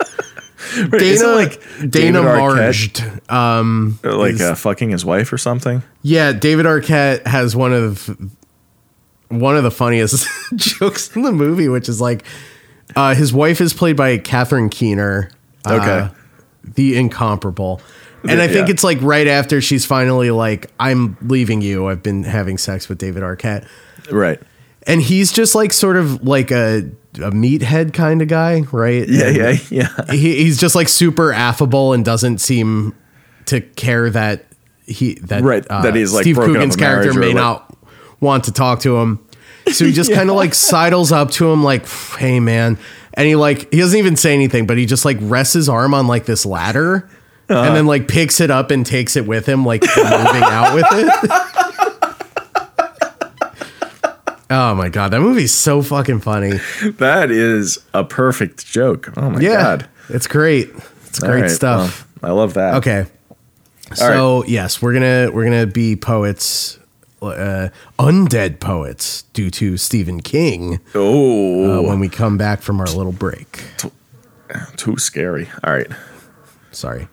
Dana 0.98 1.26
like 1.28 1.62
Dana? 1.90 2.20
Marschz. 2.20 3.30
Um 3.30 3.98
like 4.02 4.34
is- 4.34 4.40
uh, 4.40 4.54
fucking 4.54 4.90
his 4.90 5.04
wife 5.04 5.32
or 5.32 5.38
something. 5.38 5.82
yeah, 6.02 6.32
David 6.32 6.66
Arquette 6.66 7.26
has 7.26 7.54
one 7.56 7.72
of 7.72 8.08
one 9.28 9.56
of 9.56 9.62
the 9.62 9.70
funniest 9.70 10.26
jokes 10.56 11.14
in 11.16 11.22
the 11.22 11.32
movie, 11.32 11.68
which 11.68 11.88
is 11.88 12.00
like 12.00 12.24
uh, 12.97 13.14
his 13.14 13.32
wife 13.32 13.61
is 13.61 13.72
played 13.74 13.97
by 13.97 14.18
Catherine 14.18 14.68
Keener. 14.68 15.30
uh, 15.64 15.74
Okay. 15.74 16.14
the 16.74 16.97
incomparable. 16.97 17.80
And 18.28 18.40
I 18.40 18.47
think 18.49 18.68
Yeah. 18.68 18.72
it's 18.74 18.84
like 18.84 18.99
right 19.03 19.26
after 19.26 19.61
she's 19.61 19.84
finally 19.84 20.30
like, 20.30 20.70
I'm 20.78 21.16
leaving 21.22 21.61
you. 21.61 21.88
I've 21.88 22.03
been 22.03 22.22
having 22.24 22.57
sex 22.59 22.88
with 22.88 22.99
David 22.99 23.22
Arquette. 23.24 23.66
Right. 24.11 24.40
And 24.86 25.03
he's 25.03 25.32
just 25.32 25.55
like 25.55 25.72
sort 25.72 25.97
of 25.97 26.22
like 26.24 26.51
a, 26.51 26.88
a 27.16 27.30
meathead 27.30 27.93
kind 27.95 28.22
of 28.22 28.28
guy, 28.28 28.61
right? 28.72 29.09
Yeah, 29.09 29.26
And 29.26 29.36
yeah, 29.36 29.53
yeah. 29.70 30.12
He, 30.12 30.36
he's 30.45 30.59
just 30.59 30.74
like 30.74 30.88
super 30.88 31.32
affable 31.32 31.93
and 31.93 32.05
doesn't 32.05 32.38
seem 32.38 32.95
to 33.47 33.61
care 33.61 34.09
that 34.11 34.47
he 34.86 35.14
that 35.14 35.43
uh, 35.43 35.45
Right, 35.45 35.66
that 35.68 35.95
he's, 35.95 36.12
like, 36.12 36.22
Steve 36.22 36.36
Coogan's 36.36 36.76
character 36.76 37.12
may 37.14 37.26
like- 37.28 37.34
not 37.36 37.76
want 38.20 38.45
to 38.45 38.53
talk 38.53 38.80
to 38.80 38.99
him. 38.99 39.18
So 39.70 39.84
he 39.84 39.92
just 39.92 40.12
kind 40.14 40.30
of 40.30 40.36
like 40.36 40.54
sidles 40.54 41.12
up 41.12 41.30
to 41.32 41.50
him, 41.50 41.62
like, 41.62 41.86
"Hey, 42.16 42.40
man," 42.40 42.78
and 43.14 43.26
he 43.28 43.36
like 43.36 43.70
he 43.72 43.78
doesn't 43.80 43.98
even 43.98 44.16
say 44.16 44.34
anything, 44.34 44.66
but 44.66 44.76
he 44.78 44.86
just 44.86 45.04
like 45.04 45.18
rests 45.20 45.54
his 45.54 45.68
arm 45.68 45.94
on 45.94 46.06
like 46.06 46.24
this 46.26 46.44
ladder, 46.46 47.08
and 47.48 47.58
uh-huh. 47.58 47.74
then 47.74 47.86
like 47.86 48.08
picks 48.08 48.40
it 48.40 48.50
up 48.50 48.70
and 48.70 48.84
takes 48.84 49.16
it 49.16 49.26
with 49.26 49.46
him, 49.46 49.64
like 49.64 49.82
moving 49.82 50.42
out 50.42 50.74
with 50.74 50.86
it. 50.90 51.30
Oh 54.54 54.74
my 54.74 54.90
god, 54.90 55.12
that 55.12 55.20
movie's 55.20 55.52
so 55.54 55.80
fucking 55.80 56.20
funny. 56.20 56.60
That 56.98 57.30
is 57.30 57.78
a 57.94 58.04
perfect 58.04 58.66
joke. 58.66 59.08
Oh 59.16 59.30
my 59.30 59.40
Yeah, 59.40 59.62
god. 59.62 59.88
it's 60.10 60.26
great. 60.26 60.68
It's 61.06 61.22
All 61.22 61.30
great 61.30 61.42
right, 61.42 61.50
stuff. 61.50 62.06
well, 62.20 62.32
I 62.32 62.34
love 62.34 62.52
that. 62.54 62.74
Okay. 62.74 63.06
So 63.94 64.44
yes, 64.44 64.82
we're 64.82 64.92
gonna 64.92 65.30
we're 65.32 65.44
gonna 65.44 65.66
be 65.66 65.96
poets, 65.96 66.78
uh, 67.22 67.68
undead 67.98 68.60
poets, 68.60 69.22
due 69.32 69.50
to 69.50 69.76
Stephen 69.76 70.20
King. 70.20 70.80
Oh, 70.94 71.78
Uh, 71.78 71.82
when 71.82 72.00
we 72.00 72.08
come 72.08 72.36
back 72.36 72.60
from 72.62 72.80
our 72.80 72.86
little 72.86 73.12
break. 73.12 73.64
too 74.76 74.96
scary. 74.98 75.48
All 75.64 75.72
right. 75.72 75.90
Sorry. 76.72 77.08